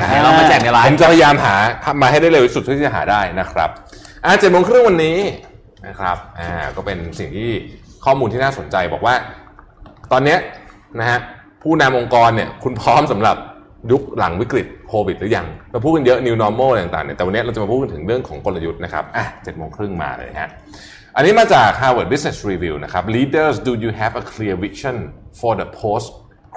[0.00, 3.70] นะฮะเรามาแจกในไลผมฟ์จะพยายามหาทำมาให้ได้เร็วที่สุดที่จะหาได้นะครับ
[4.24, 5.18] อ่าเจ็ดโมงครึ่งวันนี้
[5.86, 7.50] นะครับอ่าก็เป็นสิ่งที่
[8.06, 9.14] ข้อมูลที่น่าสนใจบอกว่า
[10.12, 10.38] ตอนเนี้ย
[10.98, 11.18] นะฮะ
[11.62, 13.36] ผู้นำองค์กรเนี่ยคุณพร้อมสำหรับ
[13.92, 20.50] ยุคหลังวิกฤตโควิดหรือยังเราพูดกันเยอะ new normal อะไรต่างๆเนี่ยแต่วันนี้เราจะมาพูดกันถึงเรื่องของกลยุทธ์นะครับอะเจ็ดโมงครึ่งมาเลยฮะ
[21.16, 24.96] อันนี้มาจาก Harvard Business Review นะครับ Leaders do you have a clear vision
[25.40, 26.08] for the post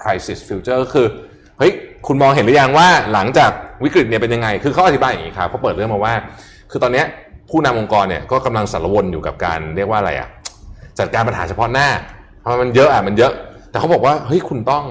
[0.02, 1.08] crisis future ก็คือ
[1.60, 1.72] เฮ้ย
[2.08, 3.52] คุณมองเห็นหรือยังว่าหลังจาก
[3.84, 6.14] วิกฤตเนี่ยเป็นยังไง คือเขาอธิบายอย่างนี้ครับเขาเปิดเรื่องมาว่า
[6.72, 7.06] คือตอนเนี้ย
[7.50, 10.30] ผู้นำองค์กรเนี่ยก็กำลังสารวนอยู่กับการเรียกว่าอะไรอะ
[11.00, 11.88] จัดการปัญหาเฉพาะหน้า
[12.42, 13.34] เพราะมันเยอะอะมันเยอะ
[13.70, 14.84] แต่เขาบอกว่าเฮ้ยคุณต้อง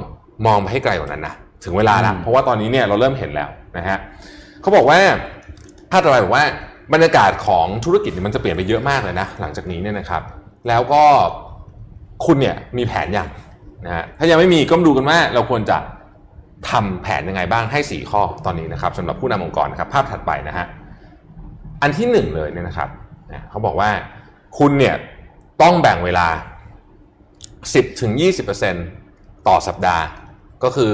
[0.47, 3.99] มองไปให้ไกลกว่านั้นนะถึงเวลาแล้วเพราะว่าตอนนี้เนี่ยเราเริ่มเห็นแล้วนะฮะ
[4.63, 4.99] เขาบอกว่า
[5.91, 6.45] ภาพต่อไปบอกว่า
[6.93, 10.23] บรรยากาศของธุรกิจเนี่ยมันจะเปลี่ยนไปเยอะมากเลยนะ หลังจากนี้เนี่ยนะครับ
[10.69, 11.03] แล้วก็
[12.25, 13.29] คุณเนี่ยมีแผนอย่าง
[13.87, 15.79] นะฮะถ้ายังไม่มีก็มาดูกันว่าเราควรจะ
[16.71, 20.67] ทำแผนยังไงบ้างให้ 4 ข้อตอนนี้นะครับสำหรับผู้นำองค์กรนะครับ ภาพถัดไปนะฮะ
[21.83, 22.89] อันที่หนึ่งเลยเนี่ยนะครับ
[23.33, 23.91] นะเขาบอกว่า
[24.59, 24.95] คุณเนี่ย
[25.63, 26.29] ต้องแบ่งเวลา
[27.09, 28.13] 10ถึง
[28.81, 30.05] 20%ต่อสัปดาห์
[30.63, 30.93] ก็คือ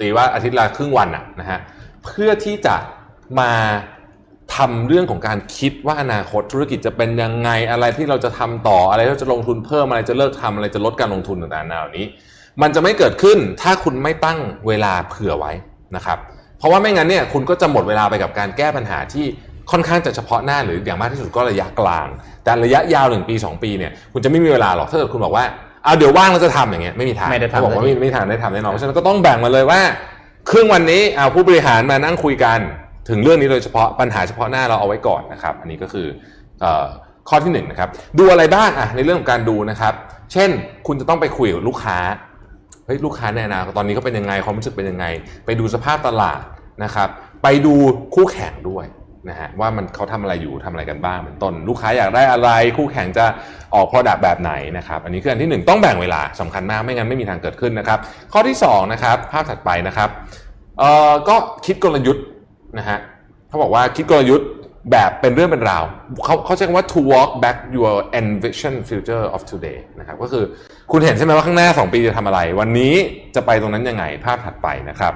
[0.00, 1.60] ตีว่าอาทิตย์ละครึ่งวันอะนะฮะ
[2.04, 2.76] เพื่อที่จะ
[3.40, 3.52] มา
[4.56, 12.06] ทำเรื่องของการคิดว่าอนาคตธุรกิจจะเป็นยังไงอะไรที่เราจะทำต่ออะไรที่เราจะลงทุนเพิ่มอะไรจะเลิกทำอะไรจะลดการลงทุนต่างๆเหล่านี้
[12.62, 15.52] มันจะไม่เกิดขึ้นถ้าคุณไม่ตั้งเวลาเผื่อไว้
[15.96, 16.18] นะครับ
[16.58, 19.26] เพราะว่าไม่งั้นเนี่ยคุณก็จะหมดเวลาไปกับการแก้ปัญหาที่
[19.70, 22.06] ค่อนข้างจะเฉพาะหน้าหรืออย่างมากที่สุดก็ระยะกลาง
[22.44, 25.44] แต่ระยะยาวหนึ่งปีสองปีเนี่ยคุณจะไม่มีเวลาหรอกถ้าเกิดคุณบอกว่า
[25.84, 29.80] เอาเดี๋ยวว่างเราจะทำอย่างเงี้ยไม่มีทางไม่ได้ทำเขาบอกว่าเลยไม่ไม่มีทางได้ทำแน่นอนเพราะฉะนั้นก็ต้องแบ่งมาเลยว่า
[30.50, 32.58] ครึ่งวันนี้เอาผู้บริหารมานั่งคุยกัน
[33.08, 36.06] ถึงเรื่องนี้โดยเฉพาะปัญหาเฉพาะหน้าเราเอาไว้ก่อนนะครับ อันนี้ก็คือ
[36.60, 36.86] เออ
[37.28, 39.94] ข้อที่หนึ่งนะครับดูอะไรบ้างอะในเรื่องของการดูนะครับ
[40.32, 40.50] เช่น
[40.86, 41.98] คุณจะต้องไปคุยกับลูกค้า
[42.86, 45.06] เฮ้ยลูกค้าในอนาคตตอนนี้เขาเป็นยังไงความรู้สึกเป็นยังไง
[45.46, 46.40] ไปดูสภาพตลาด
[46.84, 47.08] นะครับ
[47.42, 47.74] ไปดู
[48.14, 48.84] คู่แข่งด้วย
[49.28, 53.24] นะฮะว่ามันเขาทำอะไรอยู่ทำอะไรกันบ้างเป็นต้น ลูกค้าอยากได้อะไร คู่แข่งจะ
[53.74, 57.98] ออก product แบบไหนนะครับ อันนี้คืออันที่หนึ่งต้องแบ่งเวลาสำคัญมากไม่งั้นไม่มีทางเกิดขึ้นนะครับ
[58.32, 60.08] ข้อที่สองนะครับภาพถัดไปนะครับ
[60.78, 62.24] เอ่อก็คิดกลยุทธ์
[62.78, 62.98] นะฮะ
[63.48, 64.48] เขาบอกว่าคิดกลยุทธ์
[64.92, 65.84] แบบเป็นเรื่องเป็นราว
[66.24, 70.44] เขาเขาใช้คำว่า to walk back your envision future of today นะครับก็คือ
[70.92, 72.94] คุณเห็นใช่ไหมว่าข้างหน้า 2 ปีจะทำอะไร วันนี้
[73.34, 75.12] จะไปตรงนั้นยังไงภาพถัดไปนะครับ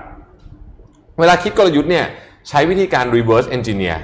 [1.20, 2.06] เวลาคิดกลยุทธ์เนี่ย
[2.48, 3.98] ใช้วิธีการ reverse engineer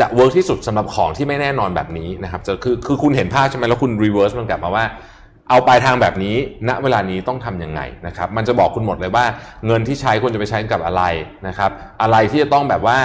[0.00, 4.84] จะเวิร์กที่สุดสำหรับของที่ไม่แน่นอนแบบนี้นะครับจะคือคือคุณเห็นภาพใช่ไหมแล้วคุณ reverse มันกลับมาว่า
[5.48, 6.36] เอาปลายทางแบบนี้
[6.68, 9.24] ณเวลานี้ต้องทำยังไงนะครับ มันจะบอกคุณหมดเลยว่า
[9.66, 11.02] เงินที่ใช้ควรจะไปใช้กับอะไร
[11.48, 11.70] นะครับ
[12.02, 12.98] อะไรที่จะต้องแบบว่า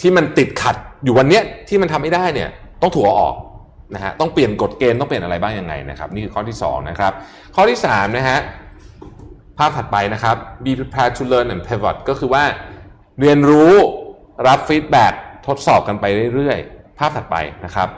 [0.00, 2.50] ที่มันติดขัดอยู่วันเนี้ยที่มันทำไม่ได้เนี่ย
[2.82, 3.34] ต้องถูกเอาออก
[3.94, 7.12] นะฮะต้องเปลี่ยนกฎเกณฑ์ต้องเปลี่ยนอะไรบ้างยังไงนะครับ นี่คือข้อที่สองนะครับ
[7.54, 8.38] ข้อที่สามนะฮะ
[9.58, 12.44] ภาพถัดไปนะครับ be prepared to learn and pivot ก็คือว่า
[13.20, 13.72] เรียนรู้
[14.46, 15.06] รับ feedback
[15.46, 16.04] ทดสอบกันไป
[16.34, 17.88] เรื่อยๆ ภาพถัดไปนะครับ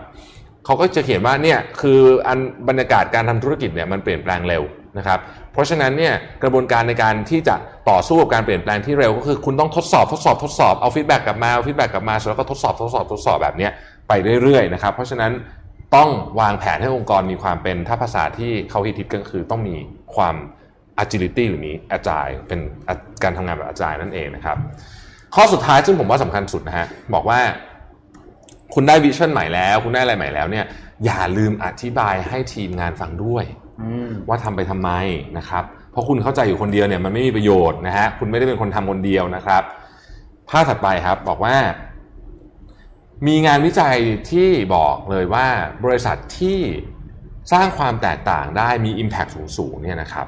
[0.64, 4.62] เขาก็จะเขียนว่าเนี่ยคืออันบรรยากาศการทำธุรกิจเนี่ยมันเปลี่ยนแปลงเร็ว
[4.98, 5.18] นะครับ
[5.52, 7.54] เพราะฉะนั้นเนี่ยกระบวนการในการที่จะ
[7.90, 13.68] ต่อสู้กับการเปลี่ยนแปลงที่เร็ว ก็คือคุณต้องทดสอบทดสอบทดสอบเอา feedback กลับมาเอา feedback กลับมาแล้วก็ทดสอบทดสอบทดสอบแบบนี้
[14.08, 14.12] ไป
[14.42, 15.32] เรื่อยๆนะครับ เพราะฉะนั้น
[15.96, 16.08] ต้อง
[16.40, 19.76] วางแผนให้องค์กรมีความเป็นถ้าภาษาที่เขาฮิตๆก็คือต้องมี
[20.14, 20.36] ความ
[21.02, 22.60] agility หรือมี agile เป็น
[23.22, 24.56] การทำงานแบบ agile นั่นเองนะครับ
[25.34, 27.40] ข้อสุดท้ายซึ่งผมว่าสำคัญสุดนะฮะบอกว่า
[28.74, 30.64] คุณได้วิชั่นใหม่แล้ว คุณได้อะไรใหม่แล้วเนี่ย
[31.04, 33.44] อย่าลืมอธิบายให้ทีมงานฟังด้วย
[34.28, 34.90] ว่าทำไปทำไม
[35.38, 39.62] นะครับ เพราะคุณเข้าใจอยู่คนเดียวเนี่ยมันไม่มีประโยชน์นะฮะคุณไม่ได้เป็นคนทำคนเดียวนะครับ
[40.50, 41.56] ภาพถัดไปครับบอกว่า
[43.26, 43.96] มีงานวิจัย
[44.30, 45.46] ที่บอกเลยว่า
[45.84, 46.58] บริษัทที่
[47.52, 50.26] สร้างความแตกต่างได้มี Impact สูงๆเนี่ยนะครับ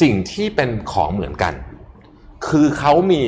[0.00, 1.54] สิ่งที่เป็นของเหมือนกัน
[2.48, 3.22] คือเขามี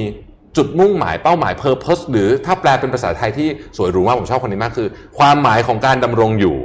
[0.56, 4.88] จุดมุ่งหมายเป้าหมาย purpose หรือถ้าแปลเป็นภาษาไทยที่สวยหรูมากผมชอบคนนี้มากคือ
[5.18, 6.56] ความหมายของการดำรงอยู่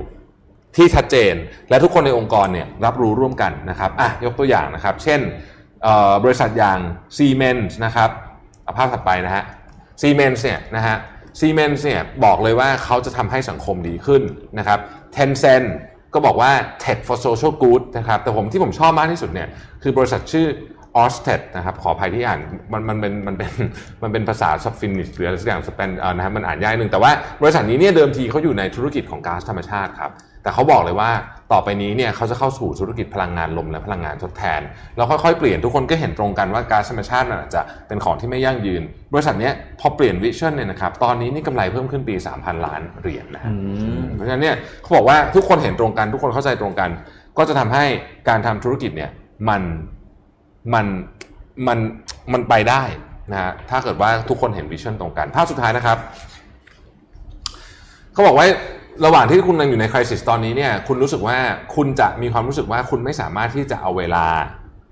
[0.76, 1.34] ที่ชัดเจน
[1.70, 5.20] และทุกคนในองค์กรเนี่ยรับรู้ร่วมกันนะครับอะยกตัวอย่างนะครับ เช่น
[6.24, 6.80] บริษัทอย่าง
[7.18, 8.10] Siemens นะครับ
[8.78, 9.44] ภาพถัดไปนะฮะ
[10.02, 10.98] Siemens เนี่ยนะฮะ
[11.40, 14.22] Siemens เนี่ยบอกเลยว่าเขาจะทำให้สังคมดีขึ้น
[14.58, 14.80] นะครับ
[15.16, 15.68] Tencent
[16.14, 16.52] ก็บอกว่า
[16.84, 19.48] Tech for Social Good นะครับแต่ผมที่ผมชอบมากที่สุดเนี่ย
[19.84, 20.48] คือบริษัทชื่อ
[20.98, 22.40] ออสเทดนะครับขออภัยที่อ่าน
[22.74, 23.52] มันมันเป็นมันเป็น
[24.04, 27.12] มันเป็นภาษาสฟินิชหรืออะไรสักอย่างสเปนนะครับมันอ่านยากนึงแต่ว่า
[27.42, 30.12] บริษัทนี้เนี่ยเดิมทีเขาอยู่ในธุรกิจของก๊าซธรรมชาติครับ
[30.44, 31.12] แต่เขาบอกเลยว่า
[31.54, 34.62] ต่อไปนี้เนี่ยเขาจะเข้าสู่ธุรกิจพลังงานลมและพลังงานทดแทน
[34.98, 38.82] แล้วค่อยๆเปลี่ยนทุกคนก็เห็นตรงกันว่าก๊าซธรรมชาติน่ะจะเป็นของที่ไม่ยั่งยืน
[39.14, 43.44] บริษัทนี้พอเปลี่ยนวิชั่นเนี่ยนะครับตอนนี้นี่กำไรเพิ่มขึ้นปี 3,000 ล้านเหรียญนะ
[44.16, 46.90] เพราะฉะนั้นเนี่ยเขาบอกว่าทุกคนเห็นตรงกันทุกคนเข้าใจตรงกัน
[47.38, 47.86] ก็จะทำให้
[48.30, 49.12] การทำธุรกิจเนี่ย
[49.50, 49.62] มัน
[50.74, 50.86] มัน
[51.68, 51.80] มัน
[52.34, 52.84] มันไปได้
[53.32, 55.98] นะฮะถ้าเกิดว่าทุกคนเห็นวิชั่นตรงกัน ภาพสุดท้ายนะครับ
[58.14, 58.46] เขาบอกว่า
[59.06, 61.38] ระหว่างที่คุณยังอยู่ในคริสิสตอนนี้เนี่ยคุณรู้สึกว่า
[61.76, 64.26] คุณจะมีความรู้สึกว่าคุณไม่สามารถที่จะเอาเวลา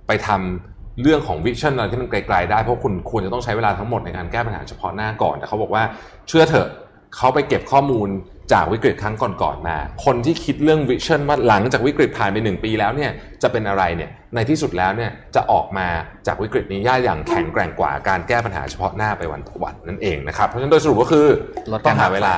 [0.07, 5.83] ไปทำเรื่องของ vision อะไรที่มันไกลๆได้ เพราะคุณควรจะต้องใช้เวลาทั้งหมดในการแก้ปัญหาเฉพาะหน้าก่อน แต่เขาบอกว่า
[6.27, 6.67] เชื่อเถอะ
[7.15, 8.09] เขาไปเก็บข้อมูล
[8.53, 15.87] จากวิกฤตครั้งก่อนๆมา คนที่คิดเรื่อง vision ว่าหลังจากวิกฤตผ่านไปหนึ่งปีแล้วเนี่ยจะเป็นอะไรเนี่ยในที่สุดแล้วเนี่ยจะออกมา
[16.27, 21.25] จากวิกฤตนี้ย่าอย่างแข็งแกร่งกว่าการแก้ปัญหาเฉพาะหน้าไปวันต่อวันนั่นเองนะครับเพราะฉะนั้นโดยสรุปก็คือ
[21.71, 22.33] ลดต้กาอรงหาเวลา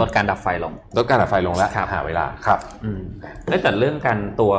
[0.00, 3.00] ลดการดับไฟลงลดการดับไฟลงแล้วครับหาเวลาครับอืม
[3.48, 4.52] แล้วแต่เรื่องการตัว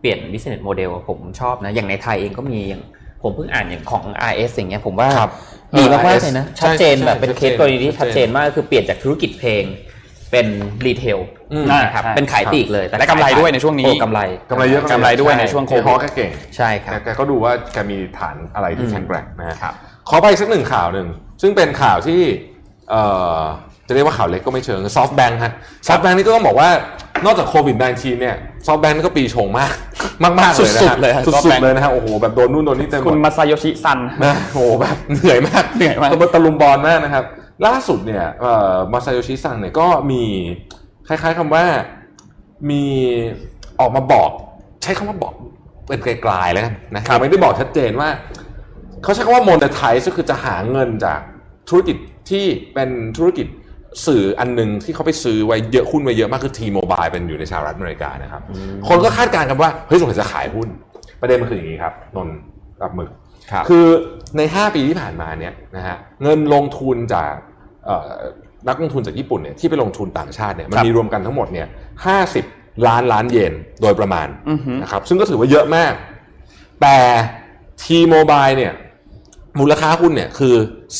[0.00, 2.82] เปลี่ยน business model อะผมชอบนะอย่างในไทยเองก็มีอย่าง
[3.22, 5.30] ผมเพิ่งอ่านอย่างของ RS อย่างเงี้ยผมว่าครับ
[5.78, 9.64] ดีมาก RS ๆเลยนะใช่ชัดเจนใช่แบบเป็นชัดเคเจนสกรณีที่ชัชัดดเจเจนนมากก็คือเปลี่ยนจากธุรกิจเพลง
[10.30, 10.46] เป็น
[10.86, 11.18] รีเทล
[11.52, 14.20] อืมนะครับใช่เป็นขายปลีกเลยและกำไรด้วยในช่วงนี้โอ้กำไร
[14.50, 19.74] กำไรเยอะกำไรด้วยในช่วงโควิดพอแกเก่งใช่ครับแกแกก็ดูว่าแกมีฐานอะไรที่แข็งแกร่งนะฮะครับ
[20.08, 21.08] ขอไปสักหนึ่งข่าวหนึ่ง
[21.42, 22.20] ซึ่งเป็นข่าวที่
[22.90, 23.02] เอ่
[23.38, 23.40] อ
[23.88, 25.52] จะเรียกว่าข่าวเล็กก็ไม่เชิงซอฟต์แบงค์ฮะ
[25.86, 26.68] ซอฟต์แบงค์นี่ก็ต้องบอกว่า
[27.24, 29.72] นอกจากโควิด -19 เนี่ยซอฟต์แบงค์นี่ก็ปีชงมาก
[30.24, 37.24] มากมากๆเลยนะสุฮะดๆเลยฮะสุด SoftBank ๆเลยนะฮะโอ้โหแบบโดนนู่นโดนนี่เต็มหมดคุณมาซาโยชิซังนะโอ้โหแบบเหนื่อยมากเหนื่อยมากตะลุมบอนมากนะครับ
[37.66, 40.22] ล่าสุดเนี่ยเอ่อมาซาโยชิซังเนี่ยก็มี
[41.08, 41.64] คล้ายๆคำว่า
[42.70, 42.84] มี
[43.80, 44.30] ออกมาบอก
[44.82, 45.34] ใช้คำว่าบอก
[45.88, 48.08] เป็นนัยๆแล้วกันนะยังไม่ได้บอกชัดเจนว่า
[49.02, 51.20] เขาใช้คำว่า monetize ก็คือจะหาเงินจาก
[51.68, 51.96] ธุรกิจ
[52.30, 52.44] ที่
[52.74, 53.46] เป็นธุรกิจ
[54.06, 58.42] สื่ออันหนึ่งที่เขาไปซื้อไว้เยอะหุ้นไว้เยอะมากคือ T-Mobile เป็นอยู่ในสหรัฐอเมริกานะครับ
[58.88, 60.68] คนก็คาดการณ์กันว่า เฮ้ยสงสัยจะขายหุ้น
[61.20, 62.36] ประเด็นมันคืออย่างนี้ครับนนท์
[62.82, 63.08] รับมือ
[63.50, 63.86] ครับคือ
[64.36, 67.32] ใน 5 ปีที่ผ่านมาเนี่ยนะฮะเงินลงทุนจาก
[67.86, 68.10] เอ่อ
[68.68, 71.66] นักลงทุนจากญี่ปุ่นเนี่ยที่ไปลงทุนต่างชาติเนี่ยมันครับมีรวมกันทั้งหมดเนี่ย
[72.26, 75.92] 50ล้านล้านเยนโดยประมาณอือฮึนะครับซึ่งก็ถือว่าเยอะมาก
[76.82, 76.96] แต่
[77.82, 78.72] T-Mobile เนี่ย
[79.60, 80.54] มูลค่าหุ้นเนี่ยคือ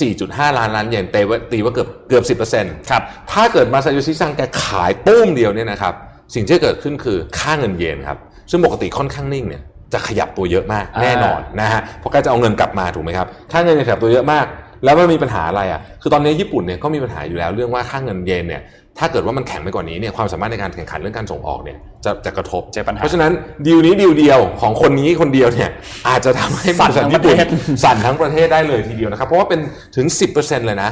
[0.07, 2.25] 4.5 ล้านล้านเยนเตว่าตีว่าเกือบเกือบ
[2.59, 5.95] 10%ครับถ้าเกิดมาซาโยชิซังแกขายปุ้มเดียวเนี่ยนะครับ
[6.35, 8.19] สิ่งที่เกิดขึ้นคือค่าเงินเยนครับ
[8.51, 9.63] ซึ่งปกติค่อนข้างนิ่งเนี่ย
[9.93, 14.47] จะขยับตัวเยอะมากอ่าแน่นอนนะฮะเพราะแกจะเอาเงินกลับมาถูกไหมครับค่าเงินเนี่ยขยับตัวเยอะมาก
[14.85, 18.63] แล้วมันมีปัญหาอะไรอะคือตอนนี้ญี่ปุ่นเนี่ยก็มีปัญหาอยู่แล้วเรื่องว่าค่าเงินเยนเนี่ย
[18.99, 23.33] ถ้าเกิดว่ามันแข็งไปกว่านี้เนี่ยความสามารถในการแข่งขันเรื่องการส่งออกเนี่ยจะจะกระทบเจอปัญหาเพราะฉะนั้น
[23.67, 25.71] ดีลนี้ดีลเดียวของคนนี้คนเดียวเนี่ย
[26.09, 27.37] อาจจะทำให้บริษัทญี่ปุ่น
[27.85, 29.61] สั่นทั้งประเทศได้เลยทีเดียวนะครับเพราะว่าเป็น
[29.97, 30.07] ถึง
[30.37, 30.91] 10%เลยนะ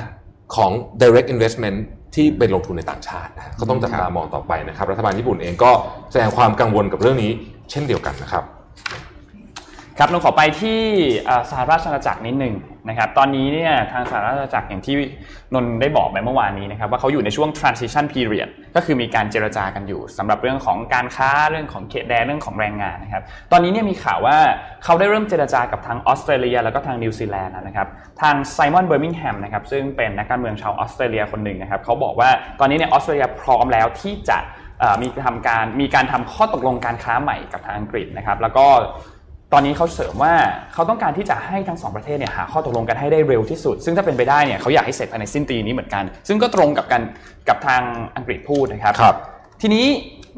[0.56, 0.70] ของ
[1.02, 1.76] direct investment
[2.14, 5.70] ที่เป็นลงทุนในต่างชาตินะก็ต้องจับตามองต่อไปนะครับ รัฐบาลญี่ปุ่นเองก็
[6.12, 7.30] แสดงความกังวลกับเรื่องนี้
[7.70, 8.44] เช่นเดียวกันนะครับ
[9.98, 10.80] ครับเราขอไปที่
[11.50, 12.54] สหราชอาณาจักรนิดหนึ่ง
[12.88, 14.96] นะครับ ตอนนี้เนี่ยทางสหราชอาณาจักรอย่างที่
[15.54, 23.22] นนท์ได้บอกไปเมื่อวานนี้นะครับว่าเขาอยู่ในช่วง transition period ก็คือมีการเจรจากันอยู่สำหรับเรื่องของการค้าเรื่องของเขตแดนเรื่องของแรงงานนะครับ
[23.52, 24.36] ตอนนี้เนี่ยมีข่าวว่า
[24.84, 27.88] เขาได้เริ่มเจรจากับทางออสเตรเลีย แล้วก็ทางนิวซีแลนด์นะครับ
[28.22, 32.30] ทางไซมอนเบอร์มิงแฮมนะครับซึ่งเป็นนักการเมืองชาวออสเตรเลียคนหนึ่งนะครับเขาบอกว่า
[32.60, 34.38] ตอนนี้เนี่ยออสเตรเลียพร้อมแล้วที่จะ
[35.02, 38.66] มีทำการมีการทำข้อตกลงการค้าใหม่กับทางอังกฤษนะครับ แล้วก็
[39.56, 40.34] ตอนนี้เขาเสริมว่า
[40.74, 47.02] เขาต้องการที่จะให้ทั้งสองประเทศเนี่ยหาข้อตกลงกันให้ได้เร็วที่สุด ซึ่งถ้าเป็นไปได้เนี่ยเขาอยากให้เสร็จภายในสิ้นปีนี้เหมือนกัน ซึ่งก็ตรงกับกัน
[47.48, 47.82] กับทาง
[48.16, 49.16] อังกฤษพูดนะครับครับ
[49.62, 49.86] ทีนี้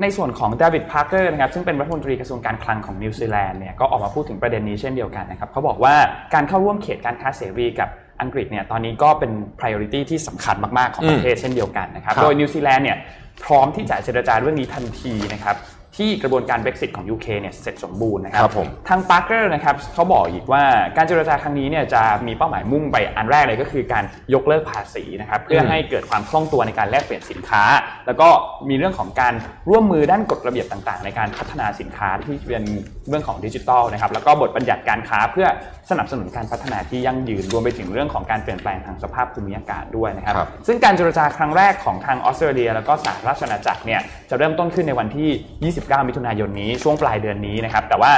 [0.02, 5.94] ในส่วนของเดวิดพาร์เกอร์นะครับซึ่งเป็นรัฐมนตรีกระทรวงการคลังของนิวซีแลนด์เนี่ยก็ออกมาพูดถึงประเด็นนี้เช่นเดียวกันนะครับเขาบอกว่า
[6.34, 7.88] การเข้าร่วมเขตการค้าเสรีกับ
[8.20, 12.98] อังกฤษเนี่ยตอนนี้ก็เป็น priority ที่สำคัญมาก ๆ ของประเทศเช่นเดียวกันนะครับครับ โดยนิวซีแลนด์เนี่ย
[13.44, 15.56] พร้อมที่จะเจรจาเรื่องนี้ทันทีนะครับ
[15.96, 20.62] ที่กระบวนการ Brexit ของ UK เนี่ยเสร็จสมบูรณ์นะครับครับผมทางปาร์เกอร์นะครับเขาบอกอีกว่า
[20.96, 27.62] การเจรจาครั้งนี้เนี่ยจะมีเป้าหมายมุ่งไปอันแรกเลยก็คือการยกเลิกภาษีนะครับเพื่อให้เกิดความคล่องตัวในการแลกเปลี่ยนสินค้า
[28.06, 28.28] แล้วก็
[28.68, 29.34] มีเรื่องของการ
[29.70, 32.64] ร่วมมือด้านกฎระเบียบต่างๆ ในการพัฒนาสินค้าที่เป็น
[33.08, 35.46] เรื่องของดิจิทัลนะครับแล้วก็บทบัญญัติการค้าเพื่อ
[35.90, 45.28] สนับสนุนการพัฒนาที่ยั่งยืนรวมไปถึงเรื่องของการเปลี่ยนแปลงทางสภาพภูมิอากาศด้วยนะครับครับซึ่งการเจรจาครั้งแรกของทางออสเตรเลีย แล้วก็สหราชอาณาจักรเนี่ยจะเริ่มต้นขึ้นในวันที่
[45.86, 48.12] 29มิถุนายนนี้ช่วงปลายเดือนนี้นะครับ แต่ว่า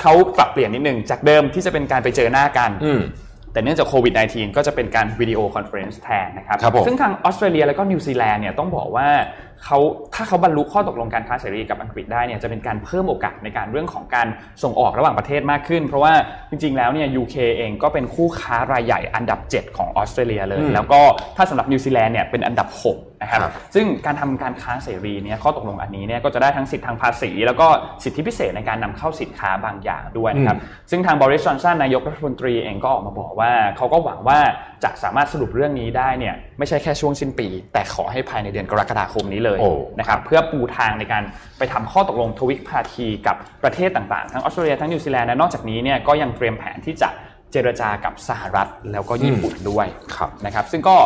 [0.00, 3.00] เขาปรับเปลี่ยนนิดนึงจากเดิมที่จะเป็นการไปเจอหน้ากันอืม
[3.52, 9.08] แต่เนื่องจากโควิด -19 ก็จะเป็นการ video conference แทนนะครับครับผมซึ่งทางออสเตรเลียแล้วก็นิวซีแลนด์เนี่ยต้องบอกว่า
[9.64, 9.78] เขา
[10.14, 14.26] ถ้าเขาบรรลุข้อตกลงการค้าเสรีกับอังกฤษได้เนี่ยจะเป็นการเพิ่มโอกาสในการเรื่องของการ
[14.62, 16.12] ส่งออกระหว่างประเทศมากขึ้น เพราะว่า
[16.50, 21.00] จริงๆแล้วเนี่ย UK เองก็เป็นคู่ค้ารายใหญ่อันดับ 7 ของออสเตรเลียเลยอืมแล้วก็
[21.36, 27.66] ถ้าสำหรับนิวซีแลนด์เนี่ยเป็นอันดับ 6 นะครับครับซึ่งการทำการค้าเสรีเนี่ยข้อตกลงอันนี้เนี่ยก็จะได้ทั้งสิทธิทางภาษี แล้วก็
[28.04, 30.58] สิทธิพิเศษในการนำเข้าสินค้าบางอย่างด้วยนะครับ
[30.90, 34.38] ซึ่งทางบริสจอนสันนายกรัฐมนตรีเองก็ออกมาบอกว่าเขาก็หวังว่า
[34.84, 41.22] จะสามารถสรุปเรื่องนี้ได้เนี่ยไม่ใช่แค่ช่วงสิ้นปี แต่ขอให้ภายในเดือนกรกฎาคมนี้เลยโอ้นะครับเพื่อปูทางในการ
[41.58, 47.08] ไปทำข้อตกลงทวิภาคีกับประเทศต่างๆ ทั้งออสเตรเลียทั้งนิวซีแลนด์และนอกจากนี้เนี่ยก็ยังเตรียมแผนที่จะ
[47.52, 49.86] เจรจากับสหรัฐแล้วก็ญี่ปุ่นด้วย
[50.16, 50.96] ครับนะครับ ซึ่งก็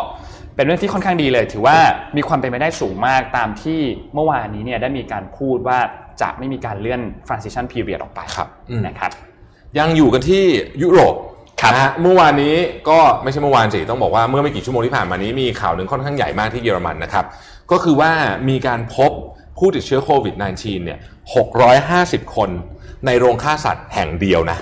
[0.55, 1.77] เป็นเรื่องที่ค่อนข้างดีเลย ถือว่า
[2.17, 3.79] มีความเป็นไปได้สูงมากตามที่
[4.13, 5.79] เมื่อวานนี้เนี่ยได้มีการพูดว่า
[6.21, 9.11] จะไม่มีการเลื่อน transition period ออกไปครับอืมนะครับ
[9.79, 10.43] ยังอยู่กันที่
[10.81, 11.36] ยุโรปครับ
[11.73, 12.55] นะฮะเมื่อวานนี้
[12.89, 17.25] ก็ไม่ใช่เมื่อวานสิต้องบอกว่าเมื่อไม่กี่ชั่วโมงที่ผ่านมานี้มีข่าวหนึ่งค่อนข้างใหญ่มากที่เยอรมันนะครับ
[17.71, 18.11] ก็คือว่า
[18.49, 19.11] มีการพบ
[19.57, 20.99] ผู้ติดเชื้อโควิด -19 เนี่ย
[21.67, 22.49] 650 คน
[23.05, 24.57] ในโรงฆ่าสัตว์แห่งเดียวนะ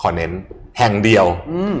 [0.00, 0.32] ขอเน้น
[0.78, 1.26] แห่งเดียว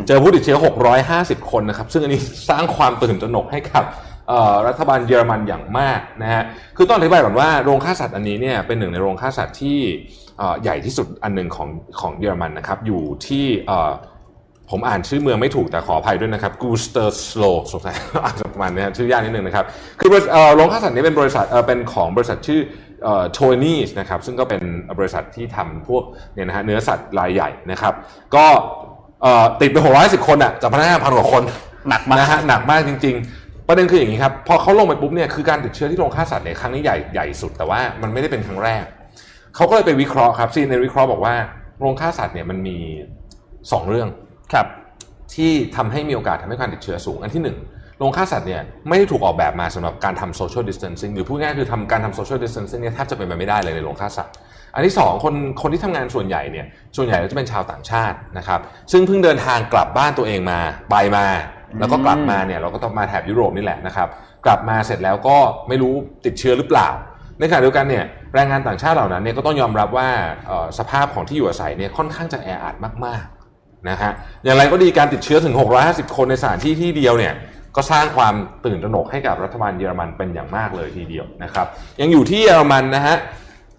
[0.06, 0.58] เจอผู้ติดเชื้อ
[1.04, 3.84] 650 คนนะครับ ซึ่งอันนี้สร้างความตื่นตระหนกให้กับ
[4.28, 6.42] เอ่อรัฐบาลเยอรมันอย่างมากนะฮะ
[6.76, 9.78] คือต้องอธิบายก่อนว่าโรงฆ่าสัตว์อันนี้เนี่ยเป็นหนึ่งในโรงฆ่าสัตว์ที่
[10.38, 11.68] เอ่อใหญ่ที่สุดอันหนึ่งของ
[12.00, 13.90] ของเยอรมันนะครับ อยู่ที่เอ่อ
[14.70, 17.94] ผมอ่านชื่อเมืองไม่ถูกแต่ขออภัยด้วยนะครับกูสเตอร์สโลสงสัย
[18.24, 19.64] อ่านประมาณนี้ชื่อยากนิดนึงนะครับ
[20.00, 22.60] คือบริษัทเอ่อโรงฆ่าสัตว์นี้เป็นบริษัทเอ่อเป็นของบริษัทชื่อ
[23.32, 24.62] โทนี่นะครับซึ่งก็เป็น
[24.98, 26.02] บริษัทที่ทำพวก
[26.34, 27.94] เนี่ยนะฮะเนื้อสัตว์รายใหญ่นะครับ
[28.34, 28.46] ก็
[29.22, 31.42] เอ่อติดไป650คนอะจากพนักงานพันกว่าคน
[31.88, 38.84] หนักมากนะฮะหนักมากจริง ๆ ประเด็นคืออย่างนี้ครับ พอเขาลงไปปุ๊บเนี่ยคือการติดเชื้อที่โรงฆ่าสัตว์เนี่ยครั้งนี้ใหญ่ใหญ่สุด แต่ว่ามันไม่ได้เป็นครั้งแรก
[39.56, 41.34] เขาก็เลยไปวิเคราะห์ครับซีในวิเคราะห์บอกว่า
[41.80, 42.76] โรงฆ่าสัตว์เนี่ยมันมี
[43.38, 44.08] 2 เรื่อง
[44.52, 44.66] ครับ
[45.34, 47.56] ที่ทำให้มีโอกาสทำให้การติดเชื้อสูง อันที่หนึ่ง
[47.98, 54.32] โรงฆ่าสัตว์เนี่ยไม่ได้ถูกออกแบบมาสำหรับการทำ social distancing หรือพูดง่ายๆคือทำการทำ social distancing เนี่ยแทบจะเป็นไปไม่ได้เลยในโรงฆ่าสัตว์
[54.74, 58.60] อันที่สองคนคนที่ทำงานส่วนใหญ่เนี่ยส่วนใหญ่แล้วจะเป็นชาวต่างชาตินะครับ
[58.92, 61.26] ซึ่งเพิ่งเดินทางกลับบ้านตัวเองมาไปมา
[61.80, 64.08] แล้วก็กลับมาเนี่ยเราก็ต้องมาแถบยุโรปนี่แหละนะครับ
[64.46, 65.36] กลับมาเสร็จแล้วก็
[65.68, 65.94] ไม่รู้
[66.26, 66.88] ติดเชื้อหรือเปล่า
[67.38, 70.08] ในขณะเดียวกันเนี่ยแรงงานต่างชาติเหล่านั้นเนี่ยก็ต้องยอมรับว่า
[70.78, 72.74] สภาพของที่อยู่อาศัยเนี่ยค่อนข้างจะแออัด
[73.06, 73.37] มากๆ
[73.88, 74.10] นะฮะ
[74.44, 75.54] อย่างไรก็ดีการติดเชื้อถึง
[75.84, 77.34] 650 คนในสถานที่ที่เดียวเนี่ย
[77.76, 81.66] ก็สร้างความตื่นตระหนกให้กับรัฐบาลเยอรมันเป็นอย่างมากเลยทีเดียวนะครับ
[82.00, 83.16] ยังอยู่ที่เยอรมันนะฮะ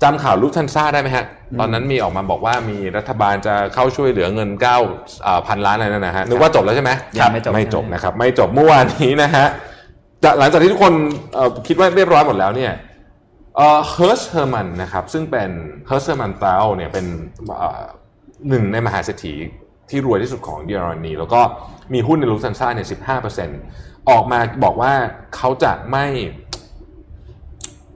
[0.03, 1.25] จำข่าวลุฟท์ฮันซ่าได้ไหมฮะ
[1.59, 4.49] ตอนนั้นมีออกมาบอกว่ามีรัฐบาลจะเข้าช่วยเหลือเงิน
[4.97, 9.45] 9พันล้านอะไรนั่นนะฮะนึกว่าจบแล้วใช่ไหมยังไม่จบไม่จบนะครับ ไม่จบเมื่อวานนี้นะฮะ
[10.23, 10.93] จากหลังจากที่ทุกคน
[11.33, 12.71] เอ่อคิดว่าเรียบร้อยหมดแล้วเนี่ย
[13.55, 15.49] เฮิร์สเฮอร์มันนะครับซึ่งเป็น
[15.87, 17.05] เฮิร์สเฮอร์มันเตลเนี่ยเป็น
[17.59, 17.83] เอ่อ
[18.49, 19.35] หนึ่งในมหาเศรษฐี
[19.89, 21.41] ที่รวยที่สุดของเยอรมนีแล้วก็
[21.93, 23.49] มีหุ้นในลุฟท์ฮันซ่าเนี่ยสิบห้าเปอร์เซ็น
[24.09, 24.93] ออกมาบอกว่า
[25.35, 26.05] เขาจะไม่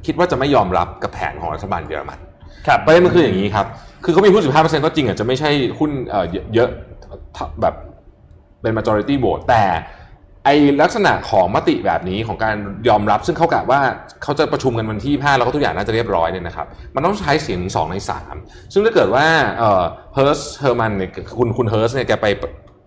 [0.06, 2.20] คิดว่าจะไม่ยอมรับกับแผนของรัฐบาลเยอรมัน
[2.68, 3.66] ครับประเด็นมันคืออย่างนี้ครับ
[4.04, 6.70] คือเขามีหุ้น 15%ก็จริงอะจะไม่ใช่หุ้นเอ่อเยอะเยอะ
[7.62, 7.76] แบบ
[8.62, 9.64] เป็น majority vote แต่
[10.46, 10.50] ไอ
[10.82, 12.56] ลักษณะของมติแบบนี้ของการ
[12.90, 13.80] ยอมรับซึ่งเขากะว่า
[14.24, 17.96] เขาจะประชุมกันวันที่5แล้วก็ทุกอย่างน่าจะเรียบร้อยเนี่ยนะครับมันต้องใช้เสียงสองใน
[18.36, 19.26] 3ซึ่งถ้าเกิดว่า
[19.58, 19.84] เอ่อ
[20.14, 22.28] เฮิร์สเฮอร์มันเนี่ยคุณคุณเฮิร์สเนี่ยแกไป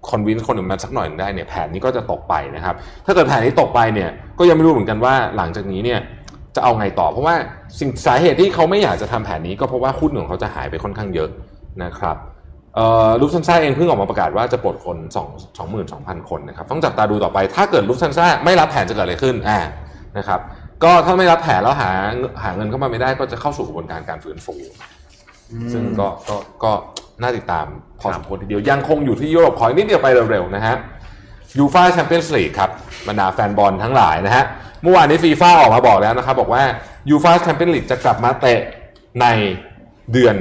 [0.08, 2.74] convince คนอื่นมาสักหน่อยหนึ่งได้เนี่ยแผนนี้ก็จะตกไปนะครับ
[3.06, 6.00] ถ้าเกิดแผนนี้ตกไปเนี่ยก็ยังไม่รู้เหมือนกันว่าหลังจากนี้เนี่ย
[6.56, 7.34] จะเอาไงต่อ เพราะว่า
[7.78, 11.30] สิ่งสาเหตุที่เขาไม่อยากจะทำแผนนี้ก็เพราะว่าหุ้นของเขาจะหายไปค่อนข้างเยอะ
[11.84, 12.16] นะครับ
[13.20, 15.20] Lufthansa เองเพิ่งออกมาประกาศว่าจะปลดคน2
[15.76, 19.58] 22,000 คนนะครับต้องจับตาดูต่อไป ถ้าเกิด Lufthansa ไม่รับแผนจะเกิดอะไรขึ้นอ่า
[20.18, 20.40] นะครับ
[20.84, 21.90] ก็ถ้าไม่รับแผนแล้วหา
[22.42, 24.54] หาเงินเข้ามาไม่ได้ก็จะเข้าสู่กระบวนการการฟื้นฟู
[25.72, 26.72] ซึ่งก็ก็ก็
[27.22, 27.66] น่าติดตาม
[28.00, 30.76] พอสมควรทีเดียวยังคงอยู่ที่ยุโรปขออีกนิดเดียวไปเร็วๆนะฮะ
[31.58, 32.70] ยูฟาแชมเปี้ยนส์ลีกครับ
[33.08, 34.44] บรรดาแฟนบอลทั้งหลายนะฮะ
[34.82, 36.62] เมื่อวานนี้ฟีฟ่าออกมาบอกแล้วนะครับบอกว่า
[37.10, 38.60] ยูฟาแชมเปี้ยนลีกจะกลับมาเตะ
[39.20, 39.26] ใน
[40.12, 40.36] เดือน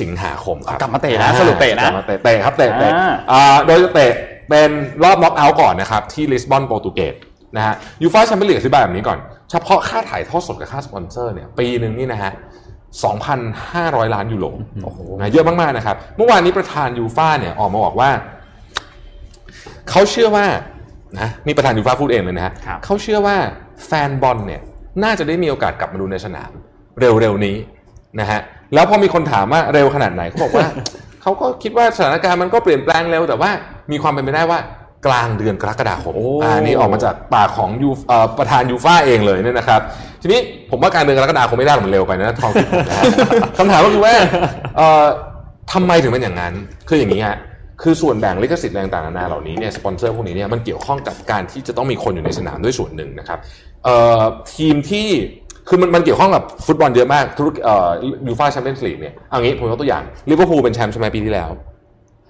[0.00, 4.12] สิงหาคมครับกลับมาเตะนะสรุปเตะนะกลับมาเตะเตะครับเตะเตะอ่าอ่าโดยจะเตะ
[4.48, 4.70] เป็น
[5.04, 7.14] รอบน็อกเอาท์ก่อนนะครับ ที่ลิสบอนโปรตุเกส
[7.56, 9.18] นะฮะยูฟาแชมเปี้ยนลีกอธิบายแบบนี้ก่อน
[9.50, 12.32] เฉพาะค่าถ่ายทอดสดกับค่าสปอนเซอร์เนี่ยปีหนึ่งนี่นะฮะ
[13.04, 14.46] 2,500 ล้านยูโร
[14.84, 18.10] โอ้โหนะเยอะมากๆนะครับ เมื่อวานนี้ประธานยูฟาเนี่ยออกมาบอกว่า
[19.90, 20.46] เขาเชื่อว่า
[21.20, 23.36] นะนี่ประธานยูฟาพูดเองเลยนะฮะครับเขาเชื่อว่า
[23.86, 24.60] แฟนบอลเนี่ย
[25.04, 26.50] น่าจะได้มีโอกาสกลับมาดูในสนาม
[27.00, 27.56] เร็วๆนี้
[28.20, 28.40] นะฮะ
[28.74, 30.66] แล้วพอมีคนถามว่าเร็วขนาดไหนเขาบอกว่า
[31.22, 33.50] เขาก็คิดว่าสถานการณ์มันก็เปลี่ยนแปลงเร็วแต่ว่า
[33.92, 34.58] มีความเป็นไปได้ว่า
[35.06, 39.80] กลางเดือนกรกฎาคมอ่านี่ออกมาจากปากของยูเอ่อประธานยูฟาเองเลยเนี่ยนะครับ
[40.22, 40.40] ทีนี้
[40.70, 43.04] ผมว่ากลางเดือนกรกฎาคมไม่ได้หรอกมันเร็วไปนะความคิดผมนะฮะ
[43.58, 44.14] คำถามก็คือว่า
[44.76, 45.04] เอ่อ
[45.72, 46.52] ทำไมถึงเป็นอย่างนั้น
[46.88, 47.36] คืออย่างนี้ฮะ
[47.82, 53.38] คือส่วนแบ่งลิขสิทธิ์อะไรต่างๆนานาเหล่านี้เนี่ยสปอนเซอร์พวกนี้เนี่ยมันเกี่ยวข้องกับการที่จะต้องมีคนอยู่ในสนามด้วยส่วนหนึ่งนะครับ
[53.84, 54.22] เอ่อ
[54.54, 55.08] ทีมที่
[55.68, 57.88] คือมันมันเกี่ยวข้องกับฟุตบอลเยอะมากธุรกิจเอ่อ
[58.26, 61.48] ยูฟ่าแชมเปี้ยนส์ลีกเนี่ยเอางี้ผมยกตัวอย่างลิเวอร์พูลเป็นแชมป์ใช่ไหมปีที่แล้ว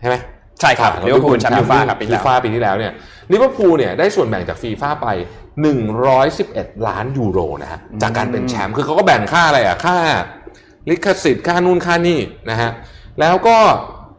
[0.01, 0.16] ใช่ไหม
[0.61, 2.93] ใช่ครับลิเวอร์พูลเป็นแชมป์ยูฟ่าครับปีที่ฟีแล้วฟ่าปีที่แล้วเนี่ย
[3.32, 5.07] ลิเวอร์พูลเนี่ยได้ส่วนแบ่งจากฟีฟ่าไป
[5.97, 9.97] 111 ล้านยูโรนะฮะจากการเป็นแชมป์คือเขาก็แบ่งค่าอะไรอะค่า
[10.91, 12.18] ลิขสิทธิ์ค่านู่นค่านี่
[12.51, 12.70] นะฮะ
[13.20, 13.57] แล้วก็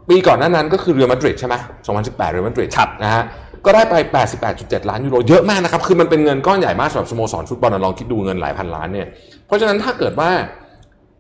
[0.10, 1.56] ปีก่อนหน้านั้นก็คือเรอัลมาดริดใช่ไหม
[1.94, 3.24] 2018เรอัลมาดริดครับนะฮะ
[3.68, 3.96] ก็ได้ไป
[4.44, 9.08] 88.7 ล้านยูโร เยอะมากนะครับ คือมันเป็นเงินก้อนใหญ่มากสำหรับสโมสรฟุตบอลนะลองคิดดูเงินหลายพันล้านเนี่ย
[9.46, 10.30] เพราะฉะนั้นถ้าเกิดว่า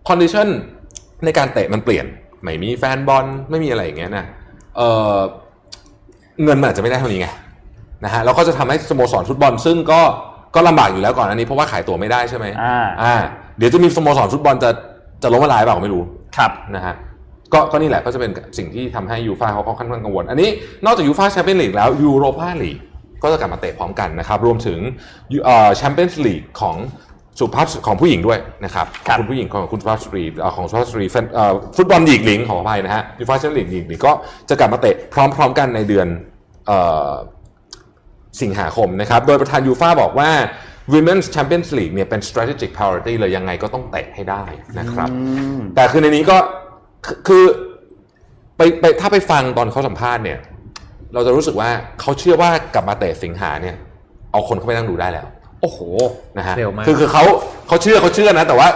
[0.07, 0.47] condition
[1.25, 2.05] ในการเตะมันเปลี่ยน
[2.43, 4.25] ไม่มีแฟนบอล ไม่มีอะไรอย่างเงี้ยนะ
[4.77, 4.81] เอ
[5.15, 5.17] อ
[6.43, 7.27] เงินมันอาจจะไม่ได้เท่านี้ไง
[8.05, 10.01] นะฮะ แล้วก็จะทำให้สโมสรฟุตบอล ซึ่งก็
[10.55, 13.15] ก็ลำบากอยู่แล้วก่อนอันนี้เพราะว่าขายตั๋วไม่ได้ใช่ไหมอ่าอ่า
[13.57, 14.69] เดี๋ยวจะมีสโมสรฟุตบอลจะ
[15.23, 16.03] จะล้มละลายเปล่าไม่รู้
[16.37, 16.95] ครับ นะฮะ
[17.53, 20.49] ก็ก็นี่แหละก็จะเป็นสิ่งที่ทำให้ยูฟาเขาก็ค่อนข้างกังวล อันนี้
[20.85, 22.77] นอกจากยูฟาแชมเปี้ยนลีกแล้วยูโรปาลีก
[23.23, 24.79] ก็จะกลับมาเตะพร้อมกันนะครับรวมถึง
[25.75, 26.77] แชมเปี้ยนส์ลีกของ
[27.39, 34.11] สุภาพของผู้หญิงด้วยนะครับขครัองบคุณผู้หญิงของคุณสุภาพสตรีเอ่อของสุภาพสตรีแฟนเอ่อฟุตบอลหญิงลิงของอภัยนะฮะยูฟาแชมเปี้ยนลีกหญิงลีกก็
[34.49, 36.07] จะกลับมาเตะพร้อม ๆ กันในเดือน
[36.67, 36.79] เอ่
[37.09, 37.11] อ
[38.41, 40.29] สิงหาคมนะครับโดยประธานยูฟาบอกว่า
[40.93, 44.43] Women's Champions League เนี่ยเป็น strategic priority เลยยังไงก็ต้องเตะให้ได้
[44.79, 45.09] นะครับ
[45.75, 46.37] แต่คือในนี้ก็
[47.07, 47.43] คือคือ
[48.57, 50.39] ไปไปถ้าไปฟังตอนเขาสัมภาษณ์เนี่ย
[51.13, 51.69] เราจะรู้สึกว่า
[52.01, 53.75] เขาเชื่อว่ากลับมาเตะสิงหาเนี่ย
[54.31, 55.27] เอาคนเข้าไปนั่งดูได้แล้ว
[55.61, 55.79] โอ้โห
[56.37, 57.23] นะฮะเร็วมากคือคือเขา
[57.67, 58.67] เขาเชื่อเขาเชื่อนะ แต่ว่า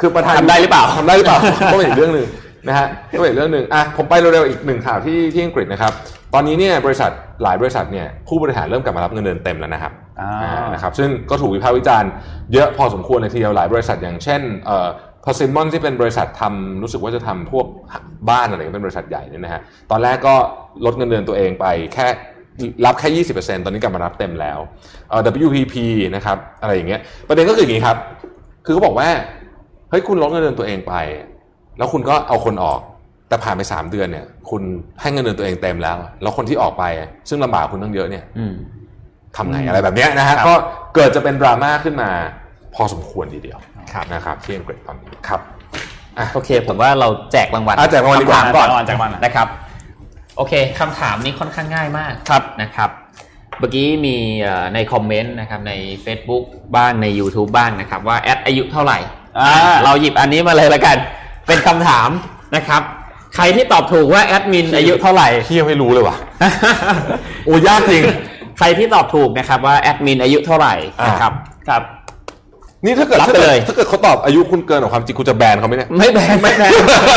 [0.00, 1.38] คือประธานทำได้หรือเปล่าทำได้หรือเปล่า
[1.72, 2.26] ก็เป็นอีกเรื่องหนึ่ง
[2.68, 5.92] นะฮะก็เป็นอีกเรื่องหนึ่งอะผมไปเร็วๆอีกหนึ่งข่าวที่ที่อังกฤษนะครับ
[6.34, 7.10] ตอนนี้เนี่ยบริษัท
[7.42, 12.10] หลายบริษัทเนี่ยผู้บริหารเริ่มกลับมารับเงินเดือนเต็มแล้วนะครับอ่าอ่านะครับซึ่งก็ถูกวิพากษ์วิจารณ์
[12.52, 14.88] เยอะพอสมควรเลยทีเดียวหลายบริษัทอย่างเช่นเอ่อ
[15.24, 17.66] พอซิมอนที่เป็นบริษัททำรู้สึกว่าจะทำพวก
[18.30, 19.60] บ้านอะไรเป็นบริษัทใหญ่เนี่ยนะฮะ
[19.90, 20.34] ตอนแรกก็
[20.84, 22.06] ลดเงินเดือนตัวเองไปแค่
[22.84, 24.58] รับแค่ 20%ตอนนี้กลับมารับเต็มแล้ว
[25.10, 25.74] เอ่อ WPP
[26.14, 27.96] นะครับอะไรอย่างเงี้ยประเด็นก็คืออย่างนี้ครับ
[28.64, 29.08] คือเขาบอกว่า
[29.90, 30.94] เฮ้ยคุณลดเงินเดือนตัวเองไป
[31.78, 32.80] แล้วคุณก็เอาคนออก
[33.28, 34.62] แต่ผ่านไป 3 เดือนเนี่ย คุณ
[35.00, 36.84] ให้เงินเดือนตัวเองเต็มแล้ว แล้วคนที่ออกไป
[37.28, 38.54] ซึ่งลำบากคุณตั้งเยอะเนี่ยอืม
[39.36, 40.54] ทำไงอะไรแบบเนี้ยนะฮะครับก็
[40.94, 42.10] เกิดจะเป็นดราม่าขึ้นมา
[42.74, 43.77] พอสมควรทีเดียวครับ
[44.14, 45.40] นะครับที่อังกฤษตอนนี้ครับ
[46.34, 49.46] โอเค ผมว่าเราแจกรางวัลอะแจกรางวัลดีกว่าคำถมก่อนแจกรางวัลแจกรางวัลนะครับ
[50.36, 52.90] โอเคคำถามนี้ค่อนข้างง่ายมากครับนะครับ
[53.58, 55.72] เมื่อกี้มีเอ่อในคอมเมนต์นะครับใน
[56.04, 56.42] Facebook
[56.76, 58.98] บ้างใน YouTube บ้างนะครับ ว่าแอดอายุเท่าไหร่
[59.38, 59.52] อ่า
[59.84, 60.96] เราหยิบอันนี้มาเลยละกัน
[61.46, 62.08] เป็นคำถาม
[62.56, 62.82] นะครับ
[63.36, 66.16] ใครที่ตอบถูกว่าแอดมินอายุเท่าไหร่พี่ยังไม่รู้เลยว่ะ
[67.44, 68.04] โอ้ยากจริง
[68.58, 70.74] ใครที่ตอบถูกนะครับว่าแอดมินอายุเท่าไหร่
[71.06, 71.32] นะครับ
[71.68, 71.82] ครับ
[72.84, 76.72] นี่ถ้าเกิดรับไปเลย ถ้าเกิดเขาตอบอายุคุณเกินกว่าความจริงคุณจะแบนเขาไหมเนี่ย ไม่แบนไม่แบน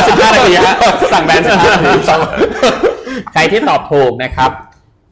[0.07, 0.75] สิบห้านาทีฮะ
[1.13, 1.99] สั่งแบนสิบห้านาที
[3.33, 4.51] ใครที่ตอบถูกนะครับ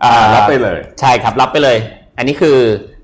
[0.03, 1.77] อ่ารับไปเลย ใช่ครับรับไปเลย
[2.17, 2.57] อันนี้คือ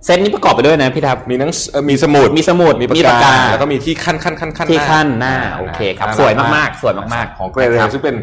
[0.05, 8.15] เซตนี้ประกอบไปด้วยนะพี่ทับมีหนังสเอ่อมีสมุดมีสมุดมีมีปาปากกกากาแล้วก็มีที่ขั้นขั้นขั้นขั้นที่ขั้นหน้าโอเคครับน่สวยมากๆ สวยมากๆ ของเกรเรครับซึ่งเป็น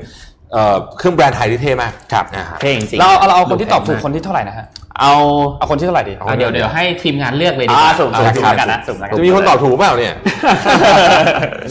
[0.53, 4.67] เอ่อเครื่องแบรนด์ไทยที่เท่มากครับนะฮะเท่จริงๆเราเอาเราเอาคนที่ตอบถูกคนที่เท่าไหร่นะฮะ
[5.01, 5.13] เอา
[5.59, 10.15] เอาคนที่เท่าไหร่ดีเอาเดี๋ยวเดี๋ยวให้ทีมงานเลือกเลยดีกอ่าว่าสุ่มเอาสุ่มครัสุ่บมกันนะสุ่มกันจะมีคนตอบถูกเปล่าเนี่ย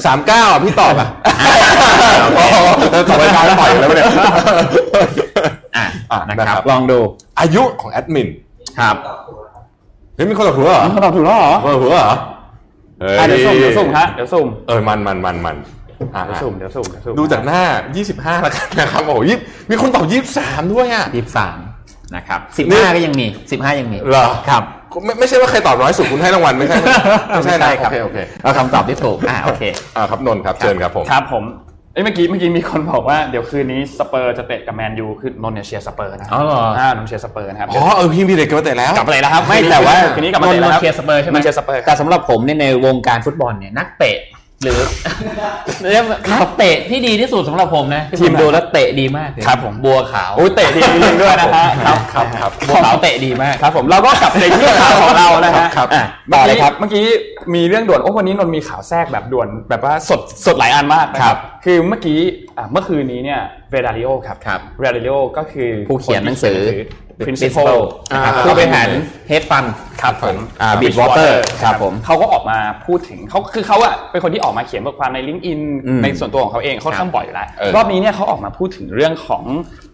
[0.05, 1.07] สามเก้าอะพี่ตอบอะ
[3.09, 4.07] ตอบไปตามปล่อยแล้วเนี่ย
[5.77, 6.99] อะอะนะนะคครัรับบลองดู
[7.39, 8.27] อายุของแอดมิน
[8.79, 8.95] ครับ
[10.15, 12.15] เฮ้ยมีคนตอบถูกเหรอเขาตอบถูกแล้วเหรอตอบถูกเหรอ
[13.01, 15.57] เฮ้ยอะเดี๋ยวสุ่มเดี๋ยวสุ่มฮะเดี๋ยวสุ่มเออมันมันมันมัน
[16.15, 17.61] อะเดี๋ยวสุ่มเดี๋ยวสุ่มเดี๋ยวสุ่มดูจากหน้า
[18.03, 19.37] 25แล้วกันนะครับโอ้โหยี่
[19.69, 20.05] มีคนตอบ
[20.39, 21.57] 23 ด้วยอะยี่สิบสาม
[22.15, 24.63] นะครับสิบนี่ห้าก็ยังมีสิบห้ายังมีเหรอครับ
[25.05, 26.77] ไม่ไม่ใช่ว่าใครตอบน้อยสุดคุณให้รางวัลไม่ใช่
[27.29, 29.63] ไม่ใช่นะครับโอเคโอเคเอาคำตอบที่ถูกอ่าโอเค
[29.95, 31.43] อ่าครับนนท์ครับเชิญครับผมครับผม
[31.93, 44.17] เอ้ยเมื่อกี้เมื่อกี้มีคนบอกว่าเดี๋ยวคืนนี้สเปอร์จะเตะกับแมนยูคือนนท์เนี่ยเชียร์สเปอร์นะอ๋อเหรออ่านนท์เชียร์สเปอร์นะครับอ๋อเออพี่มีเด็กกลับมาเตะแล้วกลับมาเลยแล้วครับไม่แต่ว่าคืนนี้กลับมาเตะแล้วนคนรับเชียร์สเปอร์ใช่ไหมนนท์เชียร์สเปอร์แต่สำหรับผมเนี่ยในวงการฟุตบอลเนี่ยนักเตะ
[44.63, 44.79] หรือ
[45.91, 56.03] เรียกว่านักเตะที่ดีที่สุดสำหรับผมนะที่ผมดูแล้วเตะดีมากเลยครับผม บัวขาวโอ้ยเตะดีจริงๆด้วยนะฮะครับครับครับบัวขาวเตะดีมากครับ ผมเราก็กลับในที่ข่าวของเรานะฮะครับอะ
[56.33, 57.05] ต่อเลยครับเมื่อกี้
[57.55, 62.19] มีเรื่องด่วนโอ้วันนี้นนท์มีข่าวแทรกแบบด่วนแบบว่าสดสดหลายอันมากนะคครัรับบคือเมื่อกี้
[62.57, 63.41] อะเมื่อคืนนี้เนี่ย
[63.71, 66.57] เวดาริโอครับครับเวดาริโอก็คือผู้เขียนหนังสือ
[67.25, 67.75] principal
[68.13, 68.89] นะครับอ่าผู้บริหาร
[69.27, 69.65] เฮดฟัน
[70.01, 71.31] ครับผมอ่า Bridgewater
[71.63, 79.43] ครับผมเขาก็ออกมาพูดถึงเขาคือเขาอะเป็นคนที่ออกมาเขียนบทความใน LinkedIn อืมในส่วนตัวของเขาเองเขาครับข้างบ่อยอยู่แล้วเออรอบนี้เนี่ยเขาออกมาพูดถึงเรื่องของ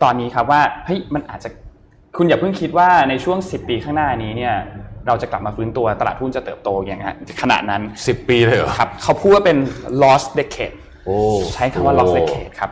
[0.04, 1.50] ตอนนี้ครับว่าเฮ้ยมันอาจจะ
[2.18, 4.56] คุณอย่าเพิ่งคิดว่าในช่วง 10 ปีข้างหน้านี้เนี่ย
[5.08, 9.58] เราจะกลับมาฟื้นตัวตลาดหุ้นจะเติบโตอย่างนั้นขนาดนั้นสิบปีเลยเหรอครับเขาพูดว่าเป็น
[10.04, 10.76] lost decade
[11.06, 11.18] โอ้
[11.54, 12.72] ใช้คำว่าโอ้ lost decade ครับ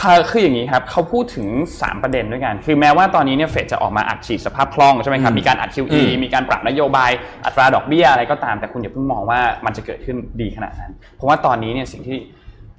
[0.00, 1.46] คือคืออย่างนี้ครับเขาพูดถึง
[1.78, 7.10] 3 ประเด็นด้วยกัน คือแม้ว่าตอนนี้เนี่ยเฟดจะออกมาอัดฉีดสภาพคล่องใช่ไหมครับ มีการอัด QE มีการปรับนโยบาย
[7.44, 12.18] อัตราดอกเบี้ยอะไรก็ตาม แต่คุณอย่าเพิ่งมองว่ามันจะเกิดขึ้นดีขนาดนั้น เพราะว่าตอนนี้เนี่ยสิ่งที่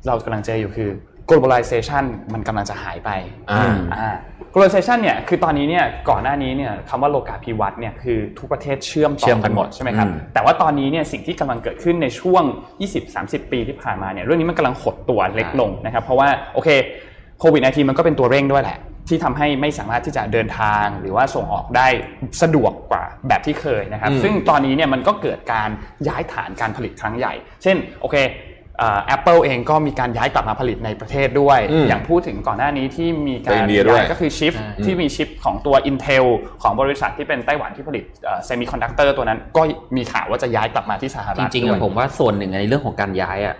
[0.07, 0.89] เรากำลังเจออยู่คือ
[1.29, 2.03] globalization
[2.33, 3.09] มันกำลังจะหายไป
[3.51, 4.15] อ่าอ่า
[4.53, 12.43] globalization เนี่ยคือตอนนี้เนี่ยก่อนหน้านี้เนี่ยคำว่าโลกาภิวัตน์เนี่ยคือทุกประเทศเชื่อมต่เชื่อมกันหมดหมดใช่ไหมครับอืมแต่ว่าตอนนี้เนี่ยสิ่งที่กำลังเกิดขึ้นในช่วง
[12.99, 16.69] 20-30 ปีที่ผ่านมาเนี่ยเรื่องนี้มันกำลังหดตัวเล็กลงนะครับเพราะว่าโอเค
[17.39, 21.87] โควิด -19 มันก็เป็นตัวเร่งด้วยแหละที่ทำให้ไม่สามารถที่จะเดินทางหรือว่าส่งออกได้
[22.41, 25.69] สะดวกกว่าแบบที่เคยนะครับอืมซึ่งตอนนี้เนี่ยมันก็เกิดการ
[26.07, 28.15] ย้ายฐานการผลิตครั้งใหญ่ เช่นโอเค
[29.07, 34.53] แอปเปิลเองก็มีการย้ายกลับมาผลิตในประเทศด้วยอืมอย่างพูดถึงก่อนหน้านี้ที่มีกาไปรอินเดียด้วยย้ายก็คือชิป
[34.85, 36.25] ที่มีชิปของตัว Intel
[36.63, 38.03] ของบริษัทที่เป็นไต้หวันที่ผลิต
[38.45, 39.61] เซมิคอนดักเตอร์ตัวนั้น ก็
[39.97, 43.55] มีข่าวว่าจะย้ายกลับมาที่สหรัฐจริงๆด้วอะยผมว่าส่วนหนึ่งในเรื่องของการย้ายอะ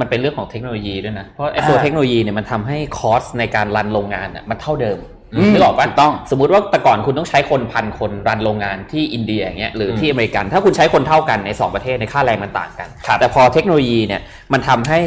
[0.00, 5.15] มันเป็นเรื่องของเทคโนโลยีด้วยนะ เพราะไอ้ตัวอ่าเทคโนโลยีเนี่ยมันทำให้ cost ในการ run โรงงานอะมันเท่าเดิมอืม
[5.52, 12.88] นึกออกปะถูกต้อง สมมติว่าแต่ก่อนคุณต้องใช้คนพันคน run โรงงานที่อินเดียอย่างเงี้ยหรือที่อเมริกัน ถ้าคุณใช้คนเท่ากันใน 2 ประเทศในค่าแรงมันต่างกัน
[13.20, 14.20] แต่พอเทคโนโลยีเนี่ย
[14.52, 15.00] มันทำให้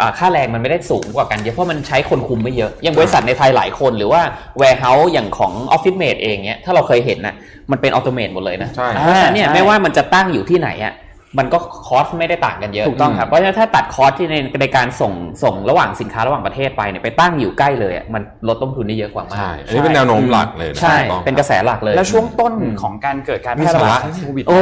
[0.00, 4.22] อ่าค่าแรงมันไม่ได้สูงกว่ากันเยอะเพราะมันใช้คนคุมไม่เยอะ อย่างบริษัทในไทยหลายคนหรือว่า
[4.60, 7.34] warehouse อย่างของ Office Mate เองเนี้ยถ้าเราเคยเห็นนะ
[7.70, 10.94] มันเป็น automate หมดเลยนะใช่เพราะฉะนั้นเนี่ยใช่ไม่ว่ามันจะตั้งอยู่ที่ไหนอะ
[11.38, 15.12] มันก็ cost ไม่ได้ต่างกันเยอะถูกต้องครับเพราะฉะนั้นถ้าตัด cost ที่ในในการส่ง
[15.42, 24.60] ส่งระหว่างสินค้าระหว่างประเทศไปเนี่ยไปตั้งอยู่ใกล้เลยอะมันลดต้นทุนได้เยอะกว่ามากใช่อันนี้เป็นแนวโน้มหลักเลยนะใช่ถูกต้องเป็นกระแสหลักเลย แล้วช่วงต้นของการเกิดการแพร่ระบาดของโควิดโอ้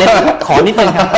[0.00, 0.08] เล็ก
[0.46, 1.08] ขอนิดนึงครับ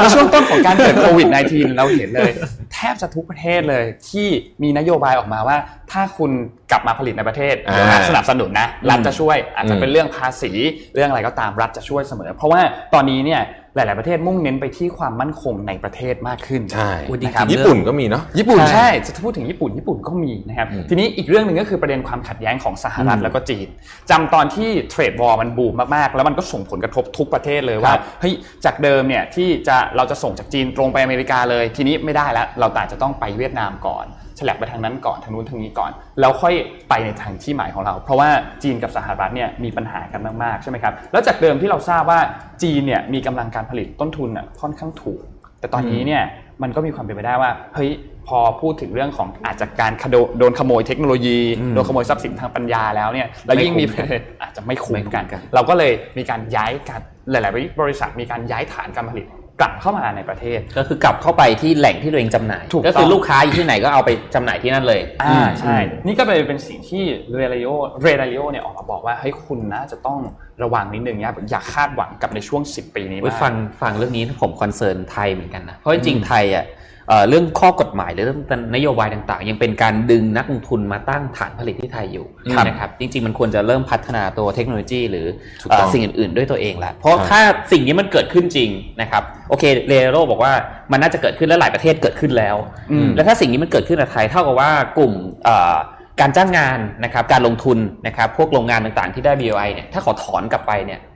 [0.00, 2.30] ในช่วงต้นของการเกิดโควิด -19 เราเห็นเลย
[2.72, 4.28] แทบจะทุกประเทศเลยที่
[4.62, 5.56] มีนโยบายออกมาว่า
[5.92, 6.30] ถ้าคุณ
[6.70, 10.50] กลับมาผลิตในประเทศอ่าเดี๋ยวรัฐสนับสนุนนะรัฐจะช่วยอาจจะอืมเป็นเรื่องภาษี
[10.94, 12.60] เรื่องอะไรก็ตามรัฐจะช่วยเสมอ เพราะว่า
[12.94, 13.40] ตอนนี้เนี่ย
[13.74, 23.68] หลาย ๆ ประเทศมุ่งเน้นไปที่ความมั่นคงในประเทศมากขึ้นใช่อุ๊ยดีนะครับจริงญี่ปุ่นก็มีเนาะญี่ปุ่นใช่ใช่จะพูดถึงญี่ปุ่นญี่ปุ่นก็มีนะครับอืมทีนี้อีกเรื่องหนึ่งก็คือประเด็นความขัดแย้งของสหรัฐอืมแล้วก็จีน
[24.10, 34.06] จำตอนที่เทรดวอร์มันบูมมาก ๆ แล้วมันก็ส่งผลกระทบทุกประเทศเลยว่าครับเฮ้ยจากเดิมเนี่ยที่จะเราจะส่งจากจีนตรงไปอเมริกาเลย ทีนี้ไม่ได้แล้วเราแต่จะต้องไปเวียดนามก่อน
[34.40, 36.54] ฉลับไปทางนั้นก่อนทางนู้นทางนี้ก่อน แล้วค่อย
[36.88, 38.28] ไปในทางที่หมายของเรา เพราะว่า
[38.62, 42.20] จีนกับสหรัฐเนี่ยมีปัญหากันมากๆใช่ไหมครับแล้วจากเดิมที่เราทราบว่า
[42.62, 45.22] จีนเนี่ยมีกำลังการผลิตต้นทุนอะค่อนข้างถูก
[45.60, 46.22] แต่ตอนนี้เนี่ย
[46.62, 47.90] มันก็มีความเป็นไปได้ว่าเฮ้ย
[48.28, 59.26] พอพูดถึงเรื่องของอาจจะการขโดโดนขโมยเทคโนโลยีอืมโดนขโมยทรัพย์สินทางปัญญาแล้วเนี่ยแล้วยิ่งมีไม่คุ้มกันอาจจะไม่คุ้มไม่คุ้มกันกัน เราก็เลยมีการย้ายการหลาย ๆ บริษัทมีการย้ายฐานการผลิต
[59.60, 67.04] กลับเข้ามาในประเทศ ก็คือกลับเข้าไปที่แหล่งที่ตัวเองจำหน่ายถูกต้องก็คือลูกค้าอยู่ที่ไหนก็เอาไปจำหน่ายที่นั่นเลย อ่าใช่ นี่ก็เลยเป็นสิ่งที่
[67.34, 67.68] เรลิโอ
[68.02, 70.18] เรลิโอเนี่ยออกมาบอกว่าเฮ้ยคุณน่าจะต้อง
[70.62, 76.64] ระวังนิดนึงนะอย่าคาดหวังกับในช่วง 10 ปีนี้อุ๊ยมากฟังฟังเรื่องนี้ผม concern ไทยเหมือนกันนะเพราะจริงๆไทยอะ
[77.10, 78.40] เอ่อเรื่องข้อกฎหมายหรือเรื่อง
[78.74, 85.26] นโยบายต่างๆ ยังเป็นการดึงนักลงทุนมาตั้งฐานผลิตที่ไทยอยู่ครับนะครับจริงๆมันควรจะเริ่มพัฒนาตัวเทคโนโลยี หรือ
[85.62, 87.40] ถูกเอ่ต้อองสิ่งอื่นๆ ด้วยตัวเองแล้วเพราะครับถ้า
[87.72, 90.52] สิ่งนี้มันเกิดขึ้นจริงนะครับโอเคเรโรบอกว่า
[90.92, 92.56] มันน่าจะเกิดขึ้นและหลายประเทศเกิดขึ้นแล้ว
[92.92, 95.12] อืมแล้วถ้าสิ่งนี้มันเกิดขึ้นในไทยเท่ากับว่ากลุ่ม
[95.44, 95.76] เอ่อ
[96.20, 101.09] การจ้างงานนะครับการลงทุนนะครับพวกโรงงานต่างๆที่ได้ BOI เนี่ยถ้าเขาถอนกลับไปเนี่ยอืม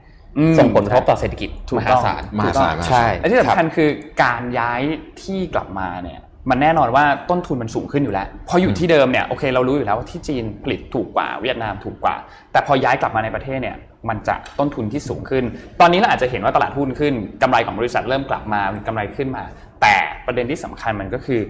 [0.59, 3.89] ส่งผลกระทบต่อเศรษฐกิจถูกมต้หาองศาลมหาศาลใช่และที่สำคัญคือ
[4.23, 4.81] การย้าย
[5.21, 6.19] ที่กลับมาเนี่ย
[6.49, 12.15] มันแน่นอนว่าต้นทุนมันสูงขึ้นอยู่แล้วเพราะอยู่ที่เดิมเนี่ยโอเคเรารู้อยู่แล้วว่าที่จีนผลิตถูกกว่าเวียดนามถูกกว่า
[12.51, 13.77] แต่พอย้ายกลับมาในประเทศเนี่ย
[14.09, 15.43] มันจะต้นทุนที่สูงขึ้น
[15.81, 19.43] ตอนนี้เราอาจจะเห็นว่าตลาดหุ้นขึ้นกำไรของบริษัทเริ่มกลับมามีกำไรขึ้นมา
[19.81, 21.41] แต่ประเด็นที่สำคัญมันก็คือ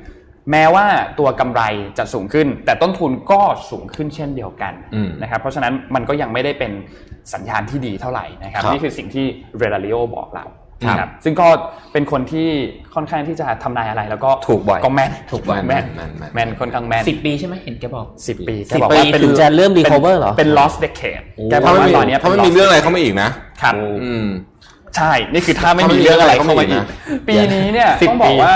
[0.52, 0.86] แม้ว่า
[1.20, 1.62] ตัวกำไร
[1.98, 6.72] จะสูงขึ้น แต่ต้นทุนก็สูงขึ้นเช่นเดียวกันอืมนะครับเพราะฉะนั้นมันก็ยังไม่ได้เป็น
[7.34, 9.26] สัญญาณที่ดีเท่าไหร่นะครับครับนี่คือสิ่งที่
[9.58, 10.46] เรดาริโอบอกเรา
[10.88, 11.48] นะครับซึ่งก็
[11.94, 12.48] เป็นคนที่
[12.96, 23.30] ค่อนข้างที่จะทำนายอะไรแล้วก็ถูกบ่อยก็แม่นถูกบ่อยแม่นแม่นแม่นแม่นค่อนข้างแม่นสิบปีใช่ไหมเห็นแกบอกสิบปีสิบแกบอกปีว่าเป็นถึงจะเริ่ม recover เหรอเป็น lost decade แกบอถ้ากไม่ว่ามีตอนเนี้ยถ้าไม่ป็นมี lost เรื่องอะไรเข้ามาอีกนะ
[23.62, 23.74] ครับ
[24.04, 24.28] อืม
[24.96, 28.56] ใช่นี่คือถ้าไม่มีเรื่องอะไรเข้ามาอีกถ้าไม่มีเรื่องอะไรเข้ามาอีกนะปีนี้เนี่ยสิบต้องบอกปีว่า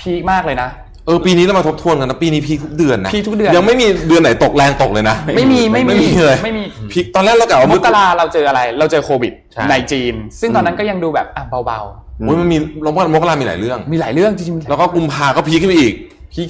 [0.00, 0.70] พีคมากเลยนะ
[1.06, 11.80] เออปีนี้เรามาทบทวนกันนะปีนี้พีคทุกเดือนนะพีคทุกเดือนยังไม่มีเดือนไหนตกแรงตกเลยนะ ไม่มีไม่มีไม่มีเลยไม่มีพีคตอนแรกเรากะว่ามกราเราเจออะไร เราเจอโควิดใช่ในจีน ซึ่งตอนนั้นก็ยังดูแบบอะเบา
[12.20, 15.94] โอ้ยมันมีเราว่ามกรามีหลายเรื่องๆมีหลายเรื่องจริงๆแล้วก็กุมภาก็พีคขึ้นไปอีก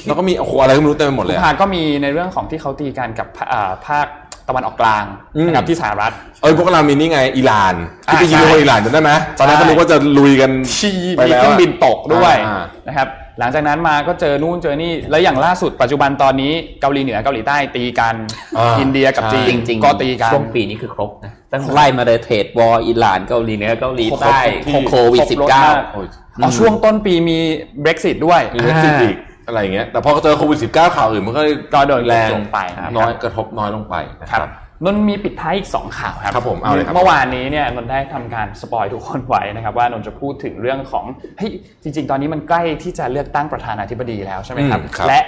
[0.07, 4.07] แล้วก็มีโอ้โหอะไรก็ไม่รู้เต็มไปหมดเลยกุมอะภาก็มีในเรื่องของที่เขาตีกันกับภาอ่าภาค
[4.49, 5.05] ตะวันออกกลาง
[5.37, 7.75] อืมนะครับที่สหรัฐ เอ้ยพวกเรามีนี่ไงอิหร่าน
[8.07, 13.09] ที่ไปอ่ายิงใช่คนอิหร่านจำได้ไหมตอนนั้นใช่ก็รู้ว่าจะลุยกันที่ไปมีแล้วเครื่องบินตกด้วยอ่านะครับ
[13.39, 18.15] หลังจากนั้นมาก็เจอนู่นเจอนี่แล้วอย่างล่าสุดปัจจุบันตอนนี้เกาหลีเหนือเกาหลีใต้ตีกัน
[18.59, 24.39] อ่าอินเดียกับจีใช่นจริงๆก็ตีกันช่วงปีนี้คือครบนะตั้งไล่มาเลยเทรดวอร์อิหร่านเกาหลีเหนือเกาหลีใต้
[24.73, 26.07] ครบโควิดครบสิบรถเก้ามากโอ้ย
[26.43, 27.39] อ๋อช่วงต้นปีมี
[27.85, 29.17] Brexit ด้วยมีเรื่องซีอีก
[29.47, 41.05] อะไรอย่างเงี้ยแต่พอเจอโควิด -19 ข่าวอื่นมันก็เลยก็โดนแรงลงไปนะครับน้อยกระทบน้อยลงไปนะคครัรับบ นนท์มีปิดท้ายอีก2ข่าวครับครับผมเอาเลยครับเมื่อวานนี้เนี่ยนนท์ได้ทำการสปอยทุกคนไว้นะครับว่านนท์จะพูดถึงเรื่องของ
[41.39, 41.51] เฮ้ย
[41.83, 45.21] จริง ๆ ตอนนี้มันใกล้ที่จะเลือกตั้งประธานาธิบดีแล้วใช่ไหมครับอืมครับ และ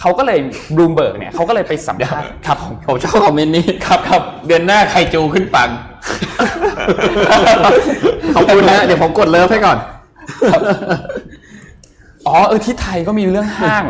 [0.00, 0.38] เขาก็เลย
[0.74, 5.68] บลูมเบิร์กเนี่ยเขาก็เลยไปสัมภาษณ์ครับผมผมชอบคอมเมนต์นี้ครับครับเดือนหน้าใครจูขึ้นฟัง
[8.34, 9.78] ขอบคุณนะเดี๋ยวผมกดเลิฟให้ก่อน
[12.26, 13.82] อ๋อเออที่ไทยก็มีเรื่องห้าง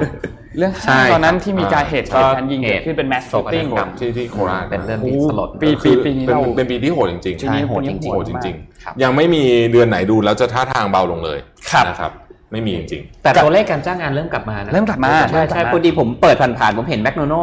[0.58, 9.42] เรื่องใช่ห้างตอนนั้นครับที่มีการเหตุก็การณ์ยิงเกิดขึ้นเป็นแมสโศชูกนาฏติ้งกรรมที่ที่โคราชเป็นเรื่องที่สลดปีคือปีนี้เป็นเราเป็นปีที่โหดจริงๆปีนี้โหดจริงๆโหดจริงครับๆยังไม่มี
[9.72, 11.38] เดือนไหนดูแล้วจะท่าทางเบาลงเลย
[11.70, 12.12] ครับนะครับ
[12.52, 17.34] ไม่มีจริงแต่ตัวเลขการจ้างงานเริ่มกลับมานะเริ่มกลับมาใช่ใช่พอดีผมเปิดผ่านๆผมเห็นแมคโนโน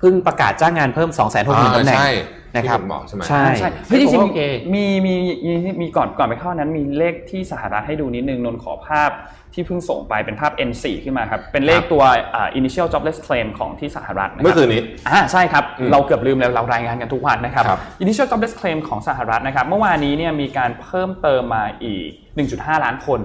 [0.00, 2.10] เพิ่งประกาศจ้างงานเพิ่ม 2 6 0 0 0 0ตำแหน่งใช่
[2.56, 5.14] นะครับที่ผมบอกใช่ไหมใช่ใช่เฮ้ยจริงโอเคๆมีมี
[5.46, 9.10] มีมีก่อนก่อนไปเข้านั้นมีเลขที่สหรัฐให้ดูนิดนึงนนท์ขอภาพ
[9.56, 12.02] ที่เพิ่งส่งไปเป็นภาพ N4 ขึ้นมาครับ เป็นเลขตัว
[12.34, 22.08] อ่า initial jobless claim ของที่สหรัฐนะครัเมื่อคืนนี้อ่าใช่ครับอืมเราเกือบลืมแล้วเรารายงานกันทุกวันนะครับครับ initial jobless claim ของสหรัฐนะครับ เมื่อวานนี้เนี่ยมีการเพิ่มเติมมาอีก
[22.46, 23.20] 1.5 ล้านคน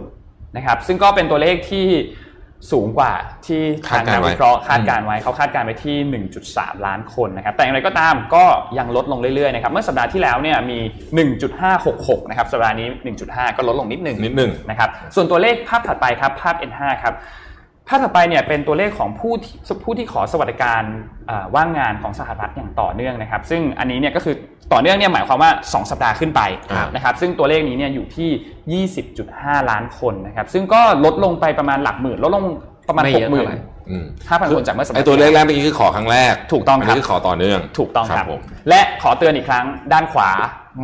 [0.58, 1.88] นะครับ ซึ่งก็เป็นตัวเลขที่
[2.72, 3.14] สูงกว่า
[3.45, 5.97] ที่ทางนักวิเคราะห์คาดการณ์ไว้เขาคาดการณ์ไว้ที่
[6.45, 8.45] 1.3 ล้านคนนะครับแต่อย่างไรก็ตามก็
[8.78, 10.80] ยังลดลงเรื่อยๆนะครับเมื่อสัปดาห์ที่แล้วเนี่ยมี
[11.59, 12.88] 1.566 นะครับสัปดาห์นี้
[13.24, 17.14] 1.5 ก็ลดลงนิดหนึ่งนิดหนึ่งนะครับส่วนตัวเลขภาพถัดไปครับภาพ N5 ครับ
[17.88, 20.82] ภาพถัดไปเนี่ยเป็นตัวเลขของผู้ที่ผู้ที่ขอสวัสดิการ
[21.30, 24.36] อ่าว่างงานของสหรัฐอย่างต่อเนื่องนะครับ ซึ่งอันนี้เนี่ยก็คือ
[24.74, 26.42] ต่อเนื่องเนี่ยหมายความว่า 2 สัปดาห์ขึ้นไป
[26.76, 28.86] ครับนะครับ ซึ่งตัวเลขนี้เนี่ยอยู่ที่
[29.28, 32.46] 20.5 ล้านคนนะครับ ซึ่งก็ลดลงไปประมาณหลักหมื่น ลดลง
[32.88, 33.58] ประมาณไม่6เยอะหมื่นเท่าไหร่
[33.90, 40.30] อืมห้าพันคนจากเมื่อสัปดาไอห์ตัวเลขที่แรแล้วกเมื่อกี้คือขอครั้งแรก ถูกต้องครับนนี้คือขอต่อเนื่อง ถูกต้องครับผมและขอเตือนอีกครั้งด้านขวา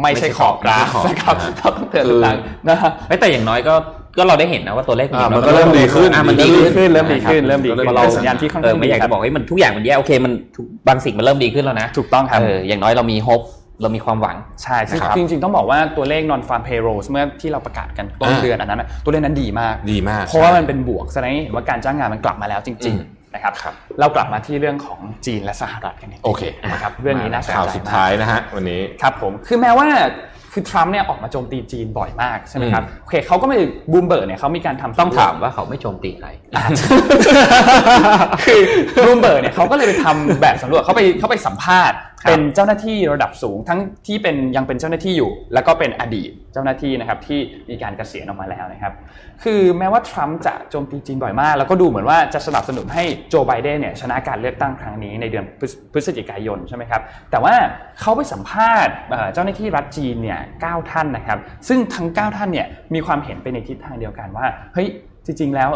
[0.02, 2.38] ไม่ใช่ขอบกราฟไม่ใช่ขอบนะครับนะฮะต้องเตือนทุกครั้ง
[2.68, 3.76] นะฮะเฮ้ยแต่อย่างน้อยก็
[4.18, 13.42] ก็เราได้เห็นนะว่าตัวเลขอ่ามันก็เริ่มดีขึ้นอะมันดีดีขึ้ขึ้นนเริ่มดีขึ้นเริ่มดีขึ้นก็เราเริ่มสัญญาณที่ค่อนเอข้าองไม่ดีอยากครัจะบบอกให้มันทุกอย่างมันแย่โอเคมันทุกบางสิ่งมันเริ่มดีขึ้นแล้วนะถูกต้องครับเอออย่างน้อยเรามีโฮป
[13.82, 29.88] เรามีความหวังใช่ซึ่งนะครับจริงๆ ต้องบอกว่าตัวเลข non farm payrolls เมื่อที่เราประกาศกันต้นอ่าเดือนอันนั้นนะตัวเลขนั้นดีมากดีมาก เพราะว่าใช่มันเป็นบวกแสดงให้เห็นว่าการจ้างงานมันกลับมาแล้วจริงอืมๆนะครับครับ เรากลับมาที่เรื่องของจีนและสหรัฐกันนิดโอเคนะครับเรื่องนี้น่าสนข่าวใจสุดมาท้ายกนะฮะวันนี้ครับผมคือแม้ว่า
[30.58, 33.58] คือทรัมป์เนี่ยออกมาโจมตีจีนบ่อยมากใช่ไหมครับโอเคเขาก็ไม่
[33.92, 36.28] บูมเบิร์กเนี่ยเขามีการทำต้องสำรวจถามว่าเขาไม่โจมตีใคร
[38.46, 38.62] คือ
[39.06, 47.40] รูมเบิร์กเนี่ยเขาก็เลยไปทำแบบสำรวจเขาไปเขาไปสัมภาษณ์ครับเป็นเจ้าหน้าที่ระดับสูงทั้งที่เป็นยังเป็นเจ้าหน้าที่อยู่ แล้วก็เป็นอดีตเจ้าหน้าที่นะครับที่
[47.70, 48.94] มีการเกษียณออกมาแล้วนะครับ
[49.44, 55.46] คือแม้ว่าทรัมป์จะโจมตีจีนบ่อยมาก แล้วก็ดูเหมือนว่าจะสนับสนุนให้โจไบเดนเนี่ยชนะการเลือกตั้งครั้งนี้ในเดือน
[55.94, 57.02] พฤศจิกายนใช่ไหมครับ
[57.32, 57.54] แต่ว่า
[58.00, 58.94] เขาไปสัมภาษณ์
[59.34, 64.88] เจ้าหน้าที่รัฐจีนเนี่ยเก้าท่านนะครับ ซึ่งทั้งเก้าท่านเนี่ยมีความเห็นไปในทิศทางเดียวกันว่าเฮ้ย
[65.26, 65.70] จริง ๆ แล้ว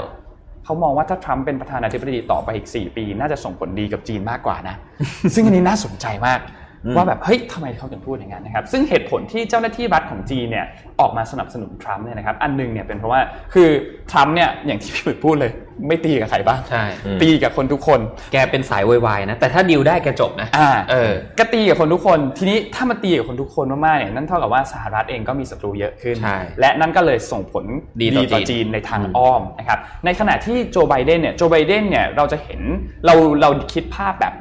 [0.66, 4.76] เขามองว่าถ้าทรัมป์เป็นประธานาธิบดีต่อไปอีก 4 ปี น่าจะส่งผลดีกับจีนมากกว่านะ
[5.36, 6.40] ซึ่งอันนี้น่าสนใจมาก
[6.96, 10.66] ว่าแบบเฮ้ยทำไมเขาถึงพูดอย่างนั้นนะครับ ซึ่งเหตุผลที่เจ้าหน้าที่รัฐของจีนเนี่ย
[11.00, 13.22] ออกมาสนับสนุนทรัมป์เนี่ยนะครับ อันหนึงเนี่ยเป็นเพราะว่า
[13.54, 13.70] คือ
[14.12, 15.52] ทรัมป์เนี่ยอย่างที่พี่หมึกพูดเลย
[15.88, 18.00] ไม่ตีกับใครบ้างใช่อืมตีกับคนทุกคน
[18.34, 27.66] แกเป็นสายไวๆนะแต่ถ้าดีลได้แกจบนะอ่าเออก็ตีกับคนทุกคน ทีนี้ถ้ามันตีกับคนทุกคนมากๆเนี่ยนั่นเท่ากับว่าสหรัฐเองก็มีศัตรูเยอะขึ้นใช่และนั่นก็เลยส่งผล
[28.02, 32.62] ดีต่อต่อจีนจีนในทางอ้อมนะครับในขณะที่โจไบเดนเนี่ยโจไบเดนเนี่ยเราจะเห็น
[33.06, 34.34] เราเราคิดภาพแบบ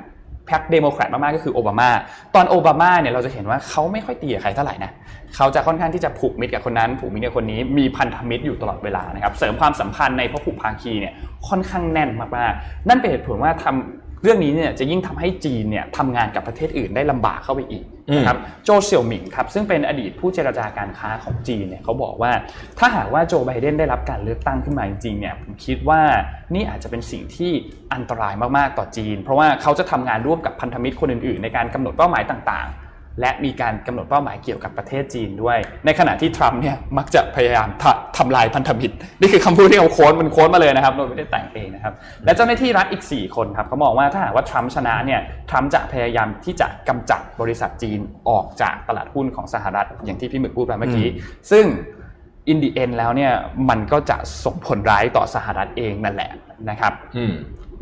[0.50, 1.90] พรรคเดโมแครตมากๆก็คือโอบามา
[2.34, 4.90] ตอนโอบามาเนี่ยเราจะเห็นว่าเขาไม่ค่อยตีกับใครเท่าไหร่นะ
[5.36, 11.12] เขาจะค่อนข้างที่จะผูกมิตรกับคนนั้นผูกมิตรกับคนนี้มีพันธมิตรอยู่ตลอดเวลานะครับเสริมความสัมพันธ์ในพหุภาคีเนี่ย
[11.48, 17.84] ค่อนข้างแน่นมากๆนั่นเป็นเหตุผลว่าทำเรื่องนี้เนี่ยจะยิ่งทำให้จีนเนี่ยทำงานกับประเทศอื่นได้ลำบากเข้าไปอีก
[18.16, 22.32] นะครับโจเสี่ยวหมิงครับซึ่งเป็นอดีตผู้เจรจาการค้าของจีนเนี่ยเขาบอกว่า
[22.78, 26.00] ถ้าหากว่าโจไบเดนได้รับการเลือกตั้งขึ้นมาจริงๆเนี่ยผมคิดว่า
[26.54, 27.52] นี่อาจจะเป็นสิ่งที่
[27.94, 32.79] อันตรายมากๆต่อจีน เพราะว่าเขาจะทำงานร่วมกับพันธมิตรคนอื่นๆ ในการกำหนดเป้าหมายต่างๆ
[33.20, 41.92] และมีการกำหนดเป้าหมายเกี่ยวกับประเทศจีนด้วย ในขณะที่ทรัมป์เนี่ยมักจะพยายามทะทำลายพันธมิตร นี่คือคำพูดที่เขาโค้ดมันโค้ดมาเลยนะครับโดยไม่ได้แต่งเองนะครับ
[42.24, 51.08] และเจ้าหน้าที่รัฐอีก 4 คนครับเขามองว่าถ้าหากว่าทรัมป์ชนะเนี่ยทรัมป์จะพยายามที่จะกำจัดบริษัทจีนออกจากตลาดหุ้นของสหรัฐอย่างที่พี่หมึกพูดไปเมื่อกี้
[51.50, 51.64] ซึ่ง
[52.48, 53.32] อินดีเอ็นแล้วเนี่ย
[53.68, 56.30] มันก็จะส่งผลร้ายต่อสหรัฐเองนั่นแหละ
[56.70, 57.34] นะครับอืม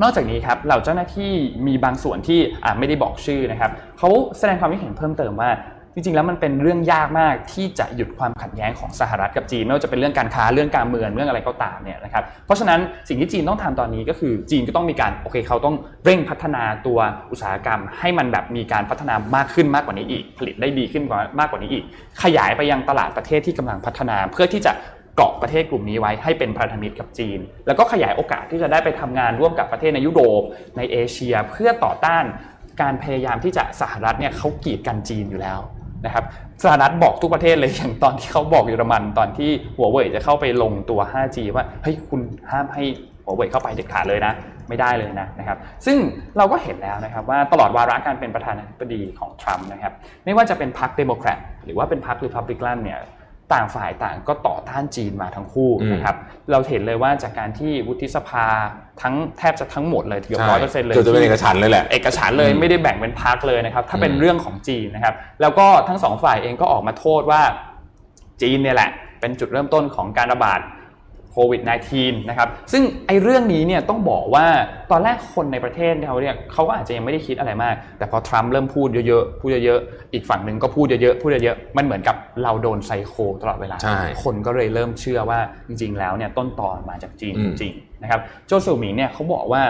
[0.03, 1.33] นอกจากนี้ครับเหล่าเจ้าหน้าที่
[1.67, 2.41] มีบางส่วนที่
[2.79, 5.51] ไม่ได้บอกชื่อนะครับเขาแสดงความคิดเห็นเพิ่มเติมว่า
[5.95, 16.99] จริงๆแล้วมันเป็นเรื่องยากมากที่จะหยุดความขัดแย้งของสหรัฐกับจีนไม่ว่าจะเป็นเรื่องการค้าเรื่องการเมืองเรื่องอะไรก็ตามเนี่ยนะครับเพราะฉะนั้นสิ่งที่จีนต้องทำตอนนี้ก็คือจีนก็ต้องมีการโอเคเขาต้องเร่งพัฒนาตัว
[17.31, 21.85] อุตสาหกรรม ให้มันแบบมีการพัฒนามากขึ้นมากกว่านี้อีก ผลิตได้ดีขึ้นกว่ามากกว่านี้อีก
[22.23, 24.73] ขยายไปยังตลาดประเทศที่กำลังพัฒนา เพื่อที่จะ
[25.19, 30.43] เกาะประเทศกลุ่มนี้ไว้ให้เป็นพันธมิตรกับจีน แล้วก็ขยายโอกาสที่จะได้ไปทำงานร่วมกับประเทศในยุโรป
[30.77, 32.25] ในเอเชีย เพื่อต่อต้าน
[32.81, 35.59] การพยายามที่จะสหรัฐเนี่ยเขากีดกันจีนอยู่แล้ว
[36.07, 36.25] นะครับ
[36.65, 42.85] สหรัฐบอกทุกประเทศเลยอย่างตอนที่เขาบอกเยอรมันตอนที่หัวเว่ยจะเข้าไปลงตัว 5G ว่าเฮ้ยคุณห้ามให้
[43.25, 44.33] หัวเว่ยเข้าไปเด็ดขาดเลยนะ
[44.69, 45.97] ไม่ได้เลยนะนะครับ ซึ่ง
[46.37, 49.93] เราก็เห็นแล้วนะครับว่าตลอดวาระการเป็นประธานาธิบดีของทรัมป์นะครับ
[50.25, 53.01] ไม่ว่าจะเป็นพรรคเดโมแครตหรือว่าเป็นพรรครีพับลิกันเนี่ย
[53.53, 56.17] ต่างฝ่ายต่างก็ต่อต้านจีนมาทั้งคู่นะครับ
[56.51, 58.47] เราเห็นเลยว่าจากการที่วุฒิสภา
[59.03, 67.41] ทั้งแทบจะทั้งหมดเลยเกือบร้อยเปอร์เซ็นต์เลยเกือบจะเป็นเอกฉันท์เลยแหละเอกฉันท์เลยอืมไม่ได้แบ่งเป็นพรรคเลยนะครับถ้าเป็นอืมเรื่องของจีนนะครับแล้วก็ทั้งสองฝ่ายเองก็ออกมาโทษว่า
[68.43, 68.91] จีนเนี่ยแหละ
[69.21, 71.63] เป็นจุดเริ่มต้นของการระบาดโควิด
[71.95, 74.47] -19 นะครับ ซึ่งไอ้เรื่องนี้เนี่ยต้องบอกว่า
[74.91, 89.63] ตอนแรกคนในประเทศเขาเนี่ยเขาก็อาจจะยังไม่ได้คิดอะไรมาก แต่พอทรัมป์เริ่มพูดเยอะๆ พูดเยอะๆ อีกฝั่งหนึ่งก็พูดเยอะๆ พูดเยอะๆ มันเหมือนกับเราโดนไซโคตลอดเวลาใช่คนก็เลยเริ่มเชื่อว่าจริงๆ แล้วเนี่ยต้นตอมาจากจีนอืจมริงๆนะครับ โจซูหมิงเนี่ยเขาบอกว่า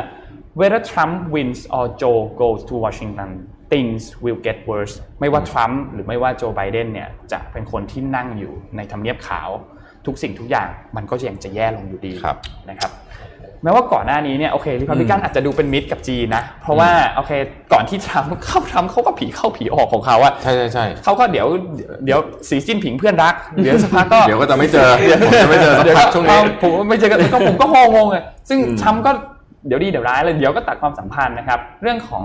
[0.58, 3.30] whether Trump wins or Joe goes to Washington
[3.72, 9.50] things will get worse ไม่ว่าทรัมป์หรือไม่ว่าโจไบเดนเนี่ยจะเป็นคนที่นั่งอยู่ในทำเนียบขาว
[10.08, 12.36] ทุกสิ่งทุกอย่างมันก็ยังจะแย่ลงอยู่ดีครับ
[12.70, 12.92] นะครับ
[13.62, 17.32] แม้ว่าก่อนหน้านี้เนี่ยโอเคริพับลิกันอาจจะดูเป็นมิตรกับจีนนะ เพราะว่าโอเค
[17.72, 21.46] ก่อนที่ทรัมป์เข้าทรัมป์เขาก็ผีเข้าผีออกของเขาอะใช่ใช่ใช่เขาก็เดี๋ยว
[22.04, 24.88] เดี๋ยวสีจิ้นผิงเพื่อนรักเดี๋ยวสักพักก็เดี๋ยวก็จะไม่เจอ
[25.22, 29.10] ผมจะไม่เจอสักเดี๋ยวพัก็กช่วงนี้เอาผมไม่เจอกันก็ผมก็งงงๆเลยซึ่งทรัมป์ก็
[29.66, 32.24] เดี๋ยวดีเดี๋ยวร้ายเลยเดี๋ยวก็ตัดความสัมพันธ์นะครับ เรื่องของ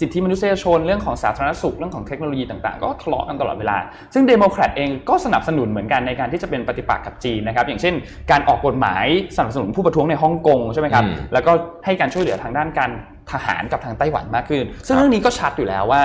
[0.00, 3.76] สิทธิมนุษยชนเรื่องของสาธารณสุขเรื่องของเทคโนโลยีต่างๆ ก็ทะเลาะกันตลอดเวลา
[4.14, 7.94] ซึ่งเดโมแครตเองก็สนับสนุนเหมือนกันในการที่จะเป็นปฏิปักษ์กับจีนนะครับอย่างเช่น
[8.30, 11.52] การออกกฎหมายสนับสนุนผู้ประท้วงในฮ่องกงใช่ไหมครับอืมแล้วก็
[11.84, 12.90] ให้การช่วยเหลือทางด้านการ
[13.32, 16.02] ทหารกับทางไต้หวันมากขึ้น ซึ่งเรื่องนี้ก็ชัดอยู่แล้วว่า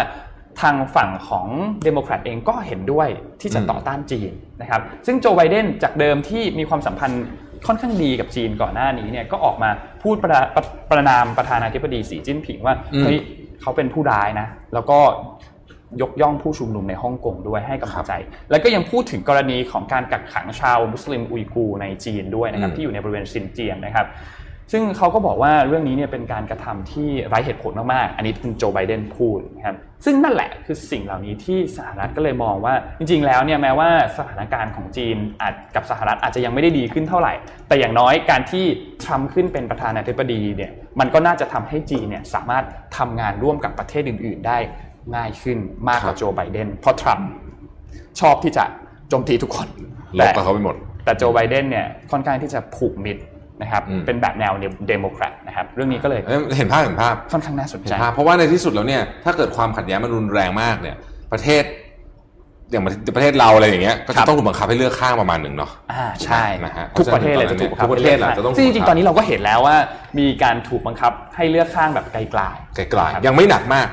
[0.62, 1.48] ทางฝั่งของ
[1.84, 3.08] เดโมแครตเองก็เห็นด้วย
[3.41, 4.32] ที่จะต่อต้านจีน
[4.62, 7.26] นะครับ ซึ่งโจไบเดนจากเดิมที่มีความสัมพันธ์
[7.68, 9.70] ค่อนข้างดีกับจีนก่อนหน้านี้เนี่ยก็ออกมา
[10.04, 13.18] พูดประประประนามประธานาธิบดีสีจิ้นผิงว่าอืมเฮ้ย
[13.62, 14.99] เขาเป็นผู้ร้ายนะ แล้วก็
[16.01, 18.12] ยกย่องผู้ชุมนุมในฮ่องกงด้วยให้กำลังใจ
[18.49, 24.08] แล้วก็ยังพูดถึงกรณีของการกักขังชาวมุสลิมอุยกูร์ในจีนด้วยนะครับอืมที่อยู่ในบริเวณซินเจียงนะครับ
[24.74, 37.34] ซึ่งเขาก็บอกว่าเรื่องนี้เนี่ยเป็นการกระทำที่ไร้เหตุผลมากๆ อันนี้คุณโจไบเดนพูดนะครับ ซึ่งนั่นแหละคือสิ่งเหล่านี้ที่สหรัฐก็เลยมองว่า จริงๆ แล้วเนี่ยแม้ว่าสถานการณ์ของจีนอาจกับสหรัฐอาจจะยังไม่ได้ดีขึ้นเท่าไหร่
[37.67, 38.65] แต่อย่างน้อยการที่
[39.03, 42.63] ทรัมป์ขึ้นเป็นประธานาธิบดีเนี่ยมันก็น่าจะทำให้จีนเนี่ยสามารถ
[42.97, 44.57] ทำงานร่วมกับประเทศอื่น ๆ ได้
[45.15, 45.57] ง่ายขึ้น
[45.89, 47.30] มากกว่าโจไบเดนเพราะทรัมป์
[48.19, 48.65] ชอบที่จะ
[49.09, 49.67] โจมตีทุกคน
[50.19, 53.17] ลบกับเขาไปหมด แต่โจไบเดนเนี่ยค่อนข้างที่จะผูกมิด
[53.62, 54.54] นะครับอืมเป็นแบบแนว
[54.88, 60.95] เดโมแครตนะครับเรื่องนี้ก็เลยเอ้ยเห็นภาพเห็นภาพค่อนข้างน่าสนเห็ใจนภาพเพราะว่าในที่สุดแล้วเนี่ยถ้าเกิดความขัดแย้งมันรุนแรงมากเนี่ย
[61.34, 61.64] ประเทศ
[62.72, 62.84] อย่าง
[63.16, 69.78] ประเทศเราอะไรอย่างเงี้ยก็ครัจะบต้องถูกบังคับให้เลือกข้างประมาณหนึ่งเนาะอ่าใช่นะฮะทุกประเทศเลยจะถูกบังคับทุกประเทศแหละจะต้องซึ่งจถูริกงบังคับๆตอนนี้เราก็เห็นแล้วว่า
[70.20, 73.88] มีการถูกบังคับให้เลือกข้างแบบไกลไกลๆยังไม่หนักมาก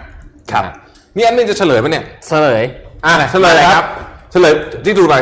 [0.52, 0.74] ครับนะฮะ
[1.16, 2.62] นี่อันนึงจะเฉลยปะเนี่ยเฉลย
[3.06, 3.84] อ่าเฉลยครับ
[4.32, 4.52] เฉลย
[4.84, 5.14] ที่ดูไป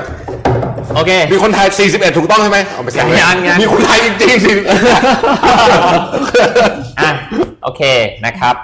[0.95, 4.53] โอเค มีคนไทย 41 ถูกต้องใช่ไหมเอาไปใช่ยังยัง มีคนไทยจริงๆสิ
[7.01, 7.13] อะ
[7.63, 7.83] โอเค
[8.27, 8.55] นะครับ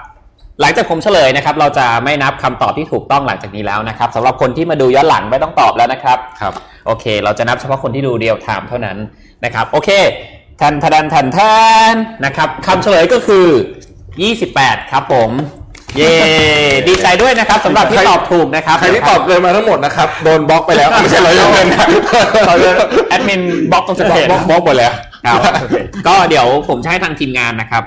[0.61, 6.53] หลังจากผมเฉลยนะครับ เราจะไม่นับคำตอบที่ถูกต้องหลังจากนี้แล้วนะครับสำหรับคนที่มาดูย้อนหลังไม่ต้องตอบแล้วนะครับ ครับ
[6.85, 8.97] โอเค เราจะนับเฉพาะคนที่ดู real time เท่านั้น
[9.45, 9.89] นะครับ โอเค
[10.61, 11.55] ทันทันทันทั
[11.93, 13.45] นนะครับคำเฉลยก็คือ
[14.35, 15.31] 28 ครับผม
[15.97, 16.13] เย้
[16.87, 21.85] ดีใจด้วยนะครับสำหรับที่ตอบถูกนะครับ ใครที่ตอบเลยมาทั้งหมดนะครับ โดนบล็อกไปแล้ว ไม่ใช่เรายกเงินนะ
[22.47, 22.69] เราจะ
[23.09, 23.41] แอดมิน
[23.71, 24.91] บล็อกตรงสบเตล็อกจบล็อกบล็อกหมดแล้ว
[25.25, 25.41] ครับ
[26.07, 27.83] ก็เดี๋ยวผมจะให้ทางทีมงานนะครับ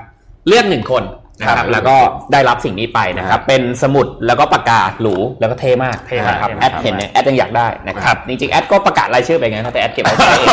[0.49, 1.05] เลือกหนึ่งคน
[1.41, 1.97] นะครับแล้วก็
[2.33, 10.49] ได้รับสิ่งนี้ไปนะครับเป็นสมุดแล้วก็ปากกาหรูแล้วก็เท่มากเท่มากนะครับเท่มากแอดเห็นเนี่ยแอดยังอยากได้นะครับจริงๆแอดก็ประกาศรายชื่อไปไงครับแต่แอดเก็บไว้ใช้เอง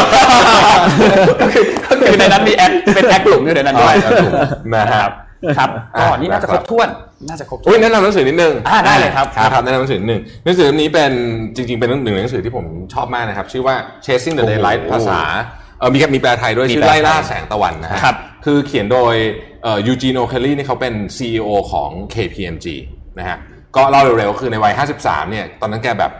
[1.42, 4.34] ก็คือก็คือในนั้นมีแอดเป็นแอดกลุ่มอยู่ในนั้นด้วยอ๋อแอดกลุ่ม
[4.74, 5.12] นะฮะครับ
[5.58, 6.90] ครับอ่าก็นี่น่าจะครบถ้วน
[7.30, 11.12] น่าจะครบถ้อุ้วยนแนะนำหนังสือนิดนึงอ่าได้เลยครับนะครับแนะนำหนังสือนิดนึงหนังสือเล่มนี้เป็น
[11.56, 13.76] จริง ๆ เป็นหนึ่งในหนังสือที่ผมชอบมากนะครับ ชื่อว่า
[14.06, 15.22] Chasing the Daylight ภาษา
[15.80, 18.16] เออมีมีแปลไทยด้วยมีชื่อแปลไทไล่ยล่าแสงตะวันนะฮะครับ
[18.46, 19.16] คือเขียนโดย
[19.88, 22.68] ยูจีโนเคลลี่นี่เขาเป็น CEO ของ KPMG
[23.18, 23.38] นะฮะ
[23.76, 26.12] ก็เล่าเร็วๆคือในวัย 53 เนี่ย ตอนนั้นแกแบบ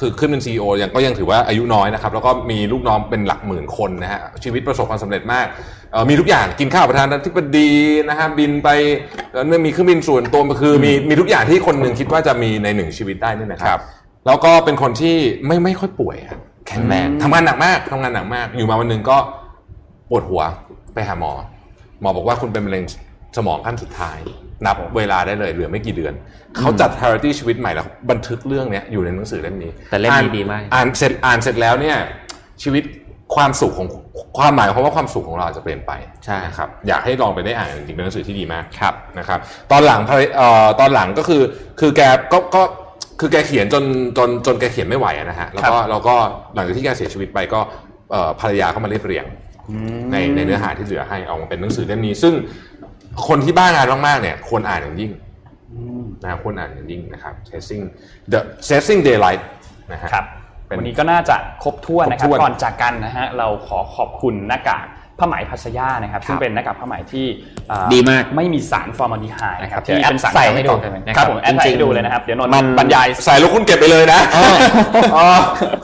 [0.00, 5.46] คือขึ้นเป็น CEO ยังก็ยังถือว่าอายุน้อยนะครับ แล้วก็มีลูกน้องเป็นหลักหมื่นคนนะฮะชีวิตประสบความสำเร็จมาก
[5.92, 7.70] เอ่อมีทุกอย่างกินข้าวประธานาธิบดี
[8.08, 8.68] นะฮะบินไป
[9.32, 13.82] แล้วเนี่ยมีเครื่องบินส่วนตัวคือมีมีทุกอย่างที่คนหนึ่งคิดว่าจะมีในหนึ่งชีวิตได้นี่นะคครัรับบ
[14.26, 15.16] แล้วก็เป็นคนที่
[15.46, 16.36] ไม่ไม่ค่อยป่วยอะ
[16.68, 19.16] แข็งแรงทำงานหนักมากทำงานหนักมาก อยู่มาวันหนึ่งก็
[20.10, 20.42] ปวดหัว
[20.94, 21.32] ไปหาหมอ
[22.00, 22.84] หมอบอกว่าคุณเป็นมะเร็ง
[23.36, 24.18] สมองขั้นสุดท้าย
[24.66, 26.14] นับเวลาได้เลยเหลือไม่กี่เดือน
[26.58, 31.96] เขาจัด priority ชีวิตใหม่แล้ว บันทึกเรื่องเนี้ยอยู่ในหนังสือเล่มนี้ แต่เล่มนี้อ่านดีมาก อ่านเสร็จอ่านเสร็จแล้วเนี่ย
[32.62, 32.84] ชีวิต
[33.34, 33.88] ความสุขของ
[34.38, 35.92] ความหมายของคำว่าความสุขของเราจะเปลี่ยนไป
[36.24, 39.38] ใช่นะครับอยากให้ลองไปได้อ่านจริงๆเป็นหนังสือที่ดีมากครับนะครับ
[39.72, 41.42] ตอนหลังภรรเอ่อตอนหลังก็คือ
[41.80, 42.00] คือแก
[42.32, 42.62] ก็ก็
[43.20, 43.84] คือแกเขียนจน
[44.18, 46.14] จนจนแกเขียนไม่ไหวอะนะฮะแล้วก็แล้วก็
[46.54, 47.60] หลังจากที่แกเสียชีวิตไปก็
[48.12, 49.26] เอ่อภรรยาเข้ามาเรียบเรียง
[50.12, 52.34] ในในเนื้อหาที่เหลือให้เอามาเป็นหนังสือเล่มนี้ซึ่ง
[53.26, 55.12] คนที่บ้างานมากๆเนี่ยควรอ่านอย่างยิ่ง
[56.24, 57.84] นะควรอ่านอย่างยิ่งนะครับ chasing
[58.32, 59.42] the chasing daylight
[59.92, 60.26] นะฮะครับ
[60.66, 64.86] เป็นวันนี้ก็น่าจะครบถ้วนนะครับครบถ้วนก่อนจากกันนะฮะเราขอขอบคุณหน้ากาก
[65.22, 67.26] ผ้าไหมพัสยานะครับซึ่งเป็นหน้ากากผ้าไหมที่
[67.70, 74.20] อ่ดีมากไม่มีสารฟอร์มาลดีไฮด์นะครับเดี๋ยวที่เป็นสารแอดใส่ให้ดูก่อการมะเร็งนะครับครับผมแอดใส่จริงๆให้ดูเลยนะครับเดี๋ยวนนท์มันบรรยายใส่แล้วคุณเก็บไปเลยนะ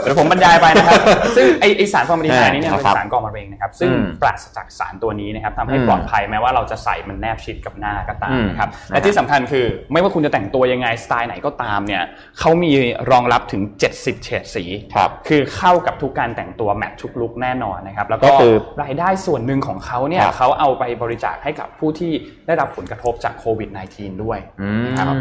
[0.02, 1.00] เดี๋ยวผมบรรยายไปนะครับ
[1.36, 12.02] ซึ่งไอไอสารฟอร์มาลดีไฮด์นี้เนี่ยครับเป็นสารก่อมะเร็งนะครับซึ่งอืมปราศจากสารตัวนี้นะครับทำให้อืมปลอดภัยแม้ว่าเราจะใส่มันแนบชิดกับหน้าก็ตามอืมนะครับและที่สำคัญคือไม่ว่าคุณจะแต่งตัวยังไงสไตล์ไหนก็ตามเนี่ย
[12.38, 12.72] เขามี
[13.10, 13.62] รองรับถึง
[13.94, 14.64] 70 เฉดสี
[14.94, 22.12] ครับคือเข้ากับทุกการแต่งตัวแมททุกลุคแน่นอนนะครับแล้วก็ก็คือรายได้ส่วนหนึ่งของเขาเนี่ยครับเขาเอาไปบริจาคให้กับผู้ที่
[22.46, 25.16] ได้รับผลกระทบจากโควิด -19 ด้วยอืมครับ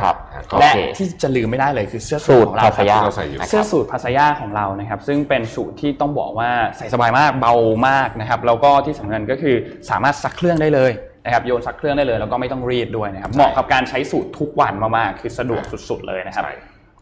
[0.00, 0.14] ครับ
[0.48, 7.54] โอและเคที่จะลืมไม่ได้เลยคือเสื้อสูสูทตรของเราภาษายาที่เราใส่อยู่เสื้อสูทภาษายาของเรานะครับ ซึ่งเป็นสูทที่ต้องบอกว่าใส่สบายมากเบา
[7.88, 9.56] มากนะครับ แล้วก็ที่สำคัญก็คือ
[9.90, 10.92] สามารถซักเครื่องได้เลย
[11.24, 16.54] นะครับโยนซักเครื่องได้เลยแล้วก็ไม่ต้องรีดด้วยนะครับเหมาะกับการใช้สูตรทุกวันมากๆคือสะดวกสุดๆเลยนะครับใช่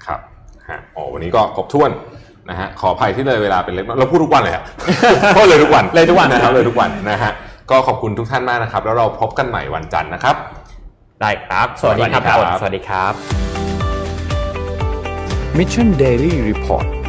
[0.07, 0.20] ครับ
[0.70, 1.90] ฮะอ๋อวันนี้ก็ครบถ้วน
[2.51, 4.64] นะฮะขออภัยที่เลยเวลาเป็นเล็กน้อยเราพูดทุกวันเลยอะ
[5.34, 7.32] เพราะเลยทุกวันเลยทุกวันนะครับเลยทุกวันนะฮะ
[7.70, 10.36] ก็ขอบคุณทุกท่านมากนะครับ แล้วเราพบกันใหม่วันจันทร์นะครับ
[11.20, 13.12] ได้ครับ สวัสดีครับ สวัสดีครับสวัสดีครับ
[15.59, 17.03] Mission Daily Report